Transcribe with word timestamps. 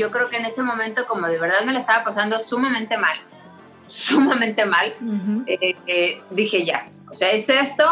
yo 0.00 0.10
creo 0.10 0.30
que 0.30 0.38
en 0.38 0.46
ese 0.46 0.62
momento 0.62 1.06
como 1.06 1.26
de 1.28 1.38
verdad 1.38 1.62
me 1.62 1.72
la 1.72 1.78
estaba 1.78 2.02
pasando 2.02 2.40
sumamente 2.40 2.96
mal, 2.96 3.18
sumamente 3.86 4.64
mal, 4.64 4.94
eh, 5.46 5.76
eh, 5.86 6.22
dije 6.30 6.64
ya, 6.64 6.88
o 7.10 7.14
sea, 7.14 7.30
es 7.30 7.48
esto, 7.50 7.84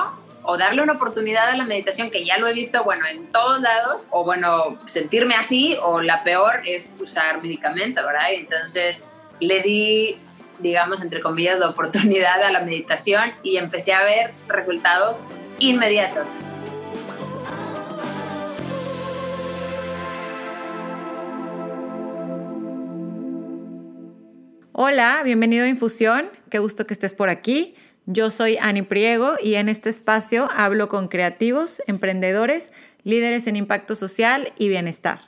o 0.42 0.56
darle 0.56 0.80
una 0.80 0.94
oportunidad 0.94 1.50
a 1.50 1.56
la 1.56 1.64
meditación, 1.64 2.10
que 2.10 2.24
ya 2.24 2.38
lo 2.38 2.48
he 2.48 2.54
visto, 2.54 2.82
bueno, 2.82 3.04
en 3.06 3.30
todos 3.30 3.60
lados, 3.60 4.08
o 4.10 4.24
bueno, 4.24 4.78
sentirme 4.86 5.34
así, 5.34 5.76
o 5.82 6.00
la 6.00 6.24
peor 6.24 6.62
es 6.64 6.96
usar 7.00 7.42
medicamento, 7.42 8.00
¿verdad? 8.06 8.32
Entonces 8.32 9.06
le 9.40 9.60
di, 9.62 10.18
digamos, 10.60 11.02
entre 11.02 11.20
comillas, 11.20 11.58
la 11.58 11.68
oportunidad 11.68 12.42
a 12.42 12.50
la 12.50 12.60
meditación 12.60 13.30
y 13.42 13.58
empecé 13.58 13.92
a 13.92 14.02
ver 14.02 14.32
resultados 14.48 15.24
inmediatos. 15.58 16.26
Hola, 24.80 25.22
bienvenido 25.24 25.64
a 25.64 25.68
Infusión, 25.68 26.30
qué 26.50 26.60
gusto 26.60 26.86
que 26.86 26.94
estés 26.94 27.12
por 27.12 27.30
aquí. 27.30 27.74
Yo 28.06 28.30
soy 28.30 28.58
Ani 28.58 28.82
Priego 28.82 29.34
y 29.42 29.54
en 29.54 29.68
este 29.68 29.90
espacio 29.90 30.48
hablo 30.54 30.88
con 30.88 31.08
creativos, 31.08 31.82
emprendedores, 31.88 32.72
líderes 33.02 33.48
en 33.48 33.56
impacto 33.56 33.96
social 33.96 34.52
y 34.56 34.68
bienestar. 34.68 35.18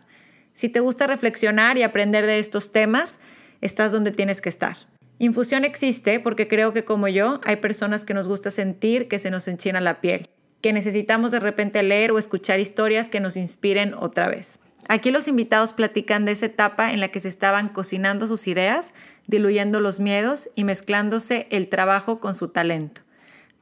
Si 0.52 0.68
te 0.68 0.78
gusta 0.78 1.08
reflexionar 1.08 1.76
y 1.78 1.82
aprender 1.82 2.26
de 2.26 2.38
estos 2.38 2.70
temas, 2.70 3.18
estás 3.60 3.90
donde 3.90 4.12
tienes 4.12 4.40
que 4.40 4.50
estar. 4.50 4.76
Infusión 5.18 5.64
existe 5.64 6.20
porque 6.20 6.46
creo 6.46 6.72
que 6.72 6.84
como 6.84 7.08
yo 7.08 7.40
hay 7.42 7.56
personas 7.56 8.04
que 8.04 8.14
nos 8.14 8.28
gusta 8.28 8.52
sentir 8.52 9.08
que 9.08 9.18
se 9.18 9.32
nos 9.32 9.48
enchina 9.48 9.80
la 9.80 10.00
piel, 10.00 10.28
que 10.60 10.72
necesitamos 10.72 11.32
de 11.32 11.40
repente 11.40 11.82
leer 11.82 12.12
o 12.12 12.20
escuchar 12.20 12.60
historias 12.60 13.10
que 13.10 13.18
nos 13.18 13.36
inspiren 13.36 13.94
otra 13.94 14.28
vez. 14.28 14.60
Aquí 14.88 15.10
los 15.10 15.28
invitados 15.28 15.72
platican 15.72 16.24
de 16.24 16.32
esa 16.32 16.46
etapa 16.46 16.92
en 16.92 17.00
la 17.00 17.08
que 17.08 17.20
se 17.20 17.28
estaban 17.28 17.68
cocinando 17.68 18.26
sus 18.26 18.48
ideas 18.48 18.94
diluyendo 19.30 19.80
los 19.80 20.00
miedos 20.00 20.50
y 20.54 20.64
mezclándose 20.64 21.46
el 21.50 21.68
trabajo 21.68 22.20
con 22.20 22.34
su 22.34 22.48
talento. 22.48 23.00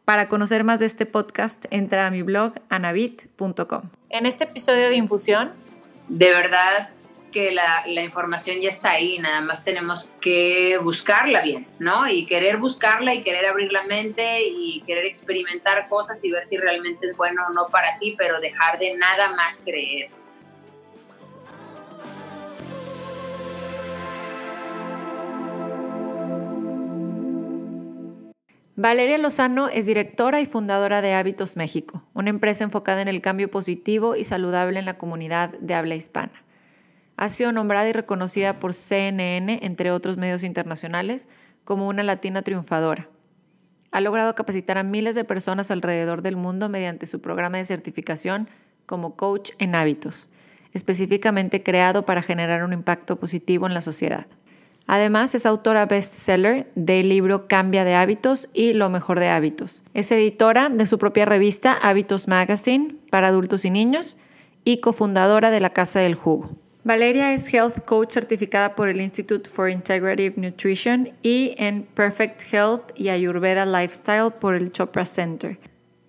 Para 0.05 0.29
conocer 0.29 0.65
más 0.65 0.81
de 0.81 0.87
este 0.87 1.05
podcast, 1.05 1.67
entra 1.71 2.07
a 2.07 2.11
mi 2.11 2.23
blog 2.23 2.55
anabit.com. 2.71 3.91
En 4.09 4.25
este 4.25 4.45
episodio 4.45 4.89
de 4.89 4.97
Infusión, 4.97 5.53
de 6.09 6.31
verdad 6.31 6.89
que 7.31 7.53
la, 7.53 7.85
la, 7.87 8.03
información 8.03 8.63
ya 8.63 8.71
está 8.71 8.93
ahí, 8.93 9.19
nada 9.19 9.43
más 9.43 9.63
tenemos 9.63 10.11
que 10.23 10.79
buscarla 10.83 11.43
bien, 11.43 11.67
¿no? 11.79 12.09
Y 12.09 12.25
querer 12.25 12.57
buscarla 12.57 13.15
y 13.15 13.23
querer 13.23 13.45
abrir 13.45 13.71
la 13.71 13.85
mente 13.85 14.41
y 14.43 14.81
querer 14.87 15.05
experimentar 15.05 15.89
cosas 15.91 16.25
y 16.25 16.31
ver 16.31 16.47
si 16.47 16.57
realmente 16.57 17.07
es 17.07 17.15
bueno 17.15 17.43
o 17.47 17.53
no 17.53 17.67
para 17.69 17.99
ti, 17.99 18.15
pero 18.17 18.41
dejar 18.41 18.79
de 18.79 18.97
nada 18.97 19.35
más 19.35 19.61
creer. 19.63 20.09
Valeria 28.81 29.19
Lozano 29.19 29.69
es 29.69 29.87
directora 29.87 30.41
y 30.41 30.47
fundadora 30.47 31.03
de 31.03 31.13
Hábitos 31.13 31.57
México, 31.57 32.05
una 32.15 32.31
empresa 32.31 32.63
enfocada 32.63 33.03
en 33.03 33.09
el 33.09 33.21
cambio 33.21 33.51
positivo 33.51 34.15
y 34.15 34.23
saludable 34.23 34.79
en 34.79 34.85
la 34.85 34.99
comunidad 34.99 35.51
de 35.59 35.75
habla 35.75 35.97
hispana. 35.97 36.45
Ha 37.17 37.29
sido 37.29 37.51
nombrada 37.51 37.89
y 37.89 37.93
reconocida 37.93 38.61
por 38.61 38.75
CNN, 38.75 39.59
entre 39.63 39.91
otros 39.91 40.17
medios 40.17 40.45
internacionales, 40.45 41.27
como 41.65 41.89
una 41.89 42.05
latina 42.05 42.43
triunfadora. 42.43 43.09
Ha 43.91 44.01
logrado 44.01 44.37
capacitar 44.37 44.79
a 44.79 44.85
miles 44.85 45.17
de 45.17 45.25
personas 45.25 45.73
alrededor 45.73 46.23
del 46.23 46.37
mundo 46.37 46.69
mediante 46.69 47.07
su 47.07 47.21
programa 47.21 47.59
de 47.59 47.65
certificación 47.65 48.49
como 48.87 49.17
coach 49.17 49.51
en 49.59 49.75
hábitos, 49.75 50.29
específicamente 50.73 51.65
creado 51.65 52.05
para 52.05 52.23
generar 52.23 52.63
un 52.63 52.73
impacto 52.73 53.19
positivo 53.19 53.67
en 53.67 53.75
la 53.75 53.81
sociedad. 53.81 54.29
Además, 54.91 55.35
es 55.35 55.45
autora 55.45 55.85
bestseller 55.85 56.73
del 56.75 57.11
libro 57.11 57.47
Cambia 57.47 57.85
de 57.85 57.95
hábitos 57.95 58.49
y 58.55 58.73
Lo 58.73 58.89
mejor 58.89 59.21
de 59.21 59.29
hábitos. 59.29 59.85
Es 59.93 60.11
editora 60.11 60.71
de 60.71 60.87
su 60.87 60.99
propia 60.99 61.27
revista 61.27 61.75
Hábitos 61.75 62.27
Magazine 62.27 62.97
para 63.11 63.29
adultos 63.29 63.67
y 63.67 63.71
niños 63.71 64.17
y 64.65 64.79
cofundadora 64.79 65.51
de 65.51 65.61
la 65.61 65.71
Casa 65.71 66.01
del 66.01 66.15
Jugo. 66.15 66.49
Valeria 66.85 67.35
es 67.35 67.53
Health 67.53 67.85
Coach 67.85 68.13
certificada 68.13 68.75
por 68.75 68.89
el 68.89 69.03
Institute 69.03 69.51
for 69.51 69.69
Integrative 69.69 70.33
Nutrition 70.37 71.11
y 71.23 71.55
en 71.59 71.83
Perfect 71.83 72.43
Health 72.51 72.93
y 72.95 73.11
Ayurveda 73.11 73.67
Lifestyle 73.67 74.33
por 74.41 74.55
el 74.55 74.73
Chopra 74.73 75.05
Center. 75.05 75.59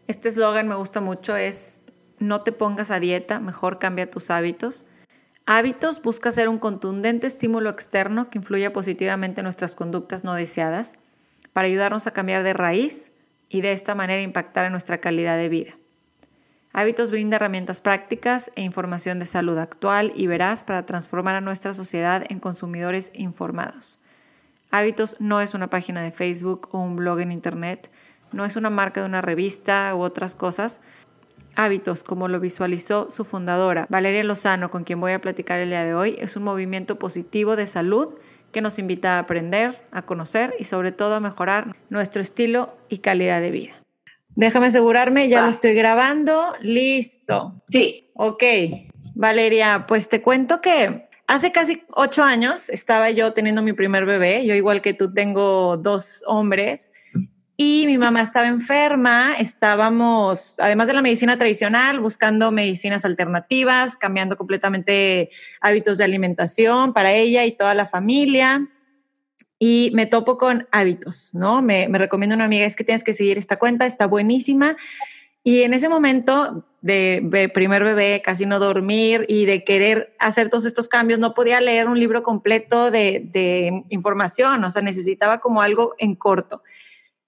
Este 0.07 0.29
eslogan 0.29 0.69
me 0.69 0.75
gusta 0.75 1.01
mucho, 1.01 1.35
es 1.35 1.81
no 2.17 2.43
te 2.43 2.53
pongas 2.53 2.91
a 2.91 3.01
dieta, 3.01 3.41
mejor 3.41 3.77
cambia 3.77 4.09
tus 4.09 4.31
hábitos. 4.31 4.85
Hábitos 5.51 5.99
busca 6.03 6.29
ser 6.29 6.47
un 6.47 6.59
contundente 6.59 7.25
estímulo 7.25 7.71
externo 7.71 8.29
que 8.29 8.37
influya 8.37 8.71
positivamente 8.71 9.41
en 9.41 9.45
nuestras 9.45 9.75
conductas 9.75 10.23
no 10.23 10.35
deseadas 10.35 10.99
para 11.53 11.67
ayudarnos 11.67 12.05
a 12.05 12.11
cambiar 12.11 12.43
de 12.43 12.53
raíz 12.53 13.13
y 13.49 13.61
de 13.61 13.71
esta 13.71 13.95
manera 13.95 14.21
impactar 14.21 14.65
en 14.65 14.73
nuestra 14.73 14.99
calidad 14.99 15.37
de 15.39 15.49
vida. 15.49 15.73
Hábitos 16.71 17.09
brinda 17.09 17.37
herramientas 17.37 17.81
prácticas 17.81 18.51
e 18.55 18.61
información 18.61 19.17
de 19.17 19.25
salud 19.25 19.57
actual 19.57 20.11
y 20.13 20.27
veraz 20.27 20.63
para 20.63 20.85
transformar 20.85 21.33
a 21.33 21.41
nuestra 21.41 21.73
sociedad 21.73 22.23
en 22.29 22.39
consumidores 22.39 23.11
informados. 23.15 23.97
Hábitos 24.69 25.15
no 25.17 25.41
es 25.41 25.55
una 25.55 25.71
página 25.71 26.03
de 26.03 26.11
Facebook 26.11 26.69
o 26.73 26.77
un 26.77 26.95
blog 26.95 27.21
en 27.21 27.31
Internet, 27.31 27.89
no 28.31 28.45
es 28.45 28.55
una 28.55 28.69
marca 28.69 29.01
de 29.01 29.07
una 29.07 29.23
revista 29.23 29.95
u 29.95 30.01
otras 30.01 30.35
cosas, 30.35 30.79
hábitos, 31.59 32.03
como 32.03 32.29
lo 32.29 32.39
visualizó 32.39 33.11
su 33.11 33.25
fundadora, 33.25 33.85
Valeria 33.89 34.23
Lozano, 34.23 34.71
con 34.71 34.85
quien 34.85 35.01
voy 35.01 35.11
a 35.11 35.19
platicar 35.19 35.59
el 35.59 35.69
día 35.69 35.83
de 35.83 35.93
hoy, 35.93 36.15
es 36.17 36.37
un 36.37 36.43
movimiento 36.43 36.97
positivo 36.97 37.57
de 37.57 37.67
salud 37.67 38.15
que 38.53 38.61
nos 38.61 38.79
invita 38.79 39.17
a 39.17 39.19
aprender, 39.19 39.81
a 39.91 40.03
conocer 40.03 40.55
y 40.57 40.63
sobre 40.63 40.93
todo 40.93 41.15
a 41.15 41.19
mejorar 41.19 41.75
nuestro 41.89 42.21
estilo 42.21 42.77
y 42.87 42.99
calidad 42.99 43.41
de 43.41 43.51
vida. 43.51 43.73
Déjame 44.35 44.67
asegurarme, 44.67 45.27
ya 45.27 45.41
lo 45.41 45.49
estoy 45.49 45.73
grabando. 45.73 46.53
Listo. 46.61 47.61
Sí. 47.67 48.09
Ok. 48.13 48.43
Valeria, 49.15 49.85
pues 49.85 50.07
te 50.07 50.21
cuento 50.21 50.61
que 50.61 51.09
hace 51.27 51.51
casi 51.51 51.83
ocho 51.89 52.23
años 52.23 52.69
estaba 52.69 53.11
yo 53.11 53.33
teniendo 53.33 53.61
mi 53.61 53.73
primer 53.73 54.05
bebé. 54.05 54.45
Yo 54.45 54.55
igual 54.55 54.81
que 54.81 54.93
tú 54.93 55.13
tengo 55.13 55.75
dos 55.75 56.23
hombres 56.25 56.93
y 57.61 57.87
mi 57.87 57.97
mamá 57.97 58.21
estaba 58.21 58.47
enferma, 58.47 59.33
estábamos, 59.37 60.57
además 60.61 60.87
de 60.87 60.93
la 60.93 61.01
medicina 61.01 61.37
tradicional, 61.37 61.99
buscando 61.99 62.53
medicinas 62.53 63.03
alternativas, 63.03 63.97
cambiando 63.97 64.37
completamente 64.37 65.29
hábitos 65.59 65.97
de 65.97 66.05
alimentación 66.05 66.93
para 66.93 67.11
ella 67.11 67.43
y 67.43 67.51
toda 67.51 67.73
la 67.73 67.85
familia. 67.85 68.65
Y 69.59 69.91
me 69.93 70.05
topo 70.05 70.37
con 70.37 70.69
hábitos, 70.71 71.31
¿no? 71.33 71.61
Me, 71.61 71.89
me 71.89 71.97
recomienda 71.97 72.33
una 72.37 72.45
amiga, 72.45 72.65
es 72.65 72.77
que 72.77 72.85
tienes 72.85 73.03
que 73.03 73.11
seguir 73.11 73.37
esta 73.37 73.59
cuenta, 73.59 73.85
está 73.85 74.07
buenísima. 74.07 74.77
Y 75.43 75.63
en 75.63 75.73
ese 75.73 75.89
momento 75.89 76.65
de, 76.79 77.51
primer 77.53 77.83
bebé, 77.83 78.21
casi 78.23 78.45
no 78.45 78.59
dormir 78.59 79.25
y 79.27 79.43
de 79.43 79.65
querer 79.65 80.15
hacer 80.19 80.47
todos 80.47 80.63
estos 80.63 80.87
cambios, 80.87 81.19
no 81.19 81.33
podía 81.33 81.59
leer 81.59 81.89
un 81.89 81.99
libro 81.99 82.23
completo 82.23 82.89
de, 82.89 83.27
de 83.33 83.83
información, 83.89 84.63
o 84.63 84.71
sea, 84.71 84.81
necesitaba 84.81 85.41
como 85.41 85.61
algo 85.61 85.93
en 85.97 86.15
corto 86.15 86.63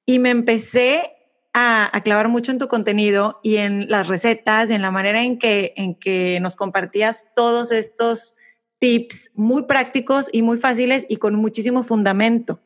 y 0.06 0.20
me 0.20 0.30
empecé 0.30 1.14
a, 1.54 1.92
clavar 2.04 2.30
mucho 2.30 2.52
en 2.52 2.60
tu 2.60 2.68
contenido 2.68 3.40
y 3.44 3.58
en 3.58 3.90
las 3.90 4.08
recetas, 4.08 4.70
en 4.70 4.82
la 4.82 4.92
manera 4.92 5.24
en 5.24 5.38
que, 5.38 5.74
en 5.76 5.96
que 5.96 6.40
nos 6.40 6.56
compartías 6.56 7.28
todos 7.36 7.72
estos 7.72 8.38
tips 8.80 9.32
muy 9.36 9.64
prácticos 9.64 10.30
y 10.32 10.42
muy 10.42 10.58
fáciles 10.58 11.06
y 11.10 11.18
con 11.18 11.36
muchísimo 11.36 11.84
fundamento. 11.84 12.62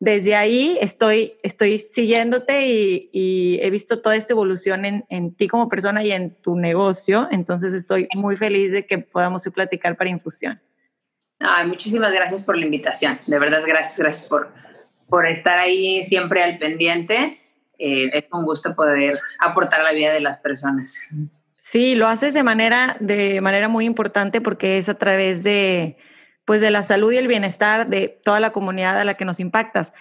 Desde 0.00 0.34
ahí 0.34 0.76
estoy, 0.80 1.34
estoy 1.44 1.78
siguiéndote 1.78 2.66
y, 2.66 3.60
he 3.62 3.70
visto 3.70 4.00
toda 4.00 4.16
esta 4.16 4.32
evolución 4.32 4.84
en, 4.84 5.04
en, 5.08 5.32
ti 5.34 5.46
como 5.46 5.68
persona 5.68 6.02
y 6.02 6.10
en 6.10 6.34
tu 6.42 6.56
negocio. 6.56 7.28
Entonces 7.30 7.72
estoy 7.72 8.08
muy 8.16 8.36
feliz 8.36 8.72
de 8.72 8.84
que 8.84 8.98
podamos 8.98 9.44
platicar 9.54 9.96
para 9.96 10.10
Infusión. 10.10 10.60
Ay, 11.38 11.68
muchísimas 11.68 12.12
gracias 12.12 12.42
por 12.42 12.56
la 12.56 12.64
invitación. 12.64 13.20
De 13.28 13.38
verdad, 13.38 13.62
gracias, 13.64 13.98
gracias 13.98 14.28
por, 14.28 14.52
por 15.12 15.26
estar 15.26 15.58
ahí 15.58 16.00
siempre 16.00 16.42
al 16.42 16.56
pendiente. 16.56 17.38
Eh, 17.78 18.08
es 18.14 18.28
un 18.32 18.46
gusto 18.46 18.74
poder 18.74 19.20
aportar 19.40 19.80
a 19.80 19.84
la 19.84 19.92
vida 19.92 20.10
de 20.10 20.20
las 20.20 20.38
personas. 20.38 21.02
Sí, 21.60 21.94
lo 21.94 22.08
haces 22.08 22.32
de 22.32 22.42
manera, 22.42 22.96
de 22.98 23.42
manera 23.42 23.68
muy 23.68 23.84
importante 23.84 24.40
porque 24.40 24.78
es 24.78 24.88
a 24.88 24.94
través 24.94 25.42
de, 25.42 25.98
pues 26.46 26.62
de 26.62 26.70
la 26.70 26.82
salud 26.82 27.12
y 27.12 27.18
el 27.18 27.28
bienestar 27.28 27.90
de 27.90 28.08
toda 28.08 28.40
la 28.40 28.52
comunidad 28.52 28.98
a 28.98 29.04
la 29.04 29.12
que 29.12 29.26
nos 29.26 29.38
impactas. 29.38 29.92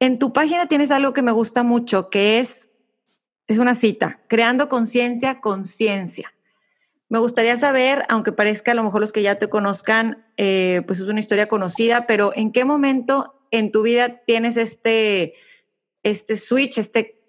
En 0.00 0.18
tu 0.18 0.34
página 0.34 0.66
tienes 0.66 0.90
algo 0.90 1.14
que 1.14 1.22
me 1.22 1.32
gusta 1.32 1.62
mucho, 1.62 2.10
que 2.10 2.38
es, 2.38 2.70
es 3.46 3.56
una 3.56 3.74
cita, 3.74 4.20
creando 4.28 4.68
conciencia, 4.68 5.40
conciencia. 5.40 6.34
Me 7.08 7.18
gustaría 7.18 7.56
saber, 7.56 8.04
aunque 8.10 8.32
parezca 8.32 8.72
a 8.72 8.74
lo 8.74 8.84
mejor 8.84 9.00
los 9.00 9.12
que 9.12 9.22
ya 9.22 9.36
te 9.36 9.48
conozcan, 9.48 10.26
eh, 10.36 10.82
pues 10.86 11.00
es 11.00 11.08
una 11.08 11.20
historia 11.20 11.48
conocida, 11.48 12.06
pero 12.06 12.32
¿en 12.36 12.52
qué 12.52 12.66
momento 12.66 13.37
en 13.50 13.72
tu 13.72 13.82
vida 13.82 14.20
tienes 14.24 14.56
este, 14.56 15.34
este 16.02 16.36
switch, 16.36 16.78
este 16.78 17.22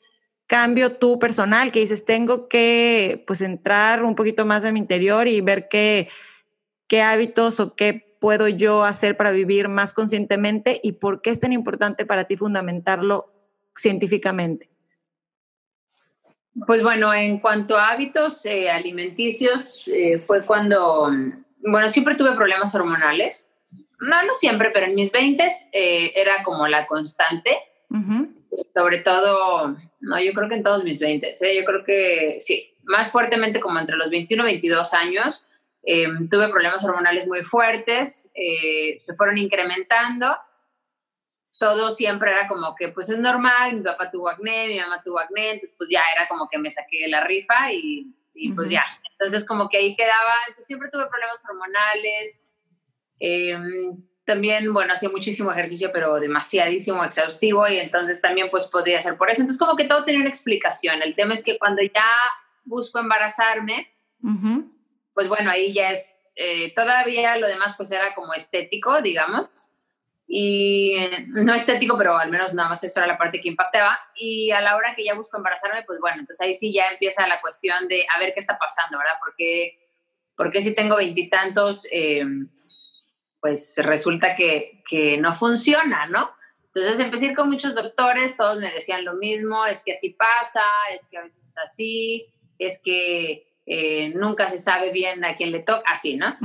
cambio 0.47 0.97
tú 0.97 1.19
personal 1.19 1.71
que 1.71 1.79
dices, 1.79 2.05
tengo 2.05 2.47
que 2.47 3.23
pues 3.27 3.41
entrar 3.41 4.03
un 4.03 4.15
poquito 4.15 4.45
más 4.45 4.63
en 4.65 4.73
mi 4.73 4.79
interior 4.79 5.27
y 5.27 5.41
ver 5.41 5.67
qué, 5.69 6.09
qué 6.87 7.01
hábitos 7.01 7.59
o 7.59 7.75
qué 7.75 8.15
puedo 8.19 8.47
yo 8.47 8.83
hacer 8.83 9.15
para 9.15 9.31
vivir 9.31 9.69
más 9.69 9.93
conscientemente 9.93 10.79
y 10.83 10.93
por 10.93 11.21
qué 11.21 11.29
es 11.29 11.39
tan 11.39 11.53
importante 11.53 12.05
para 12.05 12.25
ti 12.25 12.35
fundamentarlo 12.35 13.31
científicamente? 13.75 14.69
Pues 16.65 16.83
bueno, 16.83 17.13
en 17.13 17.39
cuanto 17.39 17.77
a 17.77 17.89
hábitos 17.89 18.45
eh, 18.45 18.69
alimenticios, 18.69 19.87
eh, 19.87 20.19
fue 20.19 20.45
cuando, 20.45 21.09
bueno, 21.59 21.89
siempre 21.89 22.15
tuve 22.15 22.35
problemas 22.35 22.75
hormonales. 22.75 23.48
No, 23.99 24.23
no 24.23 24.33
siempre, 24.33 24.71
pero 24.73 24.85
en 24.85 24.95
mis 24.95 25.11
20 25.11 25.47
eh, 25.71 26.13
era 26.15 26.43
como 26.43 26.67
la 26.67 26.87
constante. 26.87 27.57
Sobre 28.75 28.99
todo, 28.99 29.75
no, 29.99 30.19
yo 30.19 30.33
creo 30.33 30.47
que 30.47 30.55
en 30.55 30.63
todos 30.63 30.83
mis 30.83 30.99
20, 30.99 31.33
yo 31.55 31.65
creo 31.65 31.83
que 31.83 32.37
sí, 32.39 32.75
más 32.83 33.11
fuertemente 33.11 33.59
como 33.59 33.79
entre 33.79 33.95
los 33.95 34.09
21 34.09 34.43
y 34.43 34.51
22 34.53 34.93
años, 34.93 35.45
tuve 36.29 36.49
problemas 36.49 36.83
hormonales 36.85 37.27
muy 37.27 37.41
fuertes, 37.43 38.31
se 38.99 39.15
fueron 39.15 39.37
incrementando 39.37 40.35
todo 41.59 41.91
siempre 41.91 42.31
era 42.31 42.47
como 42.47 42.73
que 42.73 42.87
pues 42.87 43.09
es 43.09 43.19
normal, 43.19 43.75
mi 43.75 43.81
papá 43.81 44.09
tuvo 44.09 44.29
acné, 44.29 44.69
mi 44.69 44.79
mamá 44.79 45.03
tuvo 45.03 45.19
acné, 45.19 45.51
entonces 45.51 45.75
pues 45.77 45.89
ya 45.89 46.01
era 46.15 46.27
como 46.27 46.47
que 46.49 46.57
me 46.57 46.71
saqué 46.71 47.07
la 47.07 47.23
rifa 47.25 47.71
y, 47.73 48.15
y 48.33 48.53
pues 48.53 48.69
ya. 48.69 48.83
Entonces 49.11 49.45
como 49.45 49.67
que 49.67 49.77
ahí 49.77 49.95
quedaba, 49.95 50.35
entonces 50.47 50.65
siempre 50.65 50.89
tuve 50.89 51.07
problemas 51.07 51.43
hormonales. 51.47 52.41
Em, 53.19 54.03
también, 54.25 54.71
bueno, 54.73 54.93
hacía 54.93 55.09
muchísimo 55.09 55.51
ejercicio, 55.51 55.89
pero 55.91 56.19
demasiadísimo 56.19 57.03
exhaustivo 57.03 57.67
y 57.67 57.79
entonces 57.79 58.21
también 58.21 58.49
pues 58.51 58.67
podía 58.67 59.01
ser 59.01 59.17
por 59.17 59.29
eso. 59.29 59.41
Entonces 59.41 59.59
como 59.59 59.75
que 59.75 59.85
todo 59.85 60.05
tenía 60.05 60.21
una 60.21 60.29
explicación. 60.29 61.01
El 61.01 61.15
tema 61.15 61.33
es 61.33 61.43
que 61.43 61.57
cuando 61.57 61.81
ya 61.81 62.05
busco 62.63 62.99
embarazarme, 62.99 63.91
pues 65.13 65.27
bueno, 65.27 65.49
ahí 65.49 65.73
ya 65.73 65.91
es, 65.91 66.15
eh, 66.35 66.73
todavía 66.75 67.37
lo 67.37 67.47
demás 67.47 67.75
pues 67.75 67.91
era 67.91 68.13
como 68.13 68.33
estético, 68.33 69.01
digamos 69.01 69.73
y 70.31 70.95
no 71.29 71.55
estético, 71.55 71.97
pero 71.97 72.15
al 72.15 72.29
menos 72.29 72.53
nada 72.53 72.69
más 72.69 72.83
eso 72.83 72.99
era 72.99 73.07
la 73.07 73.17
parte 73.17 73.41
que 73.41 73.49
impactaba. 73.49 73.99
Y 74.13 74.51
a 74.51 74.61
la 74.61 74.75
hora 74.75 74.93
que 74.95 75.03
ya 75.03 75.15
busco 75.15 75.37
embarazarme, 75.37 75.81
pues 75.87 75.99
bueno, 75.99 76.19
entonces 76.19 76.45
ahí 76.45 76.53
sí 76.53 76.71
ya 76.71 76.87
empieza 76.91 77.27
la 77.27 77.41
cuestión 77.41 77.87
de 77.87 78.05
a 78.15 78.19
ver 78.19 78.33
qué 78.35 78.39
está 78.39 78.59
pasando, 78.59 78.99
¿verdad? 78.99 79.15
Porque, 79.19 79.79
porque 80.37 80.61
si 80.61 80.75
tengo 80.75 80.97
veintitantos, 80.97 81.87
eh, 81.91 82.23
pues 83.41 83.75
resulta 83.83 84.35
que, 84.35 84.83
que 84.89 85.17
no 85.17 85.33
funciona, 85.33 86.05
¿no? 86.07 86.31
Entonces 86.73 86.99
empecé 86.99 87.25
a 87.25 87.29
ir 87.29 87.35
con 87.35 87.49
muchos 87.49 87.73
doctores, 87.73 88.37
todos 88.37 88.59
me 88.59 88.71
decían 88.71 89.03
lo 89.03 89.15
mismo, 89.15 89.65
es 89.65 89.83
que 89.83 89.93
así 89.93 90.11
pasa, 90.11 90.63
es 90.93 91.07
que 91.07 91.17
a 91.17 91.23
veces 91.23 91.43
es 91.43 91.57
así, 91.57 92.27
es 92.59 92.79
que 92.83 93.47
eh, 93.65 94.11
nunca 94.15 94.47
se 94.47 94.59
sabe 94.59 94.91
bien 94.91 95.25
a 95.25 95.35
quién 95.35 95.51
le 95.51 95.59
toca, 95.59 95.83
así, 95.89 96.15
¿no? 96.15 96.37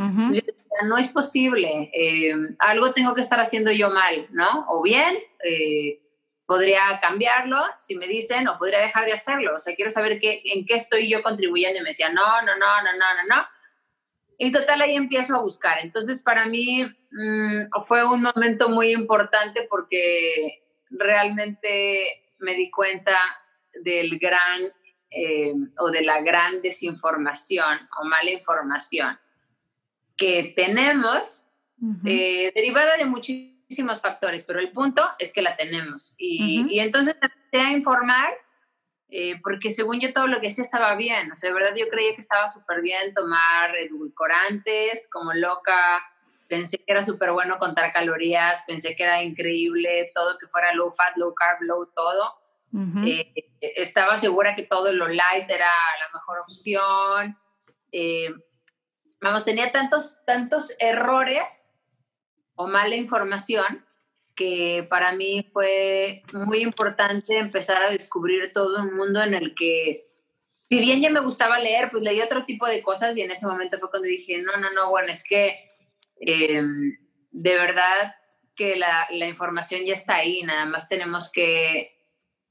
no 0.82 0.98
es 0.98 1.08
posible, 1.08 1.90
eh, 1.94 2.34
algo 2.58 2.92
tengo 2.92 3.14
que 3.14 3.20
estar 3.20 3.38
haciendo 3.38 3.70
yo 3.70 3.90
mal, 3.90 4.26
¿no? 4.30 4.66
O 4.68 4.82
bien, 4.82 5.16
eh, 5.44 6.00
podría 6.46 6.98
cambiarlo 7.00 7.58
si 7.78 7.96
me 7.96 8.06
dicen, 8.06 8.48
o 8.48 8.58
podría 8.58 8.80
dejar 8.80 9.04
de 9.04 9.12
hacerlo, 9.12 9.54
o 9.54 9.60
sea, 9.60 9.74
quiero 9.74 9.90
saber 9.90 10.20
qué, 10.20 10.42
en 10.44 10.66
qué 10.66 10.74
estoy 10.74 11.08
yo 11.08 11.22
contribuyendo 11.22 11.78
y 11.78 11.82
me 11.82 11.90
decían, 11.90 12.14
no, 12.14 12.42
no, 12.42 12.56
no, 12.56 12.82
no, 12.82 12.92
no, 12.92 13.14
no, 13.14 13.36
no. 13.36 13.46
Y 14.38 14.52
total 14.52 14.82
ahí 14.82 14.96
empiezo 14.96 15.36
a 15.36 15.42
buscar. 15.42 15.78
Entonces, 15.80 16.22
para 16.22 16.46
mí 16.46 16.84
mm, 16.84 17.82
fue 17.82 18.04
un 18.04 18.22
momento 18.22 18.68
muy 18.68 18.92
importante 18.92 19.66
porque 19.68 20.64
realmente 20.90 22.24
me 22.40 22.54
di 22.54 22.70
cuenta 22.70 23.16
del 23.82 24.18
gran 24.18 24.60
eh, 25.10 25.54
o 25.78 25.90
de 25.90 26.02
la 26.02 26.20
gran 26.22 26.60
desinformación 26.60 27.78
o 28.00 28.04
mala 28.04 28.30
información 28.30 29.18
que 30.16 30.52
tenemos, 30.56 31.44
eh, 32.04 32.52
derivada 32.54 32.96
de 32.96 33.04
muchísimos 33.04 34.00
factores, 34.00 34.42
pero 34.44 34.60
el 34.60 34.70
punto 34.70 35.02
es 35.18 35.32
que 35.32 35.42
la 35.42 35.56
tenemos. 35.56 36.14
Y, 36.18 36.66
y 36.68 36.80
entonces 36.80 37.16
empecé 37.20 37.60
a 37.60 37.72
informar, 37.72 38.32
eh, 39.08 39.40
porque 39.42 39.70
según 39.70 40.00
yo 40.00 40.12
todo 40.12 40.26
lo 40.26 40.40
que 40.40 40.48
hacía 40.48 40.64
estaba 40.64 40.94
bien. 40.96 41.30
O 41.30 41.36
sea, 41.36 41.50
de 41.50 41.54
verdad 41.54 41.74
yo 41.76 41.88
creía 41.88 42.14
que 42.14 42.20
estaba 42.20 42.48
súper 42.48 42.80
bien 42.80 43.14
tomar 43.14 43.76
edulcorantes 43.76 45.08
como 45.12 45.32
loca. 45.34 46.04
Pensé 46.48 46.78
que 46.78 46.84
era 46.88 47.02
súper 47.02 47.32
bueno 47.32 47.58
contar 47.58 47.92
calorías, 47.92 48.64
pensé 48.66 48.96
que 48.96 49.04
era 49.04 49.22
increíble 49.22 50.10
todo 50.14 50.38
que 50.38 50.46
fuera 50.46 50.74
low 50.74 50.92
fat, 50.92 51.16
low 51.16 51.34
carb, 51.34 51.62
low 51.62 51.86
todo. 51.86 52.34
Eh, 53.04 53.32
estaba 53.60 54.16
segura 54.16 54.56
que 54.56 54.64
todo 54.64 54.92
lo 54.92 55.06
light 55.06 55.48
era 55.48 55.70
la 56.00 56.18
mejor 56.18 56.40
opción. 56.40 57.38
Eh, 57.92 58.34
vamos, 59.20 59.44
tenía 59.44 59.70
tantos, 59.70 60.24
tantos 60.26 60.74
errores 60.80 61.70
o 62.56 62.66
mala 62.66 62.96
información 62.96 63.83
que 64.36 64.86
para 64.88 65.12
mí 65.12 65.48
fue 65.52 66.22
muy 66.32 66.62
importante 66.62 67.38
empezar 67.38 67.82
a 67.82 67.90
descubrir 67.90 68.52
todo 68.52 68.82
un 68.82 68.96
mundo 68.96 69.22
en 69.22 69.34
el 69.34 69.54
que, 69.54 70.06
si 70.68 70.80
bien 70.80 71.00
ya 71.00 71.10
me 71.10 71.20
gustaba 71.20 71.58
leer, 71.58 71.90
pues 71.90 72.02
leí 72.02 72.20
otro 72.20 72.44
tipo 72.44 72.66
de 72.66 72.82
cosas 72.82 73.16
y 73.16 73.22
en 73.22 73.30
ese 73.30 73.46
momento 73.46 73.78
fue 73.78 73.90
cuando 73.90 74.08
dije, 74.08 74.38
no, 74.38 74.56
no, 74.56 74.70
no, 74.72 74.90
bueno, 74.90 75.12
es 75.12 75.24
que 75.26 75.54
em, 76.20 76.96
de 77.30 77.54
verdad 77.54 78.14
que 78.56 78.76
la, 78.76 79.08
la, 79.10 79.26
información 79.26 79.84
ya 79.84 79.94
está 79.94 80.16
ahí, 80.16 80.42
nada 80.42 80.64
más 80.64 80.88
tenemos 80.88 81.30
que 81.32 81.94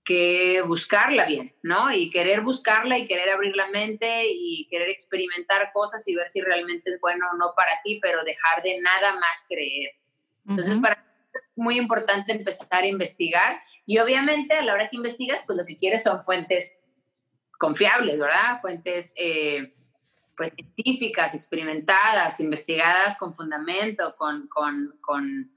que 0.06 0.62
buscarla 0.62 1.25
bien, 1.25 1.56
¿no? 1.63 1.91
Y 1.91 2.09
querer 2.09 2.41
buscarla 2.41 2.97
y 2.97 3.07
querer 3.07 3.29
abrir 3.29 3.56
la 3.56 3.69
mente 3.69 4.25
y 4.27 4.68
querer 4.69 4.89
experimentar 4.89 5.71
cosas 5.71 6.06
y 6.07 6.15
ver 6.15 6.29
si 6.29 6.41
realmente 6.41 6.89
es 6.89 7.00
bueno 7.00 7.25
o 7.31 7.38
no 7.38 7.53
para 7.56 7.81
ti, 7.83 8.00
pero 8.01 8.24
dejar 8.24 8.62
de 8.63 8.79
nada 8.81 9.13
más 9.13 9.45
creer. 9.47 9.91
Entonces, 10.47 10.77
para 10.79 10.95
mí 10.95 11.01
es 11.07 11.12
muy 11.55 11.77
importante 11.77 12.31
empezar 12.31 12.83
a 12.83 12.88
investigar 12.88 13.61
y 13.85 14.00
obviamente 14.00 14.53
a 14.55 14.63
la 14.63 14.73
hora 14.73 14.89
que 14.89 14.97
investigas, 14.97 15.44
pues 15.45 15.57
lo 15.57 15.65
que 15.65 15.77
quieres 15.77 16.03
son 16.03 16.23
fuentes 16.23 16.79
confiables, 17.59 18.19
¿verdad? 18.19 18.59
Fuentes 18.61 19.13
eh, 19.17 19.73
pues 20.35 20.51
científicas, 20.53 21.35
experimentadas, 21.35 22.39
investigadas 22.39 23.17
con 23.17 23.35
fundamento, 23.35 24.15
con, 24.17 24.47
con, 24.47 24.97
con, 25.01 25.51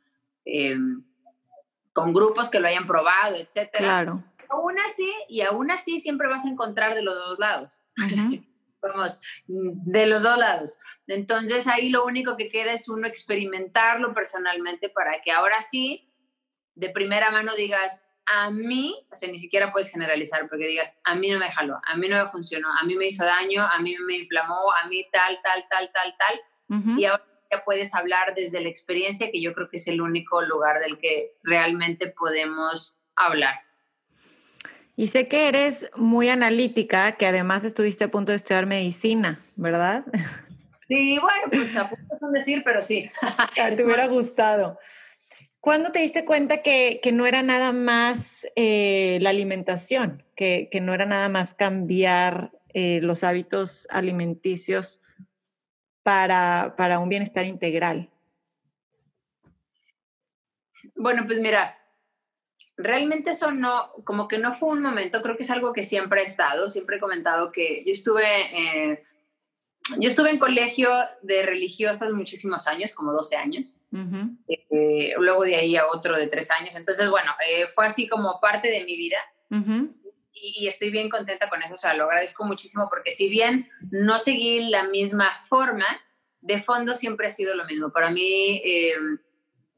em, 0.45 1.03
con 1.93 2.13
grupos 2.13 2.51
que 2.51 2.61
lo 2.61 2.69
hayan 2.69 2.87
probado, 2.87 3.37
etcétera. 3.37 4.03
Claro 4.03 4.25
aún 4.49 4.79
así, 4.79 5.13
y 5.29 5.41
aún 5.43 5.71
así 5.71 6.01
siempre 6.01 6.29
vas 6.29 6.45
a 6.45 6.49
encontrar 6.49 6.95
de 6.95 7.03
los 7.03 7.15
dos 7.15 7.39
lados. 7.39 7.81
Vamos, 8.83 9.21
de 9.47 10.07
los 10.07 10.23
dos 10.23 10.39
lados. 10.39 10.79
Entonces 11.07 11.67
ahí 11.67 11.89
lo 11.91 12.05
único 12.05 12.37
que 12.37 12.51
queda 12.51 12.73
es 12.73 12.89
uno 12.89 13.07
experimentarlo 13.07 14.15
personalmente 14.15 14.89
para 14.89 15.21
que 15.23 15.33
ahora 15.33 15.63
sí, 15.63 16.09
de 16.75 16.91
primera 16.91 17.31
mano 17.31 17.55
digas, 17.55 18.07
a 18.27 18.51
mí, 18.51 19.07
o 19.11 19.15
sea, 19.15 19.31
ni 19.31 19.39
siquiera 19.39 19.73
puedes 19.73 19.91
generalizar 19.91 20.49
porque 20.49 20.67
digas, 20.67 20.99
a 21.05 21.15
mí 21.15 21.31
no 21.31 21.39
me 21.39 21.51
jaló, 21.51 21.81
a 21.87 21.97
mí 21.97 22.09
no 22.09 22.23
me 22.23 22.29
funcionó, 22.29 22.69
a 22.77 22.83
mí 22.85 22.97
me 22.97 23.07
hizo 23.07 23.25
daño, 23.25 23.65
a 23.65 23.79
mí 23.79 23.97
me 24.05 24.19
inflamó, 24.19 24.73
a 24.73 24.89
mí 24.89 25.07
tal, 25.13 25.39
tal, 25.43 25.65
tal, 25.71 25.91
tal, 25.93 26.15
tal. 26.19 26.99
Y 26.99 27.05
ahora 27.05 27.25
ya 27.51 27.65
puedes 27.65 27.95
hablar 27.95 28.35
desde 28.35 28.61
la 28.61 28.69
experiencia, 28.69 29.31
que 29.31 29.41
yo 29.41 29.55
creo 29.55 29.69
que 29.69 29.77
es 29.77 29.87
el 29.87 30.01
único 30.01 30.43
lugar 30.43 30.81
del 30.81 30.99
que 30.99 31.37
realmente 31.45 32.09
podemos 32.09 33.05
hablar. 33.15 33.55
Y 34.97 35.09
sé 35.09 35.29
que 35.29 35.49
eres 35.49 35.91
muy 35.95 36.31
analítica, 36.31 37.13
que 37.13 37.27
además 37.27 37.65
estuviste 37.65 38.05
a 38.05 38.11
punto 38.11 38.33
de 38.33 38.37
estudiar 38.37 38.67
medicina, 38.67 39.41
¿verdad? 39.57 40.05
Sí, 40.89 41.19
bueno, 41.19 41.49
pues 41.51 41.77
a 41.77 41.91
punto 41.91 42.17
de 42.31 42.39
decir, 42.39 42.63
pero 42.65 42.81
sí. 42.81 43.11
Te 43.75 43.85
hubiera 43.85 44.07
gustado. 44.07 44.79
¿Cuándo 45.59 45.91
te 45.91 45.99
diste 45.99 46.25
cuenta 46.25 46.63
que, 46.63 47.01
que 47.03 47.11
no 47.11 47.27
era 47.27 47.43
nada 47.43 47.73
más 47.73 48.47
eh, 48.55 49.19
la 49.21 49.31
alimentación, 49.31 50.23
que, 50.37 50.69
que, 50.71 50.81
no 50.81 50.95
era 50.95 51.05
nada 51.05 51.29
más 51.29 51.55
cambiar 51.55 52.53
eh, 52.73 53.01
los 53.03 53.25
hábitos 53.25 53.89
alimenticios 53.91 55.03
para, 56.05 56.75
para 56.77 57.01
un 57.01 57.09
bienestar 57.09 57.47
integral? 57.47 58.09
Bueno, 60.95 61.25
pues 61.27 61.41
mira, 61.41 61.77
realmente 62.77 63.31
eso 63.31 63.51
no, 63.51 63.91
como 64.05 64.29
que 64.29 64.39
no 64.39 64.55
fue 64.55 64.71
un 64.71 64.83
momento, 64.83 65.23
creo 65.23 65.37
que 65.37 65.43
es 65.43 65.51
algo 65.51 65.73
que 65.73 65.85
siempre 65.85 66.21
ha 66.21 66.25
estado, 66.25 66.69
siempre 66.69 66.97
he 66.97 67.01
comentado 67.01 67.53
que 67.53 67.83
yo 67.85 67.93
estuve, 67.93 68.25
eh, 68.53 69.01
yo 69.99 70.09
estuve 70.09 70.31
en 70.31 70.39
colegio 70.39 70.91
de 71.23 71.43
religiosas 71.43 72.13
muchísimos 72.13 72.67
años, 72.67 72.93
como 72.93 73.13
12 73.13 73.37
años, 73.37 73.75
eh, 74.49 75.15
luego 75.19 75.45
de 75.45 75.57
ahí 75.57 75.77
a 75.77 75.87
otro 75.87 76.19
de 76.19 76.27
3 76.27 76.51
años, 76.51 76.77
entonces 76.77 77.09
bueno, 77.09 77.33
eh, 77.49 77.67
fue 77.69 77.87
así 77.87 78.09
como 78.09 78.41
parte 78.41 78.71
de 78.71 78.85
mi 78.85 78.97
vida. 78.97 79.19
y, 80.33 80.65
y, 80.65 80.69
estoy 80.69 80.91
bien 80.91 81.09
contenta 81.09 81.49
con 81.49 81.63
eso, 81.63 81.75
o 81.75 81.79
sea, 81.79 81.95
lo 81.95 82.05
agradezco 82.05 82.45
muchísimo 82.45 82.89
porque 82.91 83.11
si 83.11 83.31
bien 83.31 83.71
no 83.91 84.19
seguí 84.19 84.69
la 84.69 84.85
misma 84.85 85.31
forma, 85.49 85.87
de 86.43 86.63
fondo 86.63 86.95
siempre 86.95 87.29
ha 87.29 87.31
sido 87.31 87.55
lo 87.57 87.65
mismo. 87.65 87.91
Para 87.91 88.11
mí, 88.11 88.63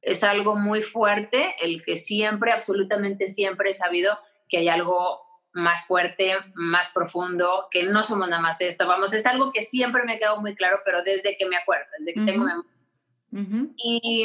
es 0.02 0.22
algo 0.22 0.54
muy 0.54 0.82
fuerte, 0.82 1.54
el 1.60 1.84
que 1.84 1.96
siempre, 1.96 2.52
absolutamente 2.52 3.28
siempre 3.28 3.70
he 3.70 3.74
sabido 3.74 4.18
que 4.48 4.58
hay 4.58 4.68
algo 4.68 5.20
más 5.52 5.86
fuerte, 5.86 6.36
más 6.54 6.92
profundo, 6.92 7.68
que 7.70 7.82
no 7.82 8.04
somos 8.04 8.28
nada 8.28 8.40
más 8.40 8.60
esto. 8.60 8.86
Vamos, 8.86 9.12
es 9.12 9.26
algo 9.26 9.52
que 9.52 9.62
siempre 9.62 10.04
me 10.04 10.14
ha 10.14 10.18
quedado 10.18 10.40
muy 10.40 10.54
claro, 10.54 10.80
pero 10.84 11.02
desde 11.02 11.36
que 11.36 11.46
me 11.46 11.56
acuerdo, 11.56 11.86
desde 11.98 12.14
que 12.14 12.20
tengo 12.20 12.44
memoria. 12.44 13.74
y, 13.76 14.24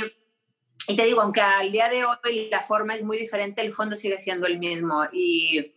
y, 0.87 0.95
te 0.95 1.05
digo, 1.05 1.21
aunque 1.21 1.41
al 1.41 1.71
día 1.71 1.89
de 1.89 2.05
hoy 2.05 2.49
la 2.49 2.61
forma 2.61 2.93
es 2.93 3.03
muy 3.03 3.17
diferente, 3.17 3.61
el 3.61 3.73
fondo 3.73 3.95
sigue 3.95 4.19
siendo 4.19 4.47
el 4.47 4.59
mismo. 4.59 5.05
Y, 5.11 5.73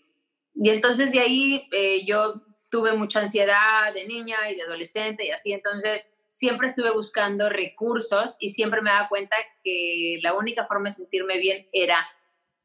y 0.55 0.71
entonces 0.71 1.13
de 1.13 1.21
ahí 1.21 1.69
eh, 1.73 2.05
yo 2.05 2.43
tuve 2.71 2.93
mucha 2.95 3.21
ansiedad 3.21 3.93
de 3.95 4.07
niña 4.07 4.51
y 4.51 4.57
de 4.57 4.63
adolescente 4.63 5.25
y 5.25 5.31
así, 5.31 5.53
entonces 5.53 6.16
siempre 6.37 6.67
estuve 6.67 6.91
buscando 6.91 7.49
recursos 7.49 8.37
y 8.41 8.51
siempre 8.51 8.83
me 8.83 8.91
daba 8.91 9.09
cuenta 9.09 9.35
que 9.65 10.19
la 10.21 10.35
única 10.35 10.67
forma 10.67 10.85
de 10.85 10.91
sentirme 10.91 11.39
bien 11.39 11.67
era 11.73 12.07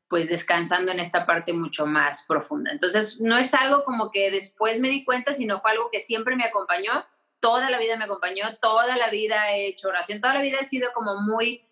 pues 0.09 0.27
descansando 0.27 0.91
en 0.91 0.99
esta 0.99 1.25
parte 1.25 1.53
mucho 1.53 1.85
más 1.85 2.25
profunda. 2.27 2.69
Entonces, 2.69 3.21
no 3.21 3.37
es 3.37 3.53
algo 3.53 3.85
como 3.85 4.11
que 4.11 4.29
después 4.29 4.81
me 4.81 4.89
di 4.89 5.05
cuenta, 5.05 5.31
sino 5.31 5.61
fue 5.61 5.71
algo 5.71 5.89
que 5.89 6.01
siempre 6.01 6.35
me 6.35 6.43
acompañó, 6.43 7.05
toda 7.39 7.69
la 7.69 7.79
vida 7.79 7.95
me 7.95 8.03
acompañó, 8.03 8.57
toda 8.61 8.97
la 8.97 9.09
vida 9.09 9.55
he 9.55 9.67
hecho 9.67 9.87
oración, 9.87 10.19
toda 10.19 10.33
la 10.33 10.41
vida 10.41 10.57
he 10.59 10.65
sido 10.65 10.91
como 10.93 11.21
muy, 11.21 11.65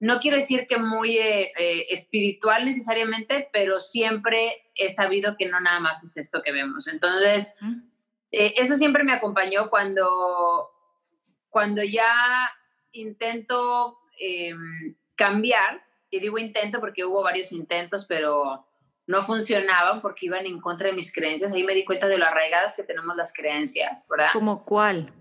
no 0.00 0.20
quiero 0.20 0.38
decir 0.38 0.66
que 0.66 0.78
muy 0.78 1.18
eh, 1.18 1.52
eh, 1.58 1.88
espiritual 1.90 2.64
necesariamente, 2.64 3.50
pero 3.52 3.82
siempre 3.82 4.70
he 4.74 4.88
sabido 4.88 5.36
que 5.36 5.44
no 5.44 5.60
nada 5.60 5.78
más 5.78 6.02
es 6.04 6.16
esto 6.16 6.40
que 6.42 6.52
vemos. 6.52 6.88
Entonces, 6.88 7.58
eh, 8.30 8.54
eso 8.56 8.76
siempre 8.78 9.04
me 9.04 9.12
acompañó 9.12 9.68
cuando, 9.68 10.70
cuando 11.48 11.82
ya 11.82 12.50
intento 12.92 13.98
em, 14.18 14.96
cambiar 15.14 15.82
y 16.10 16.20
digo 16.20 16.38
intento 16.38 16.80
porque 16.80 17.04
hubo 17.04 17.22
varios 17.22 17.52
intentos, 17.52 18.06
pero 18.06 18.66
no 19.06 19.22
funcionaban 19.22 20.00
porque 20.00 20.26
iban 20.26 20.46
en 20.46 20.60
contra 20.60 20.88
de 20.88 20.94
mis 20.94 21.12
creencias. 21.12 21.52
Ahí 21.52 21.64
me 21.64 21.74
di 21.74 21.84
cuenta 21.84 22.08
de 22.08 22.18
lo 22.18 22.26
arraigadas 22.26 22.76
que 22.76 22.82
tenemos 22.82 23.16
las 23.16 23.32
creencias, 23.32 24.06
¿verdad? 24.08 24.30
¿Como 24.32 24.64
cuál? 24.64 25.12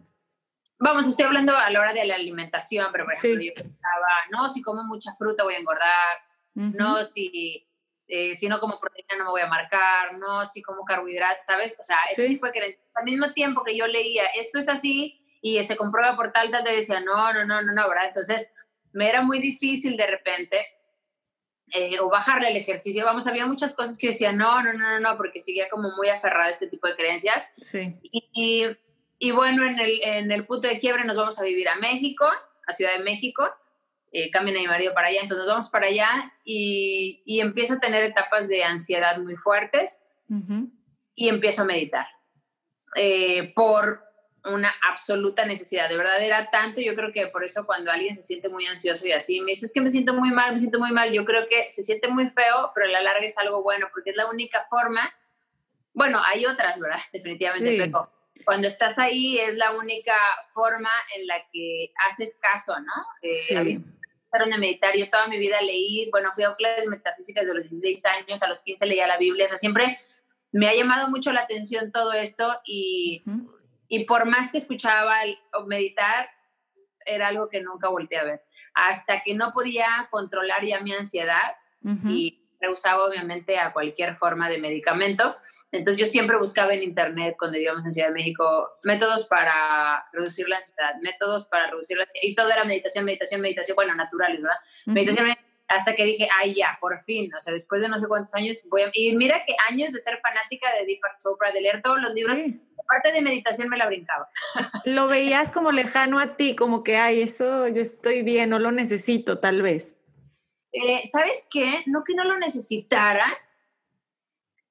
Vamos, 0.79 1.07
estoy 1.07 1.25
hablando 1.25 1.55
a 1.57 1.69
la 1.71 1.79
hora 1.79 1.93
de 1.93 2.05
la 2.05 2.15
alimentación, 2.15 2.87
pero 2.91 3.05
por 3.05 3.13
ejemplo, 3.15 3.41
yo 3.41 3.53
pensaba, 3.53 4.07
no, 4.31 4.47
si 4.49 4.61
como 4.61 4.83
mucha 4.83 5.15
fruta 5.15 5.43
voy 5.43 5.55
a 5.55 5.59
engordar, 5.59 6.19
no, 6.53 7.03
si, 7.03 7.67
eh, 8.07 8.35
si 8.35 8.47
no 8.47 8.59
como 8.59 8.79
proteína 8.79 9.15
no 9.17 9.25
me 9.25 9.29
voy 9.31 9.41
a 9.41 9.47
marcar, 9.47 10.17
no, 10.17 10.45
si 10.45 10.61
como 10.61 10.83
carbohidratos, 10.85 11.45
¿sabes? 11.45 11.75
O 11.79 11.83
sea, 11.83 11.97
ese 12.11 12.27
tipo 12.27 12.45
de 12.45 12.51
creencias. 12.51 12.83
Al 12.93 13.05
mismo 13.05 13.31
tiempo 13.31 13.63
que 13.63 13.75
yo 13.75 13.87
leía, 13.87 14.25
esto 14.35 14.59
es 14.59 14.69
así 14.69 15.19
y 15.41 15.61
se 15.63 15.77
comprueba 15.77 16.15
por 16.15 16.31
tal, 16.31 16.51
tal, 16.51 16.63
te 16.63 16.71
decía, 16.71 16.99
no, 16.99 17.33
no, 17.33 17.45
no, 17.45 17.61
no, 17.61 17.73
no, 17.73 17.89
¿verdad? 17.89 18.07
Entonces, 18.07 18.53
me 18.93 19.09
era 19.09 19.21
muy 19.21 19.39
difícil 19.39 19.97
de 19.97 20.07
repente 20.07 20.65
eh, 21.73 21.99
o 21.99 22.09
bajarle 22.09 22.49
el 22.49 22.57
ejercicio. 22.57 23.05
Vamos, 23.05 23.27
había 23.27 23.45
muchas 23.45 23.75
cosas 23.75 23.97
que 23.97 24.07
yo 24.07 24.11
decía, 24.11 24.31
no, 24.31 24.63
no, 24.63 24.73
no, 24.73 24.99
no, 24.99 25.17
porque 25.17 25.39
seguía 25.39 25.69
como 25.69 25.89
muy 25.95 26.09
aferrada 26.09 26.45
a 26.45 26.51
este 26.51 26.67
tipo 26.67 26.87
de 26.87 26.95
creencias. 26.95 27.53
Sí. 27.59 27.95
Y, 28.01 28.65
y, 29.19 29.31
bueno, 29.31 29.65
en 29.65 29.79
el, 29.79 30.01
en 30.03 30.31
el 30.31 30.45
punto 30.45 30.67
de 30.67 30.79
quiebre 30.79 31.03
nos 31.05 31.17
vamos 31.17 31.39
a 31.39 31.43
vivir 31.43 31.67
a 31.69 31.75
México, 31.75 32.25
a 32.65 32.73
Ciudad 32.73 32.93
de 32.97 33.03
México. 33.03 33.49
Eh, 34.13 34.31
a 34.33 34.41
mi 34.41 34.53
marido 34.65 34.93
para 34.93 35.09
allá, 35.09 35.19
entonces 35.21 35.45
vamos 35.45 35.69
para 35.69 35.87
allá 35.87 36.33
y, 36.45 37.21
y 37.25 37.41
empiezo 37.41 37.73
a 37.73 37.79
tener 37.79 38.05
etapas 38.05 38.47
de 38.47 38.63
ansiedad 38.63 39.17
muy 39.19 39.35
fuertes 39.35 40.01
y 41.13 41.27
empiezo 41.27 41.63
a 41.63 41.65
meditar. 41.65 42.07
Eh, 42.95 43.51
por 43.53 44.06
una 44.47 44.73
absoluta 44.89 45.45
necesidad. 45.45 45.89
De 45.89 45.97
verdad 45.97 46.21
era 46.21 46.49
tanto, 46.49 46.81
yo 46.81 46.95
creo 46.95 47.11
que 47.11 47.27
por 47.27 47.43
eso 47.43 47.65
cuando 47.65 47.91
alguien 47.91 48.15
se 48.15 48.23
siente 48.23 48.49
muy 48.49 48.65
ansioso 48.65 49.07
y 49.07 49.11
así, 49.11 49.41
me 49.41 49.47
dice, 49.47 49.65
es 49.65 49.73
que 49.73 49.81
me 49.81 49.89
siento 49.89 50.13
muy 50.13 50.31
mal, 50.31 50.53
me 50.53 50.59
siento 50.59 50.79
muy 50.79 50.91
mal, 50.91 51.11
yo 51.11 51.25
creo 51.25 51.47
que 51.47 51.69
se 51.69 51.83
siente 51.83 52.07
muy 52.07 52.29
feo, 52.29 52.71
pero 52.73 52.87
a 52.87 52.91
la 52.91 53.01
larga 53.01 53.25
es 53.25 53.37
algo 53.37 53.63
bueno, 53.63 53.87
porque 53.93 54.11
es 54.11 54.15
la 54.15 54.29
única 54.29 54.65
forma, 54.69 55.13
bueno, 55.93 56.21
hay 56.25 56.45
otras, 56.45 56.79
¿verdad? 56.79 56.99
Definitivamente, 57.13 57.77
pero 57.77 58.11
cuando 58.45 58.67
estás 58.67 58.97
ahí 58.99 59.39
es 59.39 59.55
la 59.55 59.71
única 59.71 60.15
forma 60.53 60.91
en 61.15 61.27
la 61.27 61.35
que 61.51 61.91
haces 62.07 62.39
caso, 62.41 62.79
¿no? 62.79 62.93
Eh, 63.21 63.33
sí. 63.33 63.55
A 63.55 63.63
mí 63.63 63.73
de 64.45 64.57
meditar, 64.57 64.95
yo 64.95 65.09
toda 65.09 65.27
mi 65.27 65.37
vida 65.37 65.61
leí, 65.61 66.09
bueno, 66.11 66.29
fui 66.33 66.43
a 66.43 66.55
clases 66.55 66.87
metafísicas 66.87 67.45
de 67.45 67.53
los 67.53 67.69
16 67.69 68.05
años, 68.05 68.43
a 68.43 68.47
los 68.47 68.63
15 68.63 68.85
leía 68.85 69.07
la 69.07 69.17
Biblia, 69.17 69.45
o 69.45 69.47
sea, 69.47 69.57
siempre 69.57 69.99
me 70.51 70.69
ha 70.69 70.75
llamado 70.75 71.09
mucho 71.09 71.31
la 71.33 71.41
atención 71.41 71.91
todo 71.91 72.13
esto 72.13 72.59
y... 72.65 73.23
Y 73.87 74.05
por 74.05 74.25
más 74.25 74.51
que 74.51 74.57
escuchaba 74.57 75.17
o 75.53 75.65
meditar, 75.65 76.29
era 77.05 77.27
algo 77.27 77.49
que 77.49 77.61
nunca 77.61 77.89
volteé 77.89 78.19
a 78.19 78.23
ver. 78.23 78.41
Hasta 78.73 79.23
que 79.23 79.33
no 79.33 79.53
podía 79.53 80.07
controlar 80.11 80.63
ya 80.65 80.81
mi 80.81 80.93
ansiedad 80.93 81.55
y 82.05 82.43
rehusaba 82.59 83.05
obviamente 83.05 83.57
a 83.57 83.71
cualquier 83.71 84.17
forma 84.17 84.49
de 84.49 84.59
medicamento. 84.59 85.33
Entonces 85.71 85.99
yo 85.99 86.05
siempre 86.05 86.37
buscaba 86.37 86.73
en 86.73 86.83
internet 86.83 87.35
cuando 87.37 87.57
vivíamos 87.57 87.85
en 87.85 87.93
Ciudad 87.93 88.07
de 88.07 88.13
México 88.13 88.69
métodos 88.83 89.27
para 89.27 90.05
reducir 90.13 90.47
la 90.47 90.57
ansiedad, 90.57 90.95
métodos 91.01 91.47
para 91.47 91.69
reducir 91.69 91.97
la 91.97 92.03
ansiedad. 92.03 92.23
Y 92.23 92.35
todo 92.35 92.49
era 92.49 92.63
meditación, 92.63 93.05
meditación, 93.05 93.41
meditación, 93.41 93.75
bueno, 93.75 93.95
naturales, 93.95 94.41
¿verdad? 94.41 94.57
Meditación, 94.85 95.27
hasta 95.67 95.95
que 95.95 96.05
dije, 96.05 96.27
ay, 96.39 96.55
ya, 96.55 96.77
por 96.79 97.01
fin, 97.03 97.33
o 97.35 97.41
sea, 97.41 97.51
después 97.53 97.81
de 97.81 97.89
no 97.89 97.99
sé 97.99 98.07
cuántos 98.07 98.33
años, 98.35 98.65
voy 98.69 98.83
a... 98.83 98.91
Y 98.93 99.15
mira 99.15 99.43
que 99.45 99.53
años 99.69 99.91
de 99.91 99.99
ser 99.99 100.19
fanática 100.21 100.67
de 100.79 100.85
Deepak 100.85 101.19
Chopra, 101.21 101.51
de 101.51 101.61
leer 101.61 101.81
todos 101.81 102.01
los 102.01 102.13
libros, 102.13 102.37
aparte 102.77 103.11
de 103.11 103.21
meditación 103.21 103.67
me 103.67 103.77
la 103.77 103.87
brincaba. 103.87 104.29
Lo 104.85 105.07
veías 105.07 105.51
como 105.51 105.71
lejano 105.71 106.19
a 106.19 106.37
ti, 106.37 106.55
como 106.55 106.83
que, 106.83 106.95
ay, 106.95 107.21
eso 107.21 107.67
yo 107.67 107.81
estoy 107.81 108.21
bien, 108.21 108.49
no 108.49 108.59
lo 108.59 108.71
necesito, 108.71 109.39
tal 109.39 109.61
vez. 109.61 109.95
Eh, 110.71 111.05
¿Sabes 111.05 111.47
qué? 111.51 111.83
No 111.85 112.03
que 112.05 112.13
no 112.13 112.23
lo 112.23 112.37
necesitara, 112.37 113.25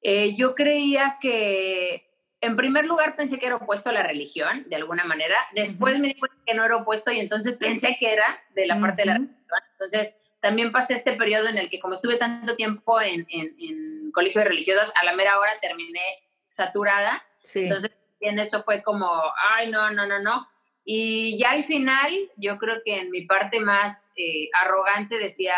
eh, 0.03 0.37
yo 0.37 0.55
creía 0.55 1.19
que, 1.21 2.09
en 2.41 2.57
primer 2.57 2.87
lugar, 2.87 3.17
pensé 3.17 3.38
que 3.38 3.47
era 3.47 3.57
opuesto 3.57 3.91
a 3.91 3.93
la 3.93 4.03
religión, 4.03 4.65
de 4.69 4.76
alguna 4.76 5.05
manera, 5.05 5.37
después 5.53 5.99
me 5.99 6.09
di 6.09 6.15
cuenta 6.15 6.37
que 6.47 6.55
no 6.55 6.65
era 6.65 6.76
opuesto 6.76 7.11
y 7.11 7.19
entonces 7.19 7.57
pensé 7.57 7.97
que 7.99 8.12
era 8.12 8.41
de 8.55 8.67
la 8.67 8.81
parte 8.81 9.03
de 9.03 9.07
la 9.07 9.15
religión, 9.15 9.37
entonces 9.73 10.21
también 10.47 10.71
pasé 10.71 10.95
este 10.95 11.15
periodo 11.15 11.49
en 11.49 11.59
el 11.59 11.69
que 11.69 11.81
como 11.81 11.95
estuve 11.95 12.19
tanto 12.19 12.55
tiempo 12.55 13.00
en, 13.00 13.26
en, 13.29 14.12
colegio 14.12 14.43
de 14.43 14.49
religiosas, 14.49 14.95
a 14.97 15.05
la 15.05 15.12
mera 15.12 15.41
hora 15.41 15.59
terminé 15.61 16.00
saturada. 16.47 17.21
Entonces, 17.53 17.99
en 18.21 18.38
eso 18.38 18.62
fue 18.62 18.81
como, 18.85 19.11
ay, 19.57 19.73
no, 19.73 19.91
no, 19.91 20.07
no, 20.07 20.21
no. 20.21 20.47
Y 20.85 21.37
ya 21.37 21.50
al 21.50 21.65
final, 21.65 22.12
yo 22.37 22.59
creo 22.59 22.76
que 22.85 23.00
en 23.00 23.11
mi 23.11 23.23
parte 23.23 23.59
más 23.59 24.12
eh, 24.17 24.49
arrogante 24.62 25.19
decía, 25.19 25.57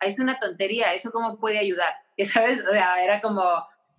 es 0.00 0.20
una 0.20 0.38
tontería, 0.38 0.94
¿eso 0.94 1.10
cómo 1.10 1.40
puede 1.40 1.58
ayudar? 1.58 1.92
¿Sabes? 2.32 2.64
O 2.64 2.70
sea, 2.70 3.02
era 3.02 3.20
como, 3.20 3.42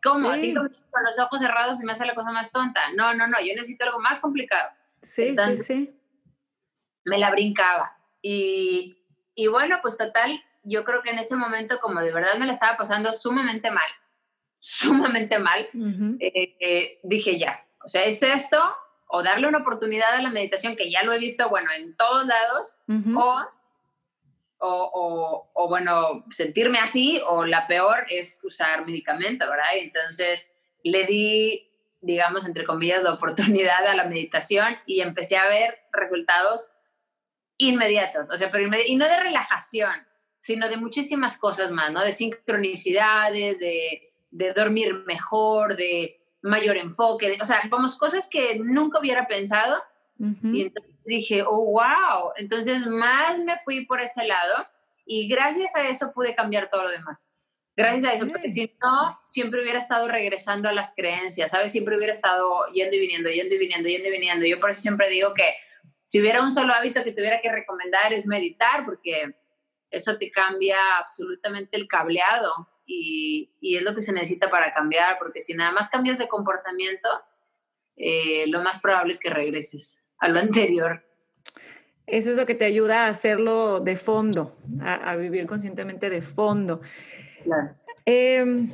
¿cómo? 0.02 0.30
Así 0.30 0.54
con 0.54 0.72
los 1.04 1.20
ojos 1.20 1.42
cerrados 1.42 1.80
se 1.80 1.86
me 1.86 1.92
hace 1.92 2.06
la 2.06 2.16
cosa 2.16 2.32
más 2.32 2.50
tonta. 2.50 2.80
No, 2.96 3.14
no, 3.14 3.28
no, 3.28 3.40
yo 3.42 3.54
necesito 3.56 3.84
algo 3.84 4.00
más 4.00 4.22
complicado. 4.22 4.70
Sí, 5.02 5.36
sí, 5.36 5.58
sí. 5.58 6.00
Me 7.04 7.18
la 7.18 7.30
brincaba. 7.30 7.98
Y, 8.22 9.03
y 9.36 9.48
bueno, 9.48 9.80
pues 9.82 9.98
total, 9.98 10.42
yo 10.64 10.84
creo 10.84 11.02
que 11.02 11.10
en 11.10 11.20
ese 11.20 11.36
momento, 11.36 11.80
como 11.80 12.02
de 12.02 12.12
verdad 12.12 12.36
me 12.38 12.46
la 12.46 12.54
estaba 12.54 12.78
pasando 12.78 13.14
sumamente 13.14 13.72
mal, 13.72 13.90
sumamente 14.60 15.40
mal, 15.40 15.68
eh, 16.20 16.56
eh, 16.60 17.00
dije 17.04 17.38
ya, 17.38 17.66
o 17.84 17.88
sea, 17.88 18.04
es 18.04 18.24
esto, 18.24 18.60
o 19.08 19.22
darle 19.22 19.48
una 19.48 19.60
oportunidad 19.60 20.14
a 20.14 20.22
la 20.22 20.30
meditación, 20.30 20.76
que 20.76 20.90
ya 20.90 21.04
lo 21.04 21.14
he 21.14 21.20
visto, 21.20 21.50
bueno, 21.50 21.70
en 21.76 21.96
todos 21.96 22.26
lados, 22.26 22.80
o, 23.16 23.46
o, 24.60 25.50
o, 25.54 25.68
bueno, 25.68 26.26
sentirme 26.32 26.80
así, 26.80 27.22
o 27.28 27.46
la 27.46 27.68
peor 27.68 28.06
es 28.10 28.42
usar 28.44 28.86
medicamento, 28.86 29.48
¿verdad? 29.50 29.66
entonces 29.76 30.56
le 30.84 31.06
di, 31.06 31.70
digamos, 32.02 32.46
entre 32.46 32.66
comillas, 32.66 33.04
la 33.04 33.14
oportunidad 33.14 33.86
a 33.86 33.96
la 33.96 34.06
meditación 34.06 34.78
y 34.86 35.02
empecé 35.02 35.38
a 35.38 35.48
ver 35.48 35.80
resultados 35.92 36.72
inmediatos, 37.58 38.30
o 38.30 38.38
sea, 38.38 38.52
pero 38.52 38.70
y 38.86 38.96
no 38.96 39.06
de 39.06 39.20
relajación, 39.20 39.94
sino 40.40 40.68
de 40.68 40.78
muchísimas 40.78 41.38
cosas 41.38 41.72
más, 41.72 41.92
¿no? 41.92 42.04
De 42.04 42.12
sincronicidades, 42.12 43.60
de, 43.60 44.14
de 44.32 44.54
dormir 44.54 45.04
mejor, 45.06 45.76
de 45.76 46.18
mayor 46.42 46.78
enfoque, 46.78 47.38
o 47.42 47.46
sea, 47.46 47.62
vamos, 47.70 47.98
cosas 47.98 48.28
que 48.30 48.60
nunca 48.60 49.00
hubiera 49.00 49.28
pensado. 49.28 49.82
Y 50.44 50.62
entonces 50.62 50.94
dije, 51.06 51.44
oh, 51.46 51.66
wow, 51.66 52.32
entonces 52.38 52.86
más 52.86 53.38
me 53.40 53.58
fui 53.60 53.86
por 53.86 54.00
ese 54.00 54.24
lado 54.26 54.66
y 55.06 55.28
gracias 55.28 55.76
a 55.76 55.88
eso 55.90 56.14
pude 56.14 56.34
cambiar 56.34 56.70
todo 56.70 56.84
lo 56.84 56.90
demás. 56.92 57.28
Gracias 57.76 58.06
a 58.06 58.14
eso, 58.14 58.28
porque 58.28 58.48
si 58.48 58.72
no, 58.82 59.20
siempre 59.26 59.62
hubiera 59.62 59.80
estado 59.80 60.08
regresando 60.08 60.70
a 60.70 60.74
las 60.74 60.94
creencias, 60.96 61.52
¿sabes? 61.52 61.72
Siempre 61.72 61.98
hubiera 61.98 62.14
estado 62.14 62.68
yendo 62.68 62.96
y 62.96 63.00
viniendo, 63.00 63.30
yendo 63.30 63.56
y 63.56 63.58
viniendo, 63.58 63.90
yendo 63.90 64.08
y 64.08 64.12
viniendo. 64.12 64.46
Yo 64.46 64.60
por 64.60 64.70
eso 64.70 64.82
siempre 64.82 65.10
digo 65.10 65.34
que 65.34 65.56
si 66.06 66.22
hubiera 66.22 66.44
un 66.44 66.52
solo 66.52 66.74
hábito 66.74 67.04
que 67.04 67.14
tuviera 67.14 67.42
que 67.42 67.52
recomendar 67.52 68.14
es 68.14 68.28
meditar, 68.28 68.86
porque 68.86 69.36
eso 69.90 70.18
te 70.18 70.32
cambia 70.32 70.98
absolutamente 70.98 71.78
el 71.78 71.88
cableado 71.88 72.52
y, 72.86 73.52
y, 73.62 73.78
es 73.78 73.84
lo 73.84 73.96
que 73.96 74.02
se 74.02 74.12
necesita 74.12 74.50
para 74.50 74.74
cambiar, 74.74 75.18
porque 75.20 75.42
si 75.42 75.54
nada 75.54 75.72
más 75.72 75.90
cambias 75.90 76.18
de 76.18 76.28
comportamiento, 76.28 77.10
eh, 77.96 78.46
lo 78.48 78.62
más 78.62 78.82
probable 78.82 79.12
es 79.12 79.20
que 79.20 79.30
regreses 79.30 80.04
a 80.20 80.28
lo 80.28 80.40
anterior. 80.40 81.06
Eso 82.06 82.32
es 82.32 82.38
lo 82.38 82.46
que 82.46 82.56
te 82.56 82.66
ayuda 82.66 83.06
a 83.06 83.10
hacerlo 83.10 83.80
de 83.80 83.96
fondo, 83.96 84.58
a, 84.82 85.16
vivir 85.16 85.48
conscientemente 85.48 86.10
de 86.10 86.22
fondo. 86.22 86.82
Claro. 87.44 87.76
Eh, 88.06 88.68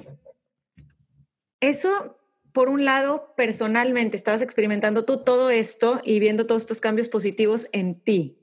eso 1.59 2.18
por 2.59 2.67
un 2.67 2.83
lado, 2.83 3.33
personalmente, 3.37 4.17
estabas 4.17 4.41
experimentando 4.41 5.05
tú 5.05 5.23
todo 5.23 5.49
esto 5.49 6.01
y 6.03 6.19
viendo 6.19 6.45
todos 6.45 6.63
estos 6.63 6.81
cambios 6.81 7.07
positivos 7.07 7.69
en 7.71 7.97
ti. 8.01 8.37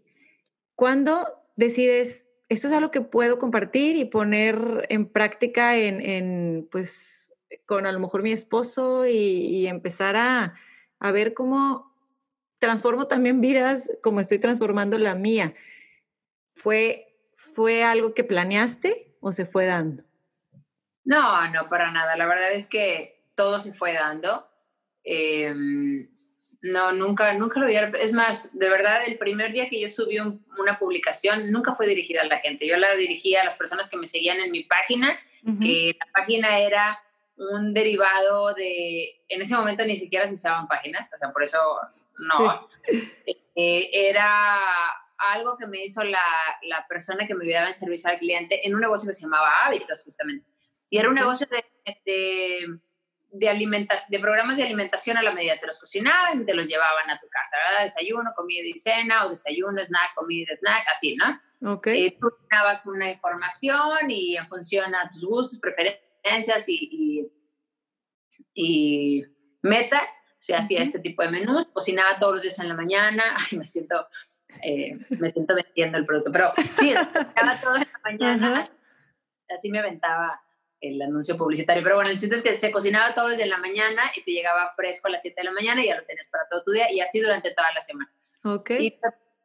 ¿cuándo 0.74 1.44
decides, 1.54 2.30
esto 2.48 2.68
es 2.68 2.72
algo 2.72 2.90
que 2.90 3.02
puedo 3.02 3.38
compartir 3.38 3.94
y 3.94 4.06
poner 4.06 4.86
en 4.88 5.04
práctica 5.04 5.76
en, 5.76 6.66
pues, 6.72 7.36
con 7.66 7.84
a 7.84 7.92
lo 7.92 8.00
mejor 8.00 8.22
mi 8.22 8.32
esposo 8.32 9.06
y, 9.06 9.66
empezar 9.66 10.16
a, 10.16 10.54
a 10.98 11.12
ver 11.12 11.34
cómo 11.34 11.94
transformo 12.58 13.08
también 13.08 13.42
vidas 13.42 13.98
como 14.02 14.20
estoy 14.20 14.38
transformando 14.38 14.96
la 14.96 15.14
mía? 15.14 15.52
¿Fue, 16.54 17.18
fue 17.36 17.84
algo 17.84 18.14
que 18.14 18.24
planeaste 18.24 19.14
o 19.20 19.30
se 19.32 19.44
fue 19.44 19.66
dando? 19.66 20.04
No, 21.04 21.50
no, 21.50 21.68
para 21.68 21.90
nada. 21.90 22.16
La 22.16 22.24
verdad 22.24 22.54
es 22.54 22.70
que 22.70 23.15
todo 23.36 23.60
se 23.60 23.72
fue 23.72 23.92
dando. 23.92 24.48
Em, 25.04 26.08
no, 26.62 26.92
nunca, 26.92 27.32
nunca 27.34 27.60
lo 27.60 27.66
hubiera. 27.66 27.88
Es 27.98 28.12
más, 28.12 28.56
de 28.58 28.68
verdad, 28.68 29.02
el 29.06 29.18
primer 29.18 29.52
día 29.52 29.68
que 29.68 29.80
yo 29.80 29.88
subí 29.88 30.18
una 30.18 30.78
publicación 30.78 31.52
nunca 31.52 31.74
fue 31.74 31.86
dirigida 31.86 32.22
a 32.22 32.26
la 32.26 32.38
gente. 32.38 32.66
Yo 32.66 32.76
la 32.76 32.94
dirigía 32.96 33.42
a 33.42 33.44
las 33.44 33.56
personas 33.56 33.88
que 33.88 33.96
me 33.96 34.06
seguían 34.06 34.38
en 34.38 34.50
mi 34.50 34.64
página, 34.64 35.18
que 35.60 35.96
la 35.98 36.06
página 36.12 36.58
era 36.58 36.98
un 37.36 37.72
derivado 37.72 38.52
de. 38.54 39.22
En 39.28 39.40
ese 39.42 39.54
momento 39.54 39.84
ni 39.84 39.96
siquiera 39.96 40.26
se 40.26 40.34
usaban 40.34 40.66
páginas, 40.66 41.08
o 41.14 41.18
sea, 41.18 41.30
por 41.30 41.42
eso 41.42 41.58
no. 42.18 42.68
Eh, 43.58 43.88
era 44.10 44.60
algo 45.32 45.56
que 45.56 45.66
me 45.66 45.82
hizo 45.82 46.04
la, 46.04 46.22
la, 46.64 46.86
persona 46.86 47.26
que 47.26 47.34
me 47.34 47.46
ayudaba 47.46 47.68
en 47.68 47.72
servicio 47.72 48.10
al 48.10 48.18
cliente 48.18 48.66
en 48.66 48.74
un 48.74 48.82
negocio 48.82 49.08
que 49.08 49.14
se 49.14 49.22
llamaba 49.22 49.64
Hábitos, 49.64 50.02
justamente. 50.04 50.46
Y 50.90 50.98
era 50.98 51.08
un 51.08 51.14
negocio 51.14 51.46
de, 51.50 51.64
de, 52.04 52.78
de, 53.38 53.88
de 54.08 54.18
programas 54.18 54.56
de 54.56 54.64
alimentación 54.64 55.16
a 55.16 55.22
la 55.22 55.32
medida. 55.32 55.58
Te 55.58 55.66
los 55.66 55.78
cocinabas 55.78 56.40
y 56.40 56.46
te 56.46 56.54
los 56.54 56.66
llevaban 56.66 57.10
a 57.10 57.18
tu 57.18 57.26
casa, 57.28 57.56
¿verdad? 57.68 57.84
Desayuno, 57.84 58.32
comida 58.34 58.62
y 58.64 58.76
cena, 58.76 59.26
o 59.26 59.30
desayuno, 59.30 59.82
snack, 59.82 60.14
comida 60.14 60.52
y 60.52 60.56
snack, 60.56 60.86
así, 60.90 61.16
¿no? 61.16 61.74
Ok. 61.74 61.86
Eh, 61.88 62.16
tú 62.20 62.28
dabas 62.50 62.86
una 62.86 63.10
información 63.10 64.10
y 64.10 64.36
en 64.36 64.46
función 64.48 64.94
a 64.94 65.10
tus 65.10 65.24
gustos, 65.24 65.58
preferencias 65.58 66.68
y, 66.68 66.88
y, 66.90 67.32
y 68.54 69.24
metas, 69.62 70.22
se 70.36 70.54
hacía 70.54 70.82
este 70.82 70.98
tipo 70.98 71.22
de 71.22 71.30
menús, 71.30 71.66
cocinaba 71.68 72.18
todos 72.18 72.34
los 72.34 72.42
días 72.42 72.58
en 72.60 72.68
la 72.68 72.74
mañana, 72.74 73.36
ay, 73.50 73.58
me 73.58 73.64
siento, 73.64 74.06
eh, 74.62 74.96
me 75.18 75.28
siento 75.28 75.54
vendiendo 75.54 75.98
el 75.98 76.06
producto, 76.06 76.30
pero 76.32 76.52
sí, 76.72 76.94
cocinaba 76.94 77.60
todo 77.60 77.76
en 77.76 77.82
la 77.82 78.00
mañana, 78.04 78.68
así 79.48 79.70
me 79.70 79.78
aventaba 79.78 80.42
el 80.88 81.00
anuncio 81.02 81.36
publicitario, 81.36 81.82
pero 81.82 81.96
bueno, 81.96 82.10
el 82.10 82.18
chiste 82.18 82.36
es 82.36 82.42
que 82.42 82.60
se 82.60 82.70
cocinaba 82.70 83.14
todo 83.14 83.28
desde 83.28 83.46
la 83.46 83.58
mañana 83.58 84.10
y 84.14 84.22
te 84.22 84.32
llegaba 84.32 84.72
fresco 84.74 85.08
a 85.08 85.12
las 85.12 85.22
7 85.22 85.34
de 85.40 85.44
la 85.44 85.52
mañana 85.52 85.82
y 85.82 85.88
ya 85.88 85.96
lo 85.96 86.04
tenías 86.04 86.30
para 86.30 86.48
todo 86.48 86.62
tu 86.62 86.72
día 86.72 86.90
y 86.92 87.00
así 87.00 87.20
durante 87.20 87.52
toda 87.52 87.68
la 87.72 87.80
semana. 87.80 88.10
Ok. 88.44 88.70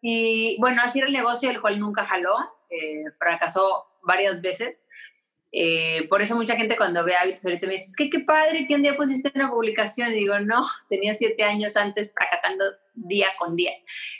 Y, 0.03 0.57
bueno, 0.59 0.81
así 0.83 0.99
era 0.99 1.07
el 1.07 1.13
negocio, 1.13 1.49
el 1.49 1.61
cual 1.61 1.79
nunca 1.79 2.05
jaló, 2.05 2.35
eh, 2.69 3.03
fracasó 3.19 3.85
varias 4.01 4.41
veces, 4.41 4.87
eh, 5.53 6.07
por 6.07 6.21
eso 6.21 6.35
mucha 6.35 6.55
gente 6.55 6.77
cuando 6.77 7.03
ve 7.03 7.15
hábitos 7.15 7.45
ahorita 7.45 7.67
me 7.67 7.73
dice, 7.73 7.85
es 7.85 7.95
que 7.97 8.09
qué 8.09 8.21
padre 8.21 8.65
que 8.67 8.75
un 8.75 8.83
día 8.83 8.95
pusiste 8.95 9.31
una 9.35 9.49
publicación. 9.49 10.11
Y 10.11 10.15
digo, 10.15 10.39
no, 10.39 10.63
tenía 10.89 11.13
siete 11.13 11.43
años 11.43 11.75
antes 11.75 12.13
fracasando 12.13 12.65
día 12.93 13.27
con 13.37 13.55
día. 13.55 13.71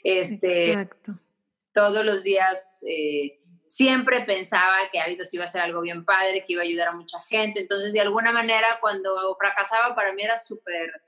Este, 0.03 0.71
Exacto. 0.71 1.17
Todos 1.73 2.05
los 2.05 2.23
días 2.23 2.83
eh, 2.87 3.39
siempre 3.75 4.21
pensaba 4.21 4.77
que 4.91 4.99
hábitos 4.99 5.33
iba 5.33 5.45
a 5.45 5.47
ser 5.47 5.61
algo 5.61 5.81
bien 5.81 6.03
padre, 6.03 6.43
que 6.45 6.53
iba 6.53 6.61
a 6.61 6.65
ayudar 6.65 6.89
a 6.89 6.93
mucha 6.93 7.21
gente. 7.23 7.61
Entonces, 7.61 7.93
de 7.93 8.01
alguna 8.01 8.31
manera, 8.31 8.79
cuando 8.79 9.35
fracasaba, 9.39 9.95
para 9.95 10.13
mí 10.13 10.23
era 10.23 10.37
súper 10.37 11.01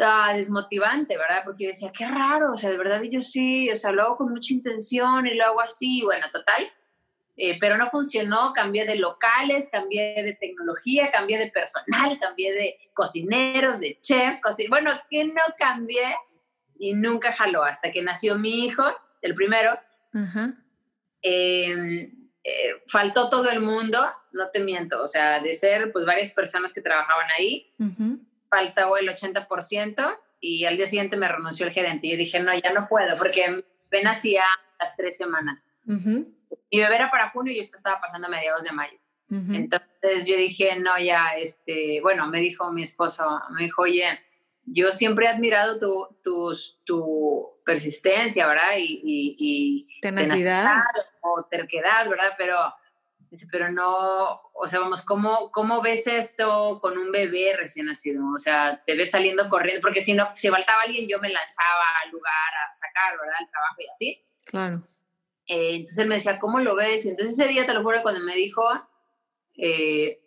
ah, 0.00 0.32
desmotivante, 0.34 1.16
¿verdad? 1.16 1.42
Porque 1.44 1.64
yo 1.64 1.68
decía, 1.68 1.92
qué 1.96 2.06
raro, 2.06 2.54
o 2.54 2.58
sea, 2.58 2.70
de 2.70 2.78
verdad 2.78 3.02
yo 3.02 3.22
sí, 3.22 3.70
o 3.70 3.76
sea, 3.76 3.92
lo 3.92 4.02
hago 4.02 4.16
con 4.18 4.30
mucha 4.30 4.54
intención 4.54 5.26
y 5.26 5.34
lo 5.34 5.44
hago 5.44 5.60
así. 5.60 6.02
Bueno, 6.02 6.26
total 6.32 6.72
eh, 7.42 7.56
pero 7.58 7.78
no 7.78 7.88
funcionó, 7.88 8.52
cambié 8.52 8.84
de 8.84 8.96
locales, 8.96 9.70
cambié 9.72 10.22
de 10.22 10.34
tecnología, 10.34 11.10
cambié 11.10 11.38
de 11.38 11.50
personal, 11.50 12.18
cambié 12.20 12.52
de 12.52 12.76
cocineros, 12.92 13.80
de 13.80 13.98
chef, 13.98 14.40
bueno, 14.68 14.90
que 15.08 15.24
no 15.24 15.40
cambié 15.58 16.16
y 16.78 16.92
nunca 16.92 17.32
jaló 17.32 17.64
hasta 17.64 17.92
que 17.92 18.02
nació 18.02 18.36
mi 18.36 18.66
hijo, 18.66 18.84
el 19.22 19.34
primero. 19.34 19.78
Eh, 21.22 22.10
faltó 22.86 23.28
todo 23.28 23.50
el 23.50 23.60
mundo, 23.60 24.10
no 24.32 24.48
te 24.50 24.60
miento, 24.60 25.02
o 25.02 25.08
sea, 25.08 25.40
de 25.40 25.54
ser 25.54 25.92
pues 25.92 26.04
varias 26.04 26.32
personas 26.32 26.72
que 26.72 26.80
trabajaban 26.80 27.26
ahí, 27.38 27.72
faltó 28.48 28.96
el 28.96 29.08
80% 29.08 30.18
y 30.40 30.64
al 30.64 30.76
día 30.76 30.86
siguiente 30.86 31.16
me 31.16 31.28
renunció 31.28 31.66
el 31.66 31.72
gerente 31.72 32.06
y 32.06 32.12
yo 32.12 32.16
dije, 32.16 32.40
no, 32.40 32.52
ya 32.58 32.72
no 32.72 32.88
puedo 32.88 33.16
porque 33.16 33.62
apenas 33.86 34.18
hacía 34.18 34.44
las 34.78 34.96
tres 34.96 35.16
semanas. 35.16 35.68
Mi 35.84 36.78
bebé 36.80 36.94
era 36.94 37.10
para 37.10 37.30
junio 37.30 37.52
y 37.52 37.60
esto 37.60 37.76
estaba 37.76 38.00
pasando 38.00 38.28
a 38.28 38.30
mediados 38.30 38.64
de 38.64 38.72
mayo. 38.72 38.98
Entonces 39.30 40.26
yo 40.26 40.36
dije, 40.36 40.76
no, 40.80 40.98
ya, 40.98 41.28
este, 41.36 42.00
bueno, 42.00 42.26
me 42.26 42.40
dijo 42.40 42.72
mi 42.72 42.82
esposo, 42.82 43.40
me 43.50 43.62
dijo, 43.62 43.82
oye, 43.82 44.18
yo 44.72 44.92
siempre 44.92 45.26
he 45.26 45.28
admirado 45.28 45.78
tu, 45.78 46.08
tu, 46.22 46.52
tu 46.86 47.44
persistencia, 47.66 48.46
¿verdad? 48.46 48.76
Y, 48.78 49.34
y, 49.38 50.00
tenacidad. 50.00 50.82
o 51.20 51.44
terquedad, 51.50 52.08
¿verdad? 52.08 52.32
Pero, 52.38 52.56
pero 53.50 53.70
no, 53.70 54.40
o 54.54 54.68
sea, 54.68 54.80
vamos, 54.80 55.04
¿cómo, 55.04 55.50
¿cómo 55.50 55.82
ves 55.82 56.06
esto 56.06 56.78
con 56.80 56.96
un 56.96 57.10
bebé 57.10 57.56
recién 57.56 57.86
nacido? 57.86 58.22
O 58.34 58.38
sea, 58.38 58.80
te 58.86 58.96
ves 58.96 59.10
saliendo 59.10 59.48
corriendo, 59.48 59.82
porque 59.82 60.00
si 60.00 60.14
no, 60.14 60.28
si 60.30 60.48
faltaba 60.48 60.82
alguien, 60.82 61.08
yo 61.08 61.18
me 61.18 61.30
lanzaba 61.30 61.84
al 62.04 62.10
lugar 62.12 62.32
a 62.32 62.72
sacar, 62.72 63.18
¿verdad? 63.20 63.36
El 63.40 63.50
trabajo 63.50 63.76
y 63.78 63.90
así. 63.90 64.24
Claro. 64.44 64.82
Eh, 65.46 65.76
entonces 65.76 65.98
él 65.98 66.08
me 66.08 66.14
decía, 66.14 66.38
¿cómo 66.38 66.60
lo 66.60 66.76
ves? 66.76 67.06
entonces 67.06 67.38
ese 67.38 67.48
día, 67.48 67.66
te 67.66 67.74
lo 67.74 67.82
juro, 67.82 68.02
cuando 68.02 68.20
me 68.20 68.36
dijo, 68.36 68.62
eh, 69.56 70.19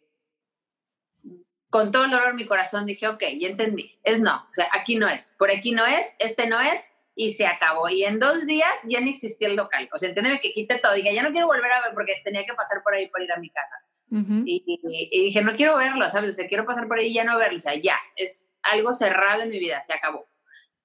con 1.73 1.91
todo 1.91 2.05
el 2.05 2.11
dolor 2.11 2.29
en 2.29 2.35
mi 2.35 2.45
corazón, 2.45 2.85
dije, 2.85 3.07
ok, 3.07 3.23
ya 3.39 3.47
entendí, 3.47 3.97
es 4.03 4.19
no, 4.19 4.35
o 4.35 4.53
sea, 4.53 4.67
aquí 4.73 4.95
no 4.95 5.09
es, 5.09 5.35
por 5.39 5.49
aquí 5.49 5.71
no 5.71 5.83
es, 5.87 6.15
este 6.19 6.45
no 6.45 6.61
es, 6.61 6.93
y 7.15 7.31
se 7.31 7.47
acabó. 7.47 7.89
Y 7.89 8.03
en 8.03 8.19
dos 8.19 8.45
días 8.45 8.79
ya 8.87 9.01
no 9.01 9.09
existía 9.09 9.47
el 9.47 9.55
local. 9.55 9.89
O 9.91 9.97
sea, 9.97 10.09
entiéndeme 10.09 10.39
que 10.39 10.51
quité 10.51 10.77
todo. 10.77 10.93
Dije, 10.93 11.13
ya 11.13 11.23
no 11.23 11.31
quiero 11.31 11.47
volver 11.47 11.71
a 11.71 11.81
ver 11.81 11.93
porque 11.95 12.13
tenía 12.23 12.45
que 12.45 12.53
pasar 12.53 12.83
por 12.83 12.93
ahí 12.93 13.07
para 13.09 13.23
ir 13.23 13.31
a 13.31 13.37
mi 13.37 13.49
casa. 13.49 13.75
y, 14.45 14.79
dije, 15.11 15.41
no 15.41 15.55
quiero 15.55 15.75
verlo, 15.77 16.07
¿sabes? 16.09 16.29
O 16.29 16.33
sea, 16.33 16.47
quiero 16.47 16.65
pasar 16.65 16.87
por 16.87 16.99
ahí 16.99 17.07
y 17.07 17.13
ya 17.15 17.23
no 17.23 17.37
verlo. 17.39 17.57
O 17.57 17.59
sea, 17.59 17.75
ya, 17.75 17.97
es 18.15 18.59
algo 18.61 18.93
cerrado 18.93 19.41
en 19.41 19.49
mi 19.49 19.57
vida, 19.57 19.81
se 19.81 19.93
acabó. 19.93 20.27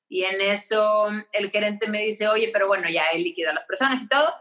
Y 0.09 0.25
en 0.25 0.41
eso 0.41 1.09
el 1.33 1.51
gerente 1.51 1.89
me 1.89 2.03
dice, 2.03 2.29
oye, 2.29 2.49
pero 2.51 2.67
bueno, 2.67 2.89
ya 2.89 3.05
he 3.13 3.19
liquidado 3.19 3.53
a 3.53 3.55
las 3.55 3.67
personas 3.67 4.03
y 4.03 4.09
todo. 4.09 4.33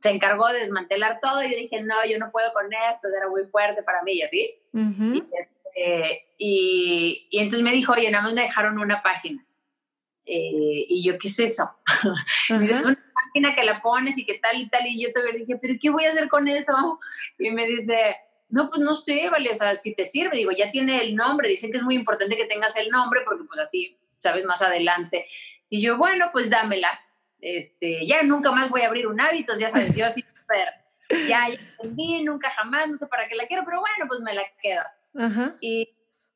Se 0.00 0.10
encargó 0.10 0.48
de 0.48 0.60
desmantelar 0.60 1.18
todo. 1.20 1.42
Y 1.42 1.50
yo 1.50 1.56
dije, 1.56 1.82
no, 1.82 2.04
yo 2.06 2.18
no 2.18 2.30
puedo 2.30 2.52
con 2.52 2.66
esto, 2.90 3.08
era 3.08 3.28
muy 3.28 3.44
fuerte 3.46 3.82
para 3.82 4.02
mí 4.02 4.14
y 4.14 4.22
así. 4.22 4.54
Este, 4.74 5.04
y, 5.16 5.22
y, 6.38 7.28
entonces 7.32 7.62
me 7.62 7.72
dijo, 7.72 7.92
oye, 7.92 8.10
nada 8.10 8.24
más 8.24 8.34
me 8.34 8.42
dejaron 8.42 8.78
una 8.78 9.02
página. 9.02 9.44
Eh, 10.24 10.84
y 10.88 11.02
yo, 11.04 11.18
¿qué 11.18 11.28
es 11.28 11.38
eso? 11.38 11.70
dice, 12.60 12.74
es 12.74 12.84
una 12.84 13.12
página 13.14 13.54
que 13.54 13.64
la 13.64 13.80
pones 13.80 14.18
y 14.18 14.26
que 14.26 14.34
tal 14.38 14.60
y 14.60 14.68
tal. 14.68 14.86
Y 14.86 15.02
yo 15.02 15.12
todavía 15.12 15.38
dije, 15.38 15.56
¿pero 15.60 15.74
qué 15.80 15.90
voy 15.90 16.04
a 16.04 16.10
hacer 16.10 16.28
con 16.28 16.48
eso? 16.48 16.74
Y 17.40 17.52
me 17.52 17.68
dice, 17.68 18.16
no, 18.48 18.68
pues 18.68 18.82
no 18.82 18.96
sé, 18.96 19.30
vale, 19.30 19.52
o 19.52 19.54
sea, 19.54 19.76
si 19.76 19.94
te 19.94 20.04
sirve, 20.04 20.36
digo, 20.36 20.50
ya 20.50 20.72
tiene 20.72 21.00
el 21.02 21.14
nombre. 21.14 21.48
Dicen 21.48 21.70
que 21.70 21.76
es 21.76 21.84
muy 21.84 21.94
importante 21.94 22.36
que 22.36 22.46
tengas 22.46 22.76
el 22.76 22.88
nombre 22.88 23.20
porque 23.24 23.44
pues 23.44 23.60
así 23.60 23.96
sabes, 24.18 24.44
más 24.44 24.62
adelante. 24.62 25.26
Y 25.68 25.82
yo, 25.82 25.96
bueno, 25.96 26.30
pues 26.32 26.50
dámela. 26.50 27.00
Este, 27.40 28.04
ya 28.06 28.22
nunca 28.22 28.50
más 28.50 28.68
voy 28.68 28.82
a 28.82 28.88
abrir 28.88 29.06
un 29.06 29.20
hábito, 29.20 29.56
ya 29.58 29.70
sabes, 29.70 29.94
yo 29.94 30.06
así, 30.06 30.24
pero 30.48 30.70
ya, 31.28 31.48
ya 31.48 31.54
entendí, 31.54 32.24
nunca 32.24 32.50
jamás, 32.50 32.88
no 32.88 32.94
sé 32.94 33.06
para 33.06 33.28
qué 33.28 33.36
la 33.36 33.46
quiero, 33.46 33.64
pero 33.64 33.80
bueno, 33.80 34.06
pues 34.08 34.20
me 34.20 34.34
la 34.34 34.42
quedo. 34.60 34.82
Y, 35.60 35.88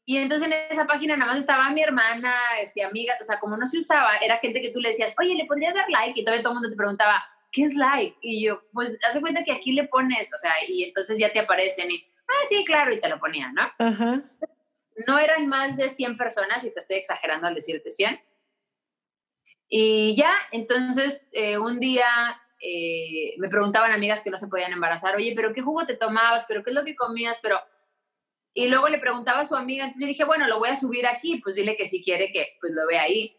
y 0.04 0.16
entonces 0.18 0.46
en 0.46 0.54
esa 0.70 0.86
página 0.86 1.16
nada 1.16 1.32
más 1.32 1.40
estaba 1.40 1.70
mi 1.70 1.82
hermana, 1.82 2.34
este, 2.60 2.82
amiga, 2.82 3.14
o 3.20 3.24
sea, 3.24 3.38
como 3.38 3.56
no 3.56 3.66
se 3.66 3.78
usaba, 3.78 4.16
era 4.18 4.38
gente 4.38 4.60
que 4.60 4.72
tú 4.72 4.80
le 4.80 4.88
decías, 4.88 5.14
oye, 5.20 5.34
¿le 5.34 5.46
podrías 5.46 5.74
dar 5.74 5.88
like? 5.88 6.20
Y 6.20 6.24
todavía 6.24 6.42
todo 6.42 6.52
el 6.52 6.60
mundo 6.60 6.70
te 6.70 6.76
preguntaba, 6.76 7.22
¿qué 7.52 7.62
es 7.62 7.74
like? 7.74 8.16
Y 8.20 8.44
yo, 8.44 8.62
pues, 8.72 8.98
hace 9.08 9.20
cuenta 9.20 9.44
que 9.44 9.52
aquí 9.52 9.72
le 9.72 9.88
pones, 9.88 10.32
o 10.34 10.38
sea, 10.38 10.52
y 10.66 10.84
entonces 10.84 11.18
ya 11.18 11.32
te 11.32 11.40
aparecen 11.40 11.90
y, 11.90 12.04
ah, 12.28 12.44
sí, 12.48 12.64
claro, 12.64 12.92
y 12.92 13.00
te 13.00 13.08
lo 13.08 13.20
ponían, 13.20 13.54
¿no? 13.54 13.70
Ajá 13.78 14.22
no 15.06 15.18
eran 15.18 15.46
más 15.48 15.76
de 15.76 15.88
100 15.88 16.16
personas, 16.16 16.64
y 16.64 16.72
te 16.72 16.80
estoy 16.80 16.96
exagerando 16.96 17.46
al 17.46 17.54
decirte 17.54 17.90
100. 17.90 18.20
Y 19.68 20.16
ya, 20.16 20.32
entonces 20.50 21.30
eh, 21.32 21.56
un 21.56 21.80
día 21.80 22.06
eh, 22.60 23.34
me 23.38 23.48
preguntaban 23.48 23.92
amigas 23.92 24.22
que 24.22 24.30
no 24.30 24.36
se 24.36 24.48
podían 24.48 24.72
embarazar, 24.72 25.16
oye, 25.16 25.32
pero 25.34 25.52
¿qué 25.54 25.62
jugo 25.62 25.86
te 25.86 25.96
tomabas? 25.96 26.44
¿Pero 26.46 26.62
qué 26.62 26.70
es 26.70 26.76
lo 26.76 26.84
que 26.84 26.96
comías? 26.96 27.38
Pero... 27.42 27.58
Y 28.54 28.68
luego 28.68 28.88
le 28.88 28.98
preguntaba 28.98 29.40
a 29.40 29.44
su 29.44 29.56
amiga, 29.56 29.84
entonces 29.84 30.08
dije, 30.08 30.24
bueno, 30.24 30.46
lo 30.46 30.58
voy 30.58 30.68
a 30.68 30.76
subir 30.76 31.06
aquí, 31.06 31.40
pues 31.42 31.56
dile 31.56 31.76
que 31.76 31.86
si 31.86 32.02
quiere 32.02 32.30
que 32.32 32.56
pues 32.60 32.72
lo 32.74 32.86
vea 32.86 33.02
ahí. 33.02 33.36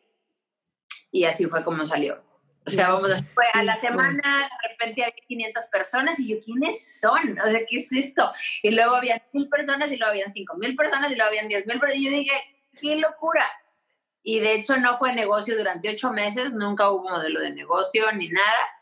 Y 1.11 1.25
así 1.25 1.45
fue 1.45 1.63
como 1.63 1.85
salió. 1.85 2.23
O 2.65 2.69
sea, 2.69 2.89
vamos, 2.89 3.11
fue 3.33 3.45
a 3.53 3.61
la 3.63 3.75
semana, 3.75 4.49
de 4.61 4.69
repente 4.69 5.03
había 5.03 5.13
500 5.27 5.67
personas 5.67 6.19
y 6.19 6.29
yo, 6.29 6.37
¿quiénes 6.43 6.99
son? 7.01 7.37
O 7.39 7.51
sea, 7.51 7.59
¿qué 7.67 7.75
es 7.75 7.91
esto? 7.91 8.31
Y 8.61 8.71
luego 8.71 8.95
había 8.95 9.21
mil 9.33 9.49
personas 9.49 9.91
y 9.91 9.97
luego 9.97 10.11
habían 10.11 10.31
cinco 10.31 10.55
mil 10.55 10.75
personas 10.75 11.11
y 11.11 11.15
luego 11.15 11.29
habían 11.29 11.49
diez 11.49 11.67
mil, 11.67 11.79
pero 11.79 11.93
yo 11.93 12.09
dije, 12.09 12.31
qué 12.79 12.95
locura. 12.95 13.45
y 14.23 14.39
de 14.39 14.53
hecho 14.55 14.77
no 14.77 14.97
fue 14.97 15.13
negocio 15.13 15.57
durante 15.57 15.89
ocho 15.89 16.11
meses, 16.11 16.53
nunca 16.53 16.89
hubo 16.89 17.09
modelo 17.09 17.41
de 17.41 17.51
negocio 17.51 18.09
ni 18.13 18.29
nada. 18.29 18.72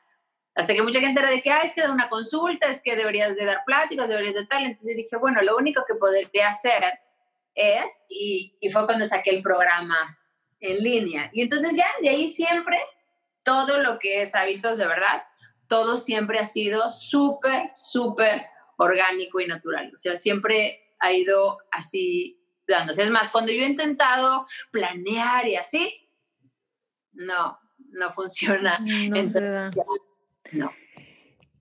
Hasta 0.56 0.74
que 0.74 0.82
mucha 0.82 1.00
gente 1.00 1.20
era 1.20 1.30
de 1.30 1.42
que, 1.42 1.50
ah, 1.50 1.62
es 1.64 1.74
que 1.74 1.82
da 1.82 1.92
una 1.92 2.10
consulta, 2.10 2.68
es 2.68 2.82
que 2.82 2.96
deberías 2.96 3.36
de 3.36 3.46
dar 3.46 3.64
pláticas, 3.66 4.10
deberías 4.10 4.36
de 4.36 4.46
tal. 4.46 4.66
Entonces 4.66 4.98
dije, 4.98 5.16
bueno, 5.18 5.42
lo 5.42 5.56
único 5.56 5.84
que 5.88 5.96
podría 5.96 6.50
hacer 6.50 6.84
es, 7.56 8.06
y, 8.10 8.58
y 8.60 8.70
fue 8.70 8.86
cuando 8.86 9.06
saqué 9.06 9.30
el 9.30 9.42
programa 9.42 10.18
en 10.60 10.78
línea. 10.78 11.30
Y 11.34 11.42
entonces 11.42 11.76
ya, 11.76 11.88
de 12.02 12.10
ahí 12.10 12.28
siempre, 12.28 12.78
todo 13.44 13.78
lo 13.78 13.98
que 14.00 14.22
es 14.22 14.36
hábitos 14.36 14.78
de 14.78 14.88
verdad, 14.88 15.24
todo 15.68 15.98
siempre 15.98 16.40
ha 16.40 16.46
sido 16.46 16.92
súper, 16.92 17.72
súper 17.76 18.46
orgánico 18.78 19.40
y 19.40 19.48
natural. 19.48 19.92
O 19.94 19.98
sea, 19.98 20.18
siempre 20.18 20.82
ha 21.00 21.14
ido 21.14 21.60
así 21.72 22.40
dándose. 22.68 23.04
Es 23.04 23.10
más, 23.10 23.32
cuando 23.32 23.52
yo 23.52 23.64
he 23.64 23.68
intentado 23.68 24.48
planear 24.72 25.48
y 25.48 25.56
así, 25.56 26.10
no, 27.14 27.58
no 27.90 28.12
funciona. 28.12 28.80
No 28.80 29.24
da. 29.24 29.72
No. 30.52 30.72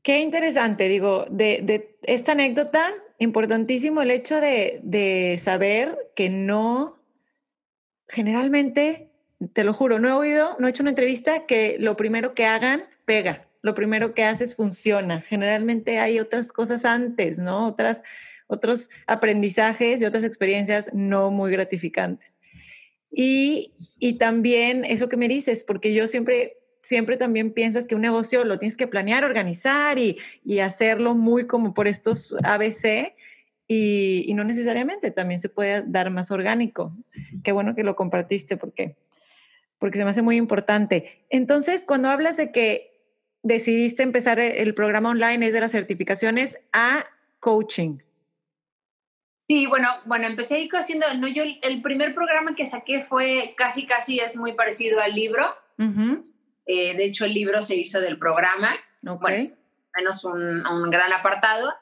Qué 0.02 0.20
interesante, 0.20 0.88
digo, 0.88 1.26
de, 1.30 1.96
esta 2.02 2.32
anécdota, 2.32 2.92
importantísimo 3.18 4.00
el 4.02 4.10
hecho 4.10 4.40
de, 4.40 4.80
de 4.82 5.38
saber 5.42 5.96
que 6.16 6.30
no, 6.30 7.02
generalmente, 8.08 9.10
te 9.52 9.64
lo 9.64 9.74
juro, 9.74 9.98
no 9.98 10.08
he 10.08 10.12
oído, 10.12 10.56
no 10.58 10.66
he 10.66 10.70
hecho 10.70 10.82
una 10.82 10.90
entrevista 10.90 11.46
que 11.46 11.76
lo 11.78 11.96
primero 11.96 12.34
que 12.34 12.46
hagan 12.46 12.84
pega, 13.04 13.46
lo 13.62 13.74
primero 13.74 14.14
que 14.14 14.24
haces 14.24 14.56
funciona. 14.56 15.20
Generalmente 15.22 15.98
hay 15.98 16.18
otras 16.18 16.50
cosas 16.50 16.84
antes, 16.84 17.38
¿no? 17.38 17.66
Otras 17.66 18.02
otros 18.50 18.90
aprendizajes 19.06 20.02
y 20.02 20.04
otras 20.04 20.24
experiencias 20.24 20.90
no 20.92 21.30
muy 21.30 21.52
gratificantes. 21.52 22.38
Y, 23.10 23.72
y 23.98 24.14
también 24.18 24.84
eso 24.84 25.08
que 25.08 25.16
me 25.16 25.28
dices, 25.28 25.62
porque 25.62 25.94
yo 25.94 26.08
siempre 26.08 26.58
siempre 26.90 27.16
también 27.16 27.52
piensas 27.52 27.86
que 27.86 27.94
un 27.94 28.00
negocio 28.00 28.42
lo 28.42 28.58
tienes 28.58 28.76
que 28.76 28.88
planear, 28.88 29.24
organizar 29.24 29.96
y, 29.96 30.18
y 30.44 30.58
hacerlo 30.58 31.14
muy 31.14 31.46
como 31.46 31.72
por 31.72 31.86
estos 31.86 32.34
ABC 32.42 33.14
y, 33.68 34.24
y, 34.26 34.34
no 34.34 34.42
necesariamente, 34.42 35.12
también 35.12 35.38
se 35.38 35.48
puede 35.48 35.84
dar 35.86 36.10
más 36.10 36.32
orgánico. 36.32 36.92
Qué 37.44 37.52
bueno 37.52 37.76
que 37.76 37.84
lo 37.84 37.94
compartiste 37.94 38.56
porque, 38.56 38.96
porque 39.78 39.98
se 39.98 40.04
me 40.04 40.10
hace 40.10 40.22
muy 40.22 40.34
importante. 40.34 41.24
Entonces, 41.30 41.84
cuando 41.86 42.08
hablas 42.08 42.36
de 42.36 42.50
que 42.50 42.92
decidiste 43.44 44.02
empezar 44.02 44.40
el 44.40 44.74
programa 44.74 45.10
online, 45.10 45.46
es 45.46 45.52
de 45.52 45.60
las 45.60 45.70
certificaciones 45.70 46.58
a 46.72 47.06
coaching. 47.38 47.98
Sí, 49.46 49.66
bueno, 49.66 49.86
bueno, 50.06 50.26
empecé 50.26 50.68
haciendo, 50.72 51.06
no, 51.18 51.28
yo 51.28 51.44
el, 51.62 51.82
primer 51.82 52.16
programa 52.16 52.56
que 52.56 52.66
saqué 52.66 53.02
fue 53.02 53.54
casi, 53.56 53.86
casi 53.86 54.18
es 54.18 54.36
muy 54.36 54.54
parecido 54.54 55.00
al 55.00 55.14
libro. 55.14 55.46
Eh, 56.72 56.94
de 56.94 57.04
hecho, 57.04 57.24
el 57.24 57.34
libro 57.34 57.60
se 57.62 57.74
hizo 57.74 58.00
del 58.00 58.16
programa. 58.16 58.76
Okay. 59.04 59.52
menos 59.96 60.24
un, 60.24 60.64
un, 60.64 60.88
gran 60.88 61.12
apartado. 61.12 61.74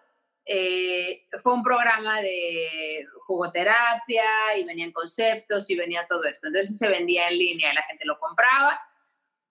Eh, 0.47 1.27
fue 1.43 1.53
un 1.53 1.63
programa 1.63 2.23
de 2.23 3.07
jugoterapia 3.27 4.57
y 4.57 4.65
venían 4.65 4.93
conceptos 4.93 5.69
y 5.69 5.77
venía 5.77 6.07
todo 6.09 6.25
esto. 6.25 6.47
Entonces 6.47 6.79
se 6.79 6.89
vendía 6.89 7.29
en 7.29 7.39
línea 7.39 7.71
y 7.71 7.75
la 7.75 7.83
gente 7.83 8.07
lo 8.07 8.19
compraba 8.19 8.81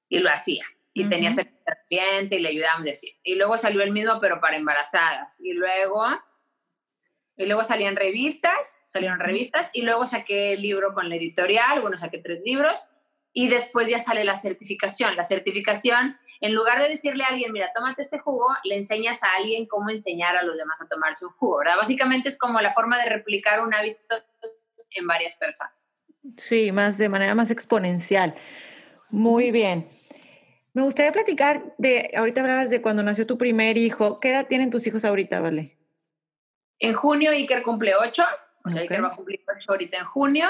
y 0.10 0.17
lo 0.17 0.32
hacía. 0.32 0.65
Y 0.93 1.04
uh 1.04 1.06
-huh. 1.06 1.10
tenía 1.10 1.30
cliente 1.88 2.38
y 2.38 2.39
le 2.39 2.50
ayudábamos 2.50 2.88
a 2.88 2.89
decir. 2.89 3.13
Y 3.21 3.36
luego 3.36 3.60
salió 3.60 3.84
el 3.84 3.91
mismo, 3.91 4.19
pero 4.19 4.41
para 4.41 4.58
embarazadas. 4.58 5.39
Y 5.39 5.54
luego 5.54 6.04
y 7.39 7.45
luego 7.45 7.63
salían 7.63 7.95
revistas, 7.95 8.82
salieron 8.88 9.19
revistas 9.19 9.69
y 9.71 9.84
luego 9.84 10.08
saqué 10.08 10.54
el 10.54 10.63
libro 10.63 10.95
con 10.95 11.08
la 11.10 11.15
editorial, 11.17 11.82
bueno, 11.82 11.95
saqué 11.95 12.17
tres 12.17 12.41
libros 12.43 12.89
y 13.38 13.50
después 13.50 13.88
ya 13.88 14.00
sale 14.00 14.23
la 14.23 14.36
certificación. 14.36 15.15
La 15.15 15.23
certificación, 15.23 16.17
en 16.41 16.56
lugar 16.56 16.82
de 16.82 16.89
decirle 16.89 17.23
a 17.23 17.28
alguien, 17.28 17.52
mira, 17.52 17.69
tómate 17.76 18.02
este 18.02 18.17
jugo, 18.17 18.47
le 18.63 18.78
enseñas 18.78 19.21
a 19.21 19.28
alguien 19.38 19.67
cómo 19.67 19.91
enseñar 19.91 20.36
a 20.36 20.41
los 20.41 20.58
demás 20.58 20.82
a 20.82 20.88
tomarse 20.88 21.23
un 21.23 21.34
jugo, 21.34 21.60
¿verdad? 21.60 21.76
Básicamente 21.78 22.30
es 22.30 22.39
como 22.39 22.60
la 22.62 22.73
forma 22.73 22.97
de 22.97 23.10
replicar 23.10 23.60
un 23.60 23.71
hábito 23.76 24.02
en 24.89 25.06
varias 25.06 25.36
personas. 25.36 25.88
Sí, 26.36 26.71
más 26.71 26.97
de 26.97 27.10
manera 27.10 27.36
más 27.36 27.52
exponencial. 27.52 28.34
Muy 29.12 29.52
bien. 29.52 29.88
Me 30.73 30.82
gustaría 30.82 31.12
platicar 31.12 31.76
de, 31.78 32.10
ahorita 32.17 32.41
hablabas 32.41 32.71
de 32.71 32.82
cuando 32.82 33.04
nació 33.04 33.28
tu 33.28 33.38
primer 33.38 33.78
hijo. 33.78 34.19
¿Qué 34.19 34.32
edad 34.32 34.47
tienen 34.47 34.71
tus 34.71 34.88
hijos 34.88 35.06
ahorita, 35.06 35.41
Vale? 35.41 35.78
En 36.80 36.95
junio 36.95 37.30
Iker 37.30 37.62
cumple 37.62 37.93
8, 37.95 38.23
o 38.65 38.69
sea, 38.71 38.82
okay. 38.82 38.95
Iker 38.95 39.04
va 39.04 39.10
a 39.10 39.15
cumplir 39.15 39.41
8 39.47 39.71
ahorita 39.71 40.00
en 40.00 40.06
junio. 40.06 40.47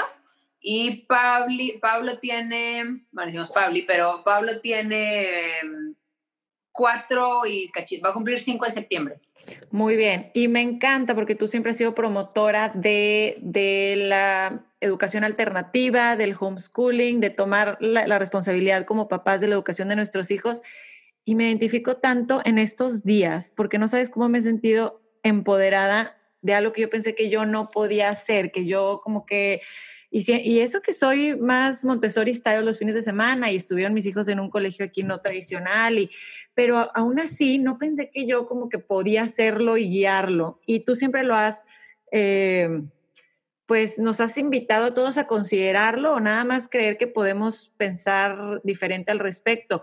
Y 0.60 1.06
Pablo 1.06 2.18
tiene, 2.18 3.04
bueno, 3.12 3.26
decimos 3.26 3.52
Pabli, 3.52 3.82
pero 3.82 4.22
Pablo 4.24 4.60
tiene 4.60 5.62
4 6.72 7.46
y 7.46 7.70
cachito, 7.70 8.04
va 8.04 8.10
a 8.10 8.14
cumplir 8.14 8.40
5 8.40 8.66
en 8.66 8.72
septiembre. 8.72 9.20
Muy 9.70 9.96
bien, 9.96 10.30
y 10.34 10.48
me 10.48 10.60
encanta 10.60 11.14
porque 11.14 11.34
tú 11.34 11.48
siempre 11.48 11.70
has 11.70 11.78
sido 11.78 11.94
promotora 11.94 12.70
de, 12.74 13.38
de 13.40 13.94
la 13.96 14.64
educación 14.80 15.24
alternativa, 15.24 16.16
del 16.16 16.36
homeschooling, 16.38 17.20
de 17.20 17.30
tomar 17.30 17.78
la, 17.80 18.06
la 18.06 18.18
responsabilidad 18.18 18.84
como 18.84 19.08
papás 19.08 19.40
de 19.40 19.48
la 19.48 19.54
educación 19.54 19.88
de 19.88 19.96
nuestros 19.96 20.30
hijos. 20.30 20.62
Y 21.24 21.34
me 21.34 21.46
identifico 21.48 21.96
tanto 21.96 22.40
en 22.44 22.58
estos 22.58 23.04
días 23.04 23.52
porque 23.54 23.78
no 23.78 23.88
sabes 23.88 24.10
cómo 24.10 24.28
me 24.28 24.38
he 24.38 24.42
sentido 24.42 25.00
empoderada 25.22 26.16
de 26.42 26.54
algo 26.54 26.72
que 26.72 26.82
yo 26.82 26.90
pensé 26.90 27.14
que 27.14 27.28
yo 27.28 27.44
no 27.44 27.70
podía 27.70 28.08
hacer, 28.10 28.52
que 28.52 28.66
yo 28.66 29.00
como 29.02 29.26
que... 29.26 29.62
Y, 30.10 30.22
si, 30.22 30.32
y 30.40 30.60
eso 30.60 30.80
que 30.80 30.92
soy 30.92 31.36
más 31.36 31.84
Montessori 31.84 32.32
style 32.32 32.64
los 32.64 32.78
fines 32.78 32.94
de 32.94 33.02
semana 33.02 33.50
y 33.50 33.56
estuvieron 33.56 33.92
mis 33.92 34.06
hijos 34.06 34.28
en 34.28 34.40
un 34.40 34.48
colegio 34.48 34.84
aquí 34.84 35.02
no 35.02 35.20
tradicional, 35.20 35.98
y, 35.98 36.10
pero 36.54 36.90
aún 36.94 37.20
así 37.20 37.58
no 37.58 37.78
pensé 37.78 38.10
que 38.10 38.26
yo 38.26 38.46
como 38.46 38.68
que 38.68 38.78
podía 38.78 39.24
hacerlo 39.24 39.76
y 39.76 39.88
guiarlo. 39.88 40.60
Y 40.66 40.80
tú 40.80 40.96
siempre 40.96 41.24
lo 41.24 41.34
has, 41.34 41.64
eh, 42.10 42.82
pues 43.66 43.98
nos 43.98 44.20
has 44.20 44.38
invitado 44.38 44.86
a 44.86 44.94
todos 44.94 45.18
a 45.18 45.26
considerarlo 45.26 46.14
o 46.14 46.20
nada 46.20 46.44
más 46.44 46.68
creer 46.68 46.96
que 46.96 47.06
podemos 47.06 47.70
pensar 47.76 48.62
diferente 48.64 49.12
al 49.12 49.18
respecto. 49.18 49.82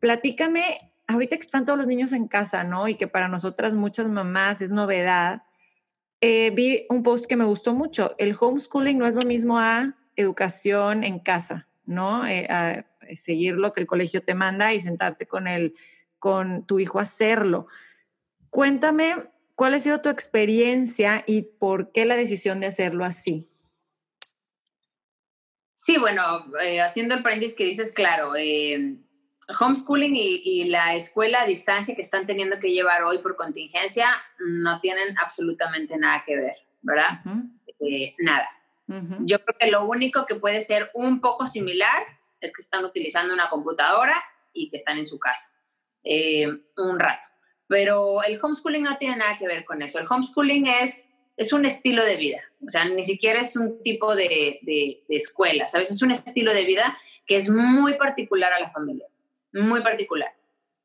Platícame, 0.00 0.92
ahorita 1.06 1.36
que 1.36 1.42
están 1.42 1.64
todos 1.64 1.78
los 1.78 1.86
niños 1.86 2.12
en 2.12 2.26
casa, 2.26 2.64
¿no? 2.64 2.88
Y 2.88 2.96
que 2.96 3.06
para 3.06 3.28
nosotras 3.28 3.74
muchas 3.74 4.08
mamás 4.08 4.62
es 4.62 4.72
novedad 4.72 5.42
eh, 6.20 6.50
vi 6.50 6.86
un 6.88 7.02
post 7.02 7.26
que 7.26 7.36
me 7.36 7.44
gustó 7.44 7.74
mucho. 7.74 8.14
El 8.18 8.36
homeschooling 8.38 8.98
no 8.98 9.06
es 9.06 9.14
lo 9.14 9.22
mismo 9.22 9.58
a 9.58 9.94
educación 10.16 11.04
en 11.04 11.18
casa, 11.18 11.68
¿no? 11.86 12.26
Eh, 12.26 12.46
a 12.50 12.84
seguir 13.14 13.54
lo 13.54 13.72
que 13.72 13.80
el 13.80 13.86
colegio 13.86 14.22
te 14.22 14.34
manda 14.34 14.72
y 14.74 14.80
sentarte 14.80 15.26
con, 15.26 15.48
el, 15.48 15.74
con 16.18 16.66
tu 16.66 16.78
hijo 16.78 16.98
a 16.98 17.02
hacerlo. 17.02 17.66
Cuéntame 18.50 19.16
cuál 19.54 19.74
ha 19.74 19.80
sido 19.80 20.00
tu 20.00 20.08
experiencia 20.08 21.24
y 21.26 21.42
por 21.42 21.92
qué 21.92 22.04
la 22.04 22.16
decisión 22.16 22.60
de 22.60 22.66
hacerlo 22.66 23.04
así. 23.04 23.48
Sí, 25.74 25.96
bueno, 25.96 26.22
eh, 26.62 26.82
haciendo 26.82 27.14
el 27.14 27.22
paréntesis 27.22 27.56
que 27.56 27.64
dices, 27.64 27.92
claro, 27.94 28.36
homeschooling 29.58 30.14
y, 30.16 30.42
y, 30.44 30.64
la 30.64 30.94
escuela 30.94 31.42
a 31.42 31.46
distancia 31.46 31.94
que 31.94 32.02
están 32.02 32.26
teniendo 32.26 32.58
que 32.60 32.72
llevar 32.72 33.02
hoy 33.02 33.18
por 33.18 33.36
contingencia 33.36 34.10
no 34.38 34.80
tienen 34.80 35.16
absolutamente 35.18 35.96
nada 35.96 36.22
que 36.26 36.36
ver, 36.36 36.56
¿verdad? 36.82 37.20
Uh 37.24 37.30
-huh. 37.30 37.50
eh, 37.80 38.14
nada. 38.18 38.48
Uh 38.88 38.94
-huh. 38.94 39.18
Yo 39.20 39.42
creo 39.44 39.56
que 39.58 39.70
lo 39.70 39.84
único 39.84 40.26
que 40.26 40.34
puede 40.34 40.62
ser 40.62 40.90
un 40.94 41.20
poco 41.20 41.46
similar 41.46 42.02
es 42.40 42.52
que 42.52 42.62
están 42.62 42.84
utilizando 42.84 43.32
una 43.34 43.48
computadora 43.48 44.22
y 44.52 44.70
que 44.70 44.76
están 44.76 44.98
en 44.98 45.06
su 45.06 45.18
casa 45.18 45.50
eh, 46.04 46.48
un 46.76 46.98
rato. 46.98 47.26
Pero 47.66 48.22
el 48.22 48.38
homeschooling 48.42 48.82
no 48.82 48.96
tiene 48.98 49.16
nada 49.16 49.38
que 49.38 49.46
ver 49.46 49.64
con 49.64 49.80
eso. 49.82 50.00
El 50.00 50.06
homeschooling 50.10 50.66
es, 50.66 51.06
es 51.36 51.52
un 51.52 51.64
estilo 51.64 52.04
de 52.04 52.16
vida. 52.16 52.40
O 52.66 52.70
sea, 52.70 52.84
ni 52.84 53.02
siquiera 53.02 53.40
es 53.40 53.56
un 53.56 53.82
tipo 53.82 54.16
de, 54.16 54.58
de, 54.62 55.02
de 55.08 55.16
escuela, 55.16 55.68
¿sabes? 55.68 55.90
Es 55.90 56.02
un 56.02 56.10
estilo 56.10 56.52
de 56.52 56.64
vida 56.64 56.98
que 57.26 57.36
es 57.36 57.48
muy 57.48 57.94
particular 57.94 58.52
a 58.52 58.60
la 58.60 58.70
familia 58.70 59.06
muy 59.52 59.82
particular. 59.82 60.32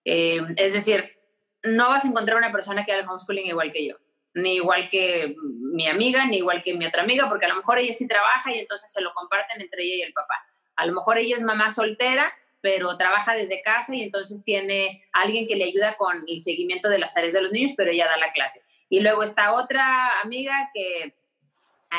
Eh, 0.03 0.41
es 0.57 0.73
decir, 0.73 1.17
no 1.63 1.89
vas 1.89 2.05
a 2.05 2.07
encontrar 2.07 2.37
una 2.37 2.51
persona 2.51 2.85
que 2.85 2.93
haga 2.93 3.09
homeschooling 3.09 3.47
igual 3.47 3.71
que 3.71 3.87
yo, 3.87 3.95
ni 4.33 4.55
igual 4.55 4.89
que 4.89 5.35
mi 5.41 5.87
amiga, 5.87 6.25
ni 6.25 6.37
igual 6.37 6.61
que 6.63 6.75
mi 6.75 6.85
otra 6.85 7.03
amiga, 7.03 7.27
porque 7.27 7.45
a 7.45 7.49
lo 7.49 7.55
mejor 7.55 7.79
ella 7.79 7.93
sí 7.93 8.07
trabaja 8.07 8.53
y 8.53 8.59
entonces 8.59 8.91
se 8.91 9.01
lo 9.01 9.13
comparten 9.13 9.61
entre 9.61 9.83
ella 9.83 9.95
y 9.95 10.01
el 10.01 10.13
papá. 10.13 10.35
A 10.75 10.85
lo 10.85 10.93
mejor 10.93 11.17
ella 11.17 11.35
es 11.35 11.41
mamá 11.41 11.69
soltera, 11.69 12.31
pero 12.61 12.97
trabaja 12.97 13.33
desde 13.33 13.61
casa 13.61 13.95
y 13.95 14.03
entonces 14.03 14.43
tiene 14.43 15.03
alguien 15.13 15.47
que 15.47 15.55
le 15.55 15.65
ayuda 15.65 15.95
con 15.97 16.15
el 16.27 16.39
seguimiento 16.39 16.89
de 16.89 16.99
las 16.99 17.13
tareas 17.13 17.33
de 17.33 17.41
los 17.41 17.51
niños, 17.51 17.73
pero 17.77 17.91
ella 17.91 18.07
da 18.07 18.17
la 18.17 18.31
clase. 18.33 18.61
Y 18.89 18.99
luego 18.99 19.23
está 19.23 19.53
otra 19.53 20.21
amiga 20.21 20.69
que 20.73 21.15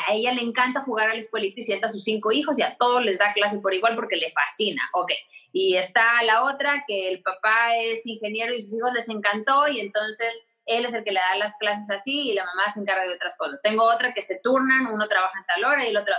a 0.07 0.13
ella 0.13 0.33
le 0.33 0.41
encanta 0.41 0.83
jugar 0.83 1.09
a 1.09 1.13
la 1.13 1.19
escuelita 1.19 1.59
y 1.59 1.63
sienta 1.63 1.87
a 1.87 1.89
sus 1.89 2.03
cinco 2.03 2.31
hijos 2.31 2.59
y 2.59 2.63
a 2.63 2.75
todos 2.77 3.03
les 3.03 3.19
da 3.19 3.33
clase 3.33 3.59
por 3.59 3.73
igual 3.73 3.95
porque 3.95 4.15
le 4.15 4.31
fascina. 4.31 4.81
Ok. 4.93 5.11
Y 5.53 5.75
está 5.75 6.21
la 6.23 6.43
otra 6.43 6.83
que 6.87 7.09
el 7.09 7.21
papá 7.21 7.75
es 7.75 8.05
ingeniero 8.05 8.53
y 8.53 8.61
sus 8.61 8.73
hijos 8.73 8.93
les 8.93 9.09
encantó 9.09 9.67
y 9.67 9.79
entonces 9.79 10.47
él 10.65 10.85
es 10.85 10.93
el 10.93 11.03
que 11.03 11.11
le 11.11 11.19
da 11.19 11.35
las 11.37 11.55
clases 11.57 11.89
así 11.89 12.29
y 12.29 12.33
la 12.33 12.45
mamá 12.45 12.69
se 12.69 12.81
encarga 12.81 13.03
de 13.03 13.15
otras 13.15 13.37
cosas. 13.37 13.61
Tengo 13.61 13.83
otra 13.83 14.13
que 14.13 14.21
se 14.21 14.39
turnan, 14.39 14.87
uno 14.87 15.07
trabaja 15.07 15.39
en 15.39 15.45
tal 15.45 15.63
hora 15.63 15.85
y 15.85 15.89
el 15.89 15.97
otro. 15.97 16.13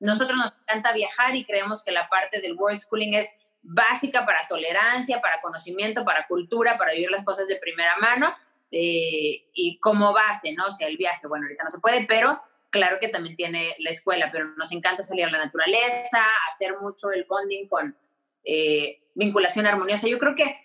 nosotros 0.00 0.36
nos 0.36 0.54
encanta 0.62 0.92
viajar 0.92 1.34
y 1.34 1.44
creemos 1.44 1.82
que 1.82 1.92
la 1.92 2.08
parte 2.08 2.40
del 2.40 2.54
world 2.54 2.78
schooling 2.78 3.14
es 3.14 3.34
básica 3.62 4.24
para 4.24 4.46
tolerancia, 4.46 5.20
para 5.20 5.40
conocimiento, 5.40 6.04
para 6.04 6.26
cultura, 6.26 6.78
para 6.78 6.92
vivir 6.92 7.10
las 7.10 7.24
cosas 7.24 7.48
de 7.48 7.56
primera 7.56 7.96
mano 7.96 8.34
eh, 8.70 9.48
y 9.52 9.78
como 9.80 10.12
base, 10.12 10.52
¿no? 10.52 10.66
O 10.66 10.72
sea, 10.72 10.88
el 10.88 10.96
viaje, 10.96 11.26
bueno, 11.26 11.46
ahorita 11.46 11.64
no 11.64 11.70
se 11.70 11.80
puede, 11.80 12.04
pero 12.06 12.40
claro 12.76 12.98
que 13.00 13.08
también 13.08 13.36
tiene 13.36 13.74
la 13.78 13.90
escuela, 13.90 14.28
pero 14.30 14.44
nos 14.56 14.70
encanta 14.70 15.02
salir 15.02 15.24
a 15.24 15.30
la 15.30 15.38
naturaleza, 15.38 16.22
hacer 16.48 16.78
mucho 16.78 17.10
el 17.10 17.24
bonding 17.24 17.66
con 17.68 17.96
eh, 18.44 19.00
vinculación 19.14 19.66
armoniosa. 19.66 20.08
Yo 20.08 20.18
creo 20.18 20.34
que 20.34 20.56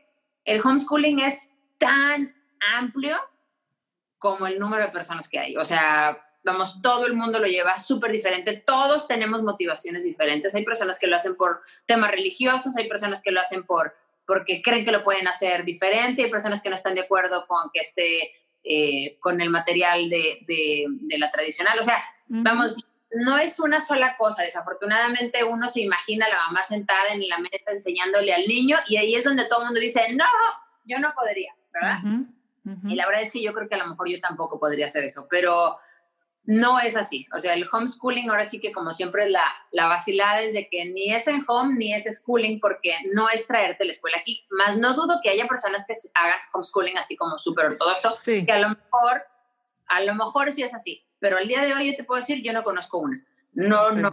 el 0.44 0.62
homeschooling 0.62 1.20
es 1.22 1.56
tan 1.78 2.36
amplio 2.76 3.18
como 4.20 4.46
el 4.46 4.60
número 4.60 4.86
de 4.86 4.92
personas 4.92 5.30
que 5.30 5.40
hay. 5.40 5.56
O 5.56 5.64
sea, 5.64 6.22
vamos, 6.44 6.82
todo 6.82 7.06
el 7.06 7.14
mundo 7.14 7.40
lo 7.40 7.48
lleva 7.48 7.78
súper 7.78 8.12
diferente, 8.12 8.62
todos 8.66 9.08
tenemos 9.08 9.42
motivaciones 9.42 10.04
diferentes. 10.04 10.54
Hay 10.54 10.66
personas 10.66 11.00
que 11.00 11.08
lo 11.08 11.16
hacen 11.16 11.36
por 11.36 11.62
temas 11.86 12.12
religiosos, 12.12 12.76
hay 12.78 12.90
personas 12.90 13.22
que 13.22 13.32
lo 13.32 13.40
hacen 13.40 13.64
por 13.64 13.96
porque 14.28 14.62
creen 14.62 14.86
que 14.86 14.92
lo 14.92 15.04
pueden 15.04 15.28
hacer 15.28 15.66
diferente, 15.66 16.24
hay 16.24 16.30
personas 16.30 16.62
que 16.62 16.70
no 16.70 16.76
están 16.76 16.96
de 16.96 17.02
acuerdo 17.02 17.46
con 17.48 17.70
que 17.74 17.82
esté 17.82 18.32
eh, 18.64 19.18
con 19.20 19.42
el 19.42 19.50
material 19.50 20.10
de, 20.10 20.40
de, 20.48 21.18
la 21.18 21.32
tradicional. 21.32 21.80
O 21.80 21.84
sea, 21.84 22.04
vamos, 22.28 22.78
no 23.12 23.38
es 23.38 23.60
una 23.60 23.82
sola 23.82 24.16
cosa. 24.18 24.44
Desafortunadamente 24.44 25.44
uno 25.44 25.68
se 25.68 25.82
imagina 25.82 26.26
a 26.26 26.30
la 26.30 26.38
mamá 26.48 26.64
sentada 26.64 27.10
en 27.12 27.28
la 27.28 27.40
mesa 27.40 27.72
enseñándole 27.72 28.34
al 28.34 28.46
niño 28.46 28.78
y 28.88 28.98
ahí 28.98 29.16
es 29.16 29.24
donde 29.24 29.46
todo 29.48 29.62
el 29.62 29.66
mundo 29.68 29.80
dice, 29.80 30.06
no, 30.16 30.26
yo 30.86 31.00
no 31.00 31.14
podría, 31.14 31.56
¿verdad? 31.74 32.00
Y 32.88 32.96
la 32.96 33.08
verdad 33.08 33.24
es 33.24 33.32
que 33.32 33.42
yo 33.42 33.54
creo 33.54 33.68
que 33.68 33.76
a 33.76 33.80
lo 33.80 33.88
mejor 33.88 34.08
yo 34.08 34.20
tampoco 34.20 34.60
podría 34.60 34.86
hacer 34.86 35.04
eso, 35.04 35.28
pero 35.30 35.78
no 36.44 36.80
es 36.80 36.96
así. 36.96 37.28
O 37.36 37.40
sea, 37.40 37.54
el 37.54 37.68
homeschooling 37.72 38.30
ahora 38.30 38.46
sí 38.46 38.60
que 38.60 38.72
como 38.72 38.94
siempre 38.94 39.30
la, 39.30 39.44
la 39.72 39.88
vacilada 39.88 40.42
es 40.42 40.54
de 40.54 40.68
que 40.70 40.86
ni 40.86 41.14
es 41.14 41.28
en 41.28 41.44
home 41.48 41.76
ni 41.76 41.94
es 41.94 42.06
schooling 42.06 42.60
porque 42.60 42.96
no 43.14 43.30
es 43.30 43.48
traerte 43.48 43.86
la 43.86 43.92
escuela 43.92 44.18
aquí. 44.20 44.46
Más 44.50 44.78
no 44.78 44.94
dudo 44.96 45.20
que 45.22 45.30
haya 45.30 45.48
personas 45.48 45.86
que 45.86 45.94
hagan 46.16 46.40
homeschooling 46.54 46.98
así 46.98 47.16
como 47.16 47.38
súper 47.38 47.66
ortodoxo, 47.68 48.14
que 48.26 48.52
a 48.52 48.60
lo 48.60 48.70
mejor, 48.70 49.24
a 49.88 50.02
lo 50.02 50.16
mejor 50.16 50.52
sí 50.52 50.64
es 50.64 50.74
así. 50.74 51.06
Pero 51.20 51.38
al 51.38 51.48
día 51.48 51.62
de 51.62 51.74
hoy 51.74 51.92
yo 51.92 51.98
te 51.98 52.04
puedo 52.04 52.20
decir, 52.20 52.42
yo 52.44 52.52
no 52.54 52.64
conozco 52.64 52.98
una. 52.98 53.24
No, 53.54 53.92
no, 53.92 54.10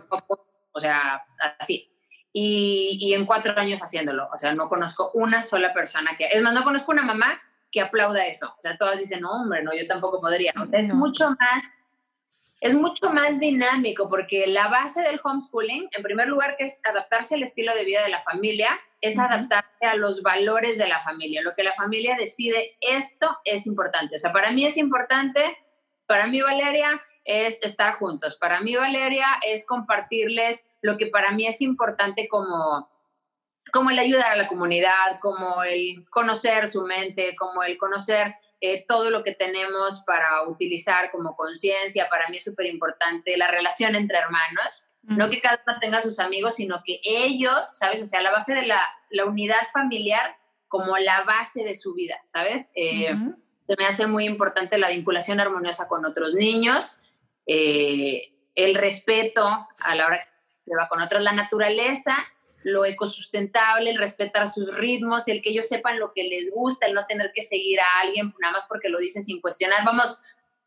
o 0.73 0.81
sea, 0.81 1.25
así. 1.59 1.91
Y, 2.33 2.99
y, 3.01 3.14
en 3.14 3.25
cuatro 3.25 3.59
años 3.59 3.83
haciéndolo. 3.83 4.29
O 4.33 4.37
sea, 4.37 4.55
no 4.55 4.69
conozco 4.69 5.11
una 5.14 5.43
sola 5.43 5.73
persona 5.73 6.14
que... 6.17 6.27
Es 6.27 6.43
más, 6.43 6.53
no 6.53 6.62
conozco 6.62 6.93
una 6.93 7.03
mamá 7.03 7.41
que 7.73 7.81
aplauda 7.81 8.27
eso. 8.27 8.55
O 8.57 8.61
sea, 8.61 8.77
todas 8.77 9.01
dicen, 9.01 9.23
no, 9.23 9.31
hombre, 9.31 9.62
no, 9.62 9.73
yo 9.75 9.87
tampoco 9.87 10.21
podría. 10.21 10.53
O 10.61 10.67
sea, 10.67 10.81
es 10.81 10.93
mucho 10.93 11.31
más 11.31 11.64
es 12.61 12.75
mucho 12.75 13.11
más 13.11 13.38
dinámico 13.38 14.09
porque 14.09 14.47
la 14.47 14.68
base 14.68 15.03
del 15.03 15.21
homeschooling, 15.23 15.88
en 15.92 16.03
primer 16.03 16.27
lugar, 16.27 16.57
que 16.57 16.64
es 16.64 16.81
adaptarse 16.85 17.37
al 17.37 17.42
estilo 17.44 17.75
de 17.75 17.85
vida 17.85 18.03
de 18.03 18.09
la 18.09 18.23
familia, 18.23 18.79
es 19.01 19.18
adaptarse 19.18 19.87
a 19.87 19.94
los 19.94 20.23
valores 20.23 20.77
de 20.77 20.88
la 20.88 21.03
familia. 21.05 21.42
Lo 21.42 21.55
que 21.55 21.62
la 21.62 21.75
familia 21.75 22.16
decide, 22.18 22.77
esto 22.81 23.38
es 23.44 23.66
importante. 23.66 24.16
O 24.16 24.18
sea, 24.18 24.33
para 24.33 24.51
mí 24.51 24.66
es 24.66 24.77
importante, 24.77 25.57
para 26.07 26.27
mí 26.27 26.40
Valeria 26.40 27.01
es 27.25 27.62
estar 27.62 27.94
juntos, 27.94 28.37
para 28.37 28.61
mí 28.61 28.75
Valeria 28.75 29.27
es 29.47 29.66
compartirles 29.66 30.66
lo 30.81 30.97
que 30.97 31.07
para 31.09 31.31
mí 31.33 31.47
es 31.47 31.61
importante 31.61 32.27
como 32.29 32.88
como 33.71 33.90
el 33.90 33.99
ayudar 33.99 34.33
a 34.33 34.37
la 34.37 34.49
comunidad, 34.49 35.21
como 35.21 35.62
el 35.62 36.09
conocer 36.09 36.68
su 36.68 36.87
mente, 36.87 37.35
como 37.38 37.62
el 37.62 37.77
conocer 37.77 38.35
eh, 38.61 38.85
todo 38.87 39.11
lo 39.11 39.23
que 39.23 39.35
tenemos 39.35 40.03
para 40.07 40.49
utilizar 40.49 41.11
como 41.11 41.37
conciencia. 41.37 42.09
Para 42.09 42.29
mí 42.29 42.38
es 42.38 42.44
súper 42.44 42.66
importante 42.66 43.37
la 43.37 43.49
relación 43.49 43.94
entre 43.94 44.18
hermanos. 44.18 44.88
No 45.03 45.31
que 45.31 45.40
cada 45.40 45.62
uno 45.66 45.79
tenga 45.81 46.01
sus 46.01 46.18
amigos, 46.18 46.57
sino 46.57 46.83
que 46.85 47.01
ellos, 47.03 47.66
¿sabes? 47.73 48.03
O 48.03 48.07
sea, 48.07 48.21
la 48.21 48.31
base 48.31 48.53
de 48.55 48.66
la, 48.66 48.83
la 49.09 49.25
unidad 49.25 49.66
familiar 49.73 50.37
como 50.66 50.99
la 50.99 51.23
base 51.23 51.64
de 51.64 51.77
su 51.77 51.94
vida, 51.94 52.21
¿sabes? 52.27 52.71
Eh, 52.75 53.16
se 53.66 53.77
me 53.77 53.87
hace 53.87 54.07
muy 54.07 54.27
importante 54.27 54.79
la 54.79 54.90
vinculación 54.90 55.40
armoniosa 55.40 55.88
con 55.88 56.05
otros 56.05 56.35
niños, 56.35 57.01
eh, 57.47 58.33
el 58.55 58.75
respeto 58.75 59.47
a 59.81 59.94
la 59.94 60.07
hora 60.07 60.18
que 60.18 60.71
se 60.71 60.77
va 60.77 60.88
con 60.88 61.01
otros, 61.01 61.23
la 61.23 61.33
naturaleza 61.33 62.16
lo 62.62 62.85
ecosustentable, 62.85 63.90
el 63.90 63.99
respetar 63.99 64.49
sus 64.49 64.77
ritmos, 64.77 65.29
el 65.29 65.42
que 65.42 65.51
ellos 65.51 65.68
sepan 65.68 65.99
lo 65.99 66.12
que 66.12 66.25
les 66.25 66.53
gusta, 66.53 66.87
el 66.87 66.94
no 66.94 67.07
tener 67.07 67.31
que 67.35 67.42
seguir 67.42 67.81
a 67.81 68.01
alguien 68.03 68.35
nada 68.40 68.55
más 68.55 68.66
porque 68.68 68.88
lo 68.88 68.99
dicen 68.99 69.23
sin 69.23 69.40
cuestionar. 69.40 69.85
Vamos, 69.85 70.18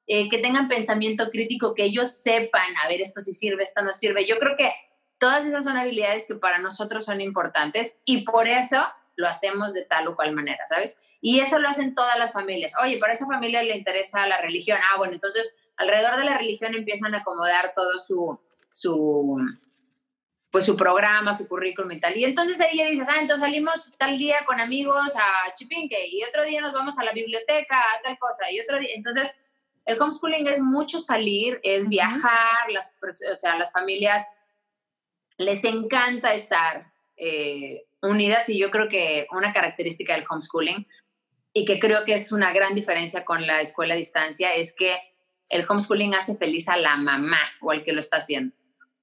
eh, 0.07 0.29
que 0.29 0.39
tengan 0.39 0.67
pensamiento 0.67 1.29
crítico, 1.29 1.73
que 1.73 1.85
ellos 1.85 2.21
sepan, 2.21 2.67
a 2.83 2.87
ver, 2.87 3.01
esto 3.01 3.21
sí 3.21 3.33
sirve, 3.33 3.63
esto 3.63 3.81
no 3.81 3.93
sirve. 3.93 4.25
Yo 4.25 4.39
creo 4.39 4.55
que 4.57 4.71
todas 5.19 5.45
esas 5.45 5.63
son 5.63 5.77
habilidades 5.77 6.25
que 6.27 6.35
para 6.35 6.57
nosotros 6.57 7.05
son 7.05 7.21
importantes 7.21 8.01
y 8.05 8.23
por 8.23 8.47
eso 8.47 8.83
lo 9.15 9.27
hacemos 9.27 9.73
de 9.73 9.85
tal 9.85 10.07
o 10.07 10.15
cual 10.15 10.33
manera, 10.33 10.65
¿sabes? 10.67 10.99
Y 11.21 11.39
eso 11.39 11.59
lo 11.59 11.69
hacen 11.69 11.93
todas 11.93 12.17
las 12.17 12.33
familias. 12.33 12.73
Oye, 12.81 12.97
para 12.97 13.13
esa 13.13 13.27
familia 13.27 13.61
le 13.61 13.77
interesa 13.77 14.25
la 14.25 14.41
religión. 14.41 14.79
Ah, 14.91 14.97
bueno, 14.97 15.13
entonces 15.13 15.55
alrededor 15.77 16.17
de 16.17 16.25
la 16.25 16.37
religión 16.37 16.73
empiezan 16.73 17.13
a 17.13 17.19
acomodar 17.19 17.73
todo 17.75 17.99
su, 17.99 18.39
su 18.71 19.37
pues 20.51 20.65
su 20.65 20.75
programa, 20.75 21.33
su 21.33 21.47
currículum 21.47 21.93
y 21.93 21.99
tal. 21.99 22.17
Y 22.17 22.25
entonces 22.25 22.59
ahí 22.59 22.75
le 22.75 22.91
dices, 22.91 23.07
ah, 23.09 23.21
entonces 23.21 23.41
salimos 23.41 23.95
tal 23.97 24.17
día 24.17 24.43
con 24.45 24.59
amigos 24.59 25.15
a 25.15 25.53
Chipinque 25.55 26.07
y 26.07 26.23
otro 26.25 26.43
día 26.43 26.59
nos 26.59 26.73
vamos 26.73 26.99
a 26.99 27.05
la 27.05 27.13
biblioteca, 27.13 27.79
a 27.79 28.01
tal 28.03 28.19
cosa, 28.19 28.51
y 28.51 28.59
otro 28.59 28.77
día, 28.77 28.89
entonces 28.93 29.39
el 29.85 29.99
homeschooling 29.99 30.47
es 30.47 30.59
mucho 30.59 30.99
salir, 30.99 31.59
es 31.63 31.87
viajar, 31.87 32.69
las, 32.69 32.95
o 33.01 33.35
sea, 33.35 33.57
las 33.57 33.71
familias 33.71 34.27
les 35.37 35.63
encanta 35.63 36.33
estar 36.33 36.91
eh, 37.15 37.85
unidas 38.01 38.49
y 38.49 38.59
yo 38.59 38.69
creo 38.71 38.89
que 38.89 39.27
una 39.31 39.53
característica 39.53 40.13
del 40.13 40.25
homeschooling 40.29 40.85
y 41.53 41.65
que 41.65 41.79
creo 41.79 42.03
que 42.03 42.13
es 42.13 42.31
una 42.31 42.51
gran 42.51 42.75
diferencia 42.75 43.23
con 43.23 43.47
la 43.47 43.61
escuela 43.61 43.93
a 43.93 43.97
distancia 43.97 44.53
es 44.53 44.75
que 44.75 44.97
el 45.49 45.65
homeschooling 45.67 46.13
hace 46.13 46.35
feliz 46.35 46.67
a 46.67 46.77
la 46.77 46.97
mamá 46.97 47.39
o 47.61 47.71
al 47.71 47.83
que 47.83 47.93
lo 47.93 48.01
está 48.01 48.17
haciendo 48.17 48.55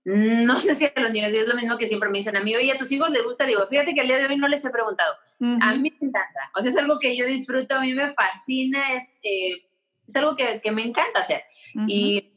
no 0.08 0.58
sé 0.58 0.74
si 0.74 0.86
a 0.86 1.00
los 1.00 1.12
niños 1.12 1.34
es 1.34 1.46
lo 1.46 1.54
mismo 1.54 1.76
que 1.76 1.86
siempre 1.86 2.08
me 2.08 2.16
dicen 2.16 2.34
a 2.34 2.40
mí, 2.40 2.56
oye, 2.56 2.72
¿a 2.72 2.78
tus 2.78 2.90
hijos 2.92 3.10
les 3.10 3.22
gusta? 3.22 3.44
Digo, 3.44 3.66
fíjate 3.68 3.92
que 3.94 4.00
al 4.00 4.06
día 4.06 4.16
de 4.16 4.26
hoy 4.26 4.36
no 4.38 4.48
les 4.48 4.64
he 4.64 4.70
preguntado. 4.70 5.14
A 5.60 5.74
mí 5.74 5.92
me 6.00 6.08
encanta. 6.08 6.50
O 6.56 6.62
sea, 6.62 6.70
es 6.70 6.78
algo 6.78 6.98
que 6.98 7.14
yo 7.14 7.26
disfruto, 7.26 7.74
a 7.74 7.80
mí 7.82 7.92
me 7.92 8.10
fascina, 8.12 8.94
es, 8.94 9.20
eh, 9.22 9.68
es 10.06 10.16
algo 10.16 10.34
que, 10.34 10.62
que, 10.62 10.70
me 10.70 10.82
encanta 10.82 11.20
hacer. 11.20 11.42
y, 11.86 12.32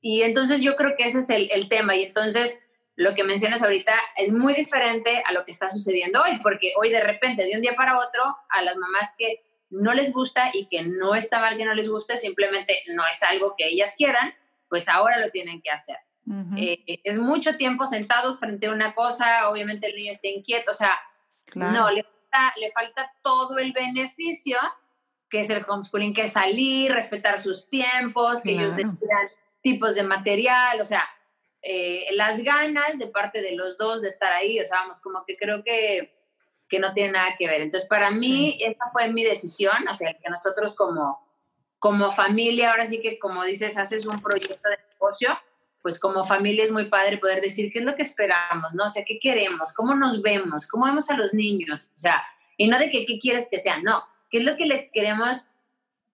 y, 0.00 0.22
entonces 0.22 0.62
yo 0.62 0.76
creo 0.76 0.94
que 0.96 1.04
ese 1.04 1.18
es 1.18 1.30
el, 1.30 1.50
el, 1.50 1.68
tema. 1.68 1.96
Y 1.96 2.04
entonces 2.04 2.68
lo 2.94 3.14
que 3.16 3.24
mencionas 3.24 3.62
ahorita 3.64 3.92
es 4.16 4.32
muy 4.32 4.54
diferente 4.54 5.24
a 5.26 5.32
lo 5.32 5.44
que 5.44 5.50
está 5.50 5.68
sucediendo 5.68 6.22
hoy, 6.22 6.38
porque 6.44 6.74
hoy 6.78 6.90
de 6.90 7.02
repente, 7.02 7.44
de 7.44 7.56
un 7.56 7.60
día 7.60 7.74
para 7.74 7.98
otro, 7.98 8.22
a 8.50 8.62
las 8.62 8.76
mamás 8.76 9.16
que 9.18 9.42
no 9.68 9.94
les 9.94 10.12
gusta 10.12 10.50
y 10.52 10.68
que 10.68 10.82
no 10.82 11.16
está 11.16 11.40
mal 11.40 11.56
que 11.56 11.64
no 11.64 11.74
les 11.74 11.88
guste, 11.88 12.16
simplemente 12.18 12.84
no 12.94 13.02
es 13.10 13.20
algo 13.24 13.54
que 13.58 13.66
ellas 13.66 13.96
quieran, 13.98 14.32
pues 14.68 14.88
ahora 14.88 15.18
lo 15.18 15.30
tienen 15.30 15.60
que 15.60 15.70
hacer. 15.70 15.96
Eh, 16.56 17.00
es 17.04 17.18
mucho 17.18 17.56
tiempo 17.56 17.86
sentados 17.86 18.40
frente 18.40 18.66
a 18.66 18.72
una 18.72 18.94
cosa, 18.94 19.48
obviamente 19.48 19.86
el 19.86 19.94
niño 19.94 20.12
está 20.12 20.26
inquieto, 20.26 20.72
o 20.72 20.74
sea, 20.74 20.98
no, 21.54 21.90
le 21.90 22.02
falta, 22.02 22.54
le 22.58 22.70
falta 22.72 23.12
todo 23.22 23.58
el 23.58 23.72
beneficio 23.72 24.58
que 25.28 25.40
es 25.40 25.50
el 25.50 25.64
homeschooling, 25.66 26.14
que 26.14 26.22
es 26.22 26.32
salir, 26.32 26.92
respetar 26.92 27.38
sus 27.38 27.68
tiempos, 27.68 28.42
que 28.42 28.52
ellos 28.52 28.76
decidan 28.76 29.28
tipos 29.60 29.94
de 29.94 30.02
material, 30.04 30.80
o 30.80 30.84
sea, 30.84 31.04
eh, 31.62 32.06
las 32.12 32.42
ganas 32.42 32.98
de 32.98 33.08
parte 33.08 33.42
de 33.42 33.52
los 33.52 33.76
dos 33.76 34.02
de 34.02 34.08
estar 34.08 34.32
ahí, 34.32 34.60
o 34.60 34.66
sea, 34.66 34.80
vamos, 34.80 35.00
como 35.00 35.24
que 35.26 35.36
creo 35.36 35.64
que, 35.64 36.14
que 36.68 36.78
no 36.78 36.92
tiene 36.94 37.12
nada 37.12 37.34
que 37.36 37.48
ver. 37.48 37.60
Entonces, 37.62 37.88
para 37.88 38.10
mí, 38.10 38.58
esta 38.62 38.88
fue 38.92 39.12
mi 39.12 39.24
decisión, 39.24 39.88
o 39.88 39.94
sea, 39.94 40.14
que 40.14 40.30
nosotros 40.30 40.76
como, 40.76 41.18
como 41.78 42.12
familia, 42.12 42.70
ahora 42.70 42.84
sí 42.84 43.00
que, 43.02 43.18
como 43.18 43.42
dices, 43.44 43.76
haces 43.76 44.06
un 44.06 44.20
proyecto 44.22 44.68
de 44.68 44.78
negocio, 44.92 45.36
pues 45.86 46.00
como 46.00 46.24
familia 46.24 46.64
es 46.64 46.72
muy 46.72 46.86
padre 46.86 47.16
poder 47.18 47.40
decir 47.40 47.72
qué 47.72 47.78
es 47.78 47.84
lo 47.84 47.94
que 47.94 48.02
esperamos, 48.02 48.74
¿no? 48.74 48.86
O 48.86 48.90
sea, 48.90 49.04
qué 49.04 49.20
queremos, 49.20 49.72
cómo 49.72 49.94
nos 49.94 50.20
vemos, 50.20 50.66
cómo 50.66 50.84
vemos 50.84 51.08
a 51.10 51.16
los 51.16 51.32
niños, 51.32 51.92
o 51.94 51.98
sea, 51.98 52.24
y 52.56 52.66
no 52.66 52.76
de 52.76 52.90
que 52.90 53.06
qué 53.06 53.20
quieres 53.20 53.46
que 53.48 53.60
sean, 53.60 53.84
no, 53.84 54.02
qué 54.28 54.38
es 54.38 54.44
lo 54.44 54.56
que 54.56 54.66
les 54.66 54.90
queremos 54.90 55.48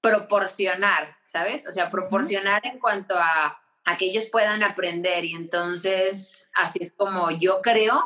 proporcionar, 0.03 1.17
¿sabes? 1.25 1.67
O 1.67 1.73
sea, 1.73 1.91
proporcionar 1.91 2.61
en 2.67 2.81
cuanto 2.81 3.15
a, 3.17 3.63
a 3.87 3.97
que 3.97 4.05
ellos 4.05 4.29
puedan 4.31 4.63
aprender. 4.63 5.25
Y 5.25 5.33
entonces 5.33 6.51
así 6.55 6.81
es 6.83 6.93
como 6.93 7.31
yo 7.31 7.63
creo, 7.63 7.99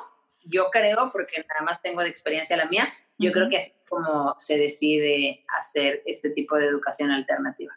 yo 0.44 0.66
creo, 0.70 1.10
porque 1.10 1.44
nada 1.48 1.62
más 1.62 1.82
tengo 1.82 2.00
de 2.00 2.10
experiencia 2.10 2.56
la 2.56 2.66
mía, 2.66 2.88
yo 3.18 3.32
creo 3.32 3.48
que 3.48 3.56
así 3.56 3.72
es 3.72 3.88
como 3.88 4.36
se 4.38 4.56
decide 4.56 5.42
hacer 5.58 6.04
este 6.06 6.30
tipo 6.30 6.56
de 6.56 6.66
educación 6.66 7.10
alternativa. 7.10 7.76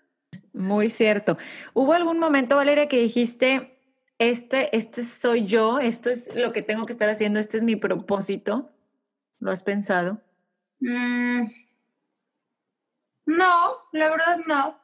Muy 0.54 0.90
cierto. 0.92 1.40
¿Hubo 1.74 1.94
algún 1.94 2.20
momento, 2.20 2.56
Valeria, 2.56 2.88
que 2.88 3.00
dijiste, 3.00 3.79
este, 4.20 4.76
este 4.76 5.04
soy 5.04 5.46
yo, 5.46 5.80
esto 5.80 6.10
es 6.10 6.34
lo 6.36 6.52
que 6.52 6.62
tengo 6.62 6.86
que 6.86 6.92
estar 6.92 7.10
haciendo, 7.10 7.40
este 7.40 7.58
es 7.58 7.64
mi 7.64 7.78
propósito. 7.78 8.70
¿Lo 9.40 9.52
has 9.52 9.64
pensado? 9.64 10.22
Mm, 10.82 11.44
no, 13.26 13.78
la 13.94 14.10
verdad 14.10 14.40
no. 14.46 14.80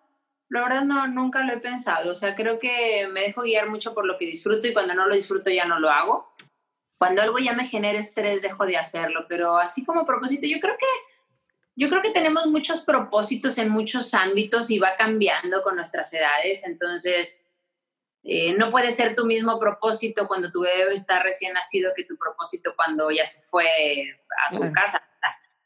la 0.50 0.62
verdad 0.64 0.84
no, 0.84 1.08
nunca 1.08 1.44
lo 1.44 1.54
he 1.54 1.58
pensado. 1.58 2.14
O 2.14 2.16
sea, 2.16 2.36
creo 2.36 2.60
que 2.60 3.08
me 3.12 3.22
dejo 3.22 3.42
guiar 3.42 3.70
mucho 3.70 3.94
por 3.94 4.06
lo 4.06 4.18
que 4.18 4.26
disfruto 4.26 4.68
y 4.68 4.74
cuando 4.74 4.94
no 4.94 5.08
lo 5.08 5.16
disfruto 5.16 5.50
ya 5.50 5.66
no 5.66 5.80
lo 5.80 5.90
hago. 5.90 6.34
Cuando 6.98 7.22
algo 7.22 7.38
ya 7.40 7.54
me 7.54 7.68
genera 7.68 8.00
estrés, 8.00 8.42
dejo 8.42 8.66
de 8.66 8.78
hacerlo. 8.78 9.26
Pero 9.28 9.58
así 9.58 9.84
como 9.84 10.06
propósito, 10.06 10.48
yo 10.48 10.62
creo 10.62 10.78
que 10.78 10.86
yo 11.78 11.90
creo 11.90 12.02
que 12.02 12.12
tenemos 12.12 12.46
muchos 12.46 12.82
propósitos 12.82 13.58
en 13.58 13.70
muchos 13.70 14.14
ámbitos 14.14 14.72
y 14.72 14.80
va 14.80 14.96
cambiando 14.98 15.62
con 15.62 15.76
nuestras 15.76 16.14
edades. 16.14 16.66
Entonces, 16.66 17.50
eh, 18.28 18.56
no 18.58 18.72
puede 18.72 18.92
ser 18.92 19.16
tu 19.16 19.26
mismo 19.26 19.60
propósito 19.60 20.28
cuando 20.28 20.52
tu 20.52 20.62
bebé 20.62 20.92
está 20.94 21.22
recién 21.22 21.54
nacido 21.54 21.94
que 21.96 22.06
tu 22.06 22.18
propósito 22.18 22.74
cuando 22.76 23.12
ya 23.12 23.24
se 23.24 23.48
fue 23.48 23.68
a 24.44 24.52
su 24.52 24.72
casa. 24.72 25.08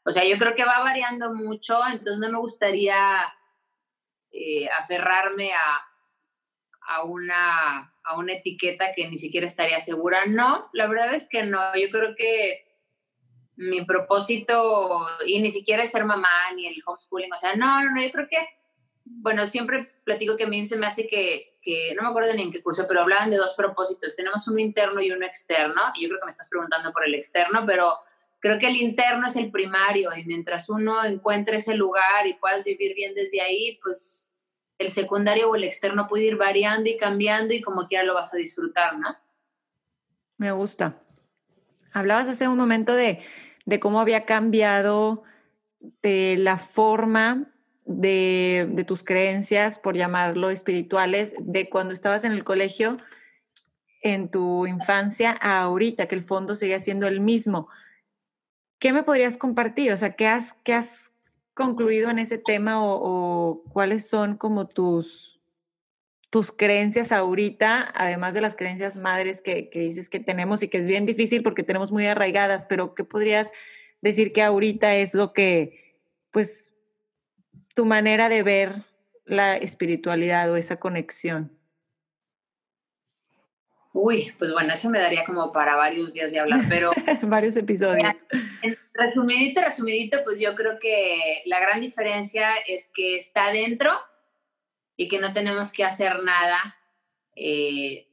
O 0.04 0.12
sea, 0.12 0.24
yo 0.24 0.38
creo 0.38 0.54
que 0.54 0.64
va 0.64 0.80
variando 0.80 1.32
mucho, 1.32 1.80
entonces 1.86 2.18
no 2.18 2.30
me 2.30 2.38
gustaría 2.38 3.22
eh, 4.30 4.68
aferrarme 4.78 5.52
a, 5.54 5.86
a, 6.86 7.04
una, 7.04 7.94
a 8.04 8.16
una 8.18 8.34
etiqueta 8.34 8.92
que 8.94 9.08
ni 9.08 9.16
siquiera 9.16 9.46
estaría 9.46 9.80
segura. 9.80 10.26
No, 10.26 10.68
la 10.74 10.86
verdad 10.86 11.14
es 11.14 11.30
que 11.30 11.44
no. 11.44 11.74
Yo 11.76 11.88
creo 11.90 12.14
que 12.14 12.66
mi 13.56 13.86
propósito, 13.86 15.06
y 15.24 15.40
ni 15.40 15.50
siquiera 15.50 15.82
es 15.82 15.92
ser 15.92 16.04
mamá 16.04 16.52
ni 16.54 16.66
el 16.66 16.82
homeschooling, 16.84 17.32
o 17.32 17.38
sea, 17.38 17.56
no, 17.56 17.82
no, 17.82 17.94
no, 17.94 18.02
yo 18.02 18.10
creo 18.10 18.28
que, 18.28 18.36
bueno, 19.18 19.44
siempre 19.44 19.86
platico 20.04 20.36
que 20.36 20.44
a 20.44 20.48
mí 20.48 20.64
se 20.64 20.76
me 20.76 20.86
hace 20.86 21.06
que, 21.06 21.40
que, 21.62 21.94
no 21.94 22.02
me 22.02 22.08
acuerdo 22.08 22.32
ni 22.32 22.42
en 22.42 22.52
qué 22.52 22.62
curso, 22.62 22.86
pero 22.88 23.02
hablaban 23.02 23.30
de 23.30 23.36
dos 23.36 23.54
propósitos. 23.54 24.16
Tenemos 24.16 24.46
uno 24.48 24.58
interno 24.58 25.00
y 25.00 25.10
uno 25.10 25.26
externo, 25.26 25.80
y 25.94 26.02
yo 26.02 26.08
creo 26.08 26.20
que 26.20 26.26
me 26.26 26.30
estás 26.30 26.48
preguntando 26.48 26.92
por 26.92 27.04
el 27.04 27.14
externo, 27.14 27.64
pero 27.66 27.98
creo 28.38 28.58
que 28.58 28.68
el 28.68 28.76
interno 28.76 29.26
es 29.26 29.36
el 29.36 29.50
primario 29.50 30.10
y 30.16 30.24
mientras 30.24 30.70
uno 30.70 31.04
encuentre 31.04 31.58
ese 31.58 31.74
lugar 31.74 32.26
y 32.26 32.34
puedas 32.34 32.64
vivir 32.64 32.94
bien 32.94 33.14
desde 33.14 33.40
ahí, 33.40 33.78
pues 33.82 34.34
el 34.78 34.90
secundario 34.90 35.50
o 35.50 35.56
el 35.56 35.64
externo 35.64 36.06
puede 36.08 36.24
ir 36.24 36.36
variando 36.36 36.88
y 36.88 36.96
cambiando 36.96 37.52
y 37.52 37.60
como 37.60 37.86
quiera 37.86 38.04
lo 38.04 38.14
vas 38.14 38.32
a 38.32 38.38
disfrutar, 38.38 38.98
¿no? 38.98 39.14
Me 40.38 40.52
gusta. 40.52 41.02
Hablabas 41.92 42.28
hace 42.28 42.48
un 42.48 42.56
momento 42.56 42.94
de, 42.94 43.20
de 43.66 43.80
cómo 43.80 44.00
había 44.00 44.24
cambiado 44.24 45.22
de 45.80 46.36
la 46.38 46.56
forma 46.56 47.52
de, 47.84 48.84
tus 48.86 49.02
creencias, 49.02 49.78
por 49.78 49.96
llamarlo 49.96 50.50
espirituales, 50.50 51.34
de 51.40 51.68
cuando 51.68 51.94
estabas 51.94 52.24
en 52.24 52.32
el 52.32 52.44
colegio, 52.44 52.98
en 54.02 54.30
tu 54.30 54.66
infancia, 54.66 55.36
a 55.40 55.62
ahorita, 55.62 56.06
que 56.06 56.14
el 56.14 56.22
fondo 56.22 56.54
sigue 56.54 56.78
siendo 56.80 57.06
el 57.06 57.20
mismo. 57.20 57.68
¿Qué 58.78 58.92
me 58.92 59.02
podrías 59.02 59.36
compartir? 59.36 59.92
O 59.92 59.96
sea, 59.96 60.14
¿qué 60.16 60.26
has, 60.26 60.54
qué 60.64 60.72
has 60.74 61.12
concluido 61.54 62.10
en 62.10 62.18
ese 62.18 62.38
tema 62.38 62.82
o, 62.82 63.62
cuáles 63.72 64.08
son 64.08 64.36
como 64.36 64.66
tus, 64.66 65.40
tus 66.30 66.52
creencias 66.52 67.12
ahorita, 67.12 67.92
además 67.94 68.32
de 68.34 68.40
las 68.40 68.56
creencias 68.56 68.96
madres 68.96 69.42
que, 69.42 69.68
que, 69.68 69.80
dices 69.80 70.08
que 70.08 70.20
tenemos 70.20 70.62
y 70.62 70.68
que 70.68 70.78
es 70.78 70.86
bien 70.86 71.04
difícil 71.04 71.42
porque 71.42 71.62
tenemos 71.62 71.92
muy 71.92 72.06
arraigadas, 72.06 72.66
pero 72.66 72.94
¿qué 72.94 73.04
podrías 73.04 73.52
decir 74.00 74.32
que 74.32 74.42
ahorita 74.42 74.94
es 74.94 75.12
lo 75.12 75.34
que, 75.34 75.98
pues, 76.30 76.72
tu 77.74 77.84
manera 77.84 78.28
de 78.28 78.42
ver 78.42 78.84
la 79.24 79.56
espiritualidad 79.56 80.50
o 80.50 80.56
esa 80.56 80.78
conexión? 80.78 81.56
Uy, 83.92 84.32
pues 84.38 84.52
bueno, 84.52 84.72
eso 84.72 84.88
me 84.88 85.00
daría 85.00 85.24
como 85.24 85.50
para 85.50 85.74
varios 85.74 86.14
días 86.14 86.30
de 86.30 86.38
hablar, 86.38 86.60
pero... 86.68 86.90
varios 87.22 87.56
episodios. 87.56 88.24
resumidito, 88.94 89.60
resumidito, 89.60 90.18
pues 90.24 90.38
yo 90.38 90.54
creo 90.54 90.78
que 90.78 91.42
la 91.46 91.58
gran 91.58 91.80
diferencia 91.80 92.54
es 92.66 92.92
que 92.94 93.16
está 93.16 93.50
dentro 93.50 93.90
y 94.96 95.08
que 95.08 95.18
no 95.18 95.32
tenemos 95.32 95.72
que 95.72 95.84
hacer 95.84 96.22
nada 96.22 96.76
eh, 97.34 98.06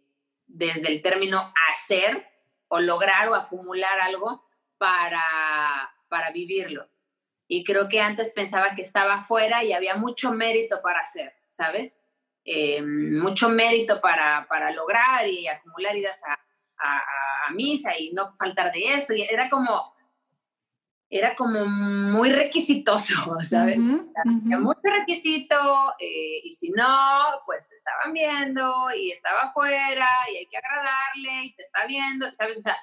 desde 0.48 0.88
el 0.88 1.02
término 1.04 1.54
hacer 1.70 2.26
o 2.70 2.80
lograr 2.80 3.30
o 3.30 3.36
acumular 3.36 4.00
algo 4.00 4.48
para, 4.80 5.22
para 6.10 6.32
vivirlo. 6.32 6.88
Y 7.48 7.64
creo 7.64 7.88
que 7.88 8.02
antes 8.02 8.34
pensaba 8.34 8.76
que 8.76 8.82
estaba 8.82 9.16
afuera 9.16 9.64
y 9.64 9.74
había 9.74 9.96
mucho 9.96 10.32
mérito 10.34 10.82
para 10.82 11.00
hacer, 11.00 11.34
¿sabes? 11.48 12.04
Eh, 12.44 12.82
mucho 12.82 13.50
mérito 13.50 14.00
para, 14.02 14.46
para, 14.48 14.72
lograr 14.72 15.28
y 15.28 15.48
acumular 15.48 15.96
idas 15.96 16.22
a, 16.26 16.34
a, 16.78 17.52
misa 17.54 17.98
y 17.98 18.12
no 18.12 18.34
faltar 18.38 18.72
de 18.72 18.94
esto. 18.94 19.14
Y 19.14 19.22
era 19.22 19.50
como, 19.50 19.94
era 21.10 21.36
como 21.36 21.66
muy 21.66 22.32
requisitoso, 22.32 23.16
¿sabes? 23.44 23.80
Mucho 24.26 24.80
requisito 24.84 25.56
eh, 26.00 26.42
y 26.44 26.52
si 26.52 26.70
no, 26.70 27.42
pues 27.46 27.68
te 27.70 27.76
estaban 27.76 28.14
viendo 28.14 28.92
y 28.96 29.12
estaba 29.12 29.44
afuera 29.44 30.08
y 30.32 30.38
hay 30.38 30.48
que 30.48 30.58
agradarle 30.58 31.46
y 31.46 31.54
te 31.54 31.64
está 31.64 31.86
viendo, 31.86 32.34
¿sabes? 32.34 32.58
O 32.58 32.62
sea, 32.62 32.78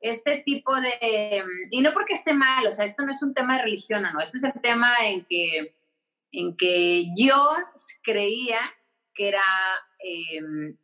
este 0.00 0.38
tipo 0.38 0.80
de... 0.80 1.44
Y 1.70 1.80
no 1.80 1.92
porque 1.92 2.14
esté 2.14 2.32
mal, 2.32 2.66
o 2.66 2.72
sea, 2.72 2.84
esto 2.84 3.04
no 3.04 3.10
es 3.10 3.22
un 3.22 3.34
tema 3.34 3.56
de 3.56 3.62
religión, 3.64 4.02
no, 4.02 4.20
este 4.20 4.38
es 4.38 4.44
el 4.44 4.60
tema 4.60 4.94
en 5.04 5.24
que, 5.24 5.74
en 6.32 6.56
que 6.56 7.06
yo 7.16 7.56
creía 8.02 8.60
que 9.14 9.28
era, 9.28 9.42
em, 9.98 10.76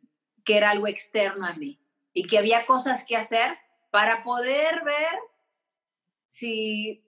que 0.43 0.57
era 0.57 0.71
algo 0.71 0.87
externo 0.87 1.45
a 1.45 1.53
mí 1.53 1.79
y 2.13 2.27
que 2.27 2.37
había 2.37 2.65
cosas 2.65 3.05
que 3.05 3.15
hacer 3.15 3.57
para 3.91 4.23
poder 4.23 4.83
ver 4.83 5.13
si 6.27 7.01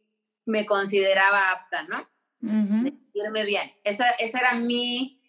me 0.46 0.65
consideraba 0.65 1.52
apta, 1.52 1.84
¿no? 1.84 2.08
Irme 3.13 3.43
bien. 3.43 3.74
Esa, 3.84 4.12
esa, 4.12 4.39
era 4.39 4.54
mi, 4.54 5.22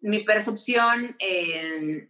mi 0.00 0.24
percepción 0.24 1.16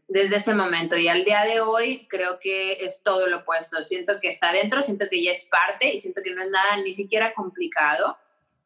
desde 0.06 0.36
ese 0.36 0.54
momento 0.54 0.96
y 0.96 1.08
al 1.08 1.24
día 1.24 1.42
de 1.44 1.60
hoy 1.60 2.06
creo 2.08 2.38
que 2.40 2.84
es 2.84 3.02
todo 3.02 3.26
lo 3.26 3.38
opuesto. 3.38 3.82
Siento 3.82 4.20
que 4.20 4.28
está 4.28 4.52
dentro, 4.52 4.80
siento 4.80 5.06
que 5.10 5.22
ya 5.22 5.32
es 5.32 5.46
parte 5.46 5.92
y 5.92 5.98
siento 5.98 6.22
que 6.22 6.34
no 6.34 6.42
es 6.42 6.50
nada 6.50 6.76
ni 6.76 6.92
siquiera 6.92 7.34
complicado 7.34 8.16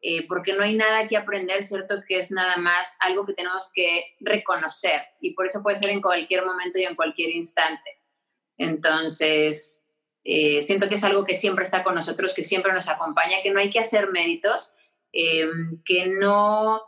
eh, 0.07 0.27
porque 0.27 0.53
no 0.53 0.61
hay 0.61 0.75
nada 0.75 1.07
que 1.07 1.17
aprender, 1.17 1.63
¿cierto? 1.63 2.03
Que 2.07 2.19
es 2.19 2.29
nada 2.29 2.57
más 2.57 2.95
algo 2.99 3.25
que 3.25 3.33
tenemos 3.33 3.71
que 3.73 4.15
reconocer 4.19 5.01
y 5.19 5.33
por 5.33 5.47
eso 5.47 5.63
puede 5.63 5.77
ser 5.77 5.89
en 5.89 5.99
cualquier 5.99 6.45
momento 6.45 6.77
y 6.77 6.83
en 6.83 6.95
cualquier 6.95 7.31
instante. 7.31 8.03
Entonces, 8.55 9.91
eh, 10.23 10.61
siento 10.61 10.89
que 10.89 10.95
es 10.95 11.03
algo 11.03 11.25
que 11.25 11.33
siempre 11.33 11.63
está 11.63 11.83
con 11.83 11.95
nosotros, 11.95 12.35
que 12.35 12.43
siempre 12.43 12.71
nos 12.71 12.87
acompaña, 12.87 13.37
que 13.41 13.49
no 13.49 13.59
hay 13.59 13.71
que 13.71 13.79
hacer 13.79 14.11
méritos, 14.11 14.75
eh, 15.11 15.49
que 15.83 16.05
no, 16.05 16.83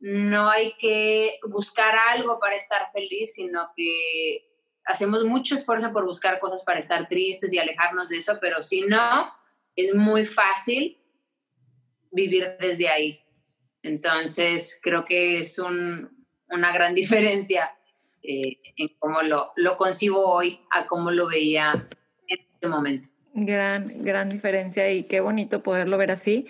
no 0.00 0.48
hay 0.48 0.74
que 0.78 1.38
buscar 1.48 1.94
algo 2.14 2.38
para 2.38 2.56
estar 2.56 2.90
feliz, 2.92 3.34
sino 3.34 3.68
que 3.76 4.48
hacemos 4.84 5.24
mucho 5.24 5.54
esfuerzo 5.54 5.92
por 5.92 6.04
buscar 6.04 6.38
cosas 6.38 6.64
para 6.64 6.78
estar 6.78 7.08
tristes 7.08 7.52
y 7.52 7.58
alejarnos 7.58 8.08
de 8.08 8.18
eso, 8.18 8.38
pero 8.40 8.62
si 8.62 8.82
no, 8.82 9.32
es 9.76 9.94
muy 9.94 10.24
fácil 10.24 10.98
vivir 12.10 12.56
desde 12.58 12.88
ahí. 12.88 13.20
Entonces, 13.82 14.80
creo 14.82 15.04
que 15.04 15.40
es 15.40 15.58
una 15.58 16.72
gran 16.72 16.94
diferencia 16.94 17.74
eh, 18.22 18.58
en 18.76 18.88
cómo 18.98 19.22
lo, 19.22 19.52
lo 19.56 19.76
concibo 19.76 20.24
hoy 20.26 20.60
a 20.70 20.86
cómo 20.86 21.10
lo 21.10 21.28
veía 21.28 21.88
en 22.28 22.38
ese 22.56 22.68
momento. 22.68 23.08
Gran, 23.34 24.02
gran 24.02 24.28
diferencia 24.28 24.90
y 24.90 25.04
qué 25.04 25.20
bonito 25.20 25.62
poderlo 25.62 25.98
ver 25.98 26.10
así. 26.10 26.46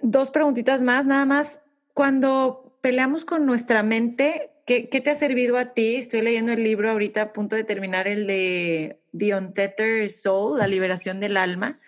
Dos 0.00 0.30
preguntitas 0.30 0.82
más, 0.82 1.06
nada 1.06 1.24
más. 1.24 1.60
Cuando 1.94 2.78
peleamos 2.80 3.24
con 3.24 3.44
nuestra 3.44 3.82
mente, 3.82 4.50
¿qué, 4.66 4.88
¿qué, 4.88 5.00
te 5.00 5.10
ha 5.10 5.14
servido 5.14 5.58
a 5.58 5.74
ti? 5.74 5.96
Estoy 5.96 6.22
leyendo 6.22 6.52
el 6.52 6.64
libro 6.64 6.90
ahorita 6.90 7.22
a 7.22 7.32
punto 7.32 7.56
de 7.56 7.64
terminar 7.64 8.08
el 8.08 8.26
de 8.26 8.98
The 9.16 9.36
Untethered 9.36 10.08
Soul, 10.08 10.58
la 10.58 10.66
liberación 10.66 11.20
del 11.20 11.36
alma 11.36 11.78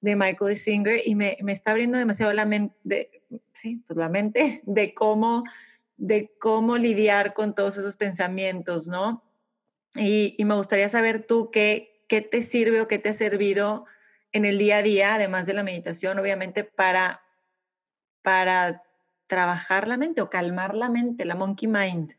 de 0.00 0.16
Michael 0.16 0.56
Singer 0.56 1.02
y 1.04 1.14
me, 1.14 1.36
me 1.42 1.52
está 1.52 1.72
abriendo 1.72 1.98
demasiado 1.98 2.32
la 2.32 2.44
mente, 2.44 3.22
sí, 3.52 3.82
pues 3.86 3.96
la 3.96 4.08
mente 4.08 4.62
de 4.64 4.94
cómo, 4.94 5.44
de 5.96 6.32
cómo 6.38 6.78
lidiar 6.78 7.34
con 7.34 7.54
todos 7.54 7.76
esos 7.78 7.96
pensamientos, 7.96 8.88
¿no? 8.88 9.24
Y, 9.96 10.34
y, 10.38 10.44
me 10.44 10.54
gustaría 10.54 10.88
saber 10.88 11.24
tú 11.26 11.50
qué, 11.50 12.04
qué 12.08 12.20
te 12.20 12.42
sirve 12.42 12.80
o 12.80 12.88
qué 12.88 12.98
te 12.98 13.08
ha 13.08 13.14
servido 13.14 13.86
en 14.32 14.44
el 14.44 14.58
día 14.58 14.78
a 14.78 14.82
día, 14.82 15.14
además 15.14 15.46
de 15.46 15.54
la 15.54 15.62
meditación, 15.62 16.18
obviamente, 16.18 16.62
para, 16.62 17.22
para 18.28 18.82
trabajar 19.26 19.88
la 19.88 19.96
mente 19.96 20.20
o 20.20 20.28
calmar 20.28 20.74
la 20.74 20.90
mente, 20.90 21.24
la 21.24 21.34
monkey 21.34 21.66
mind. 21.66 22.12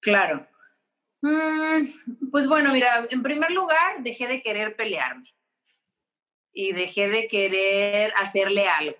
Claro. 0.00 0.48
Mm, 1.20 2.30
pues 2.30 2.48
bueno, 2.48 2.72
mira, 2.72 3.06
en 3.10 3.22
primer 3.22 3.50
lugar, 3.50 4.02
dejé 4.02 4.26
de 4.26 4.42
querer 4.42 4.74
pelearme 4.74 5.28
y 6.54 6.72
dejé 6.72 7.10
de 7.10 7.28
querer 7.28 8.14
hacerle 8.16 8.66
algo. 8.68 8.96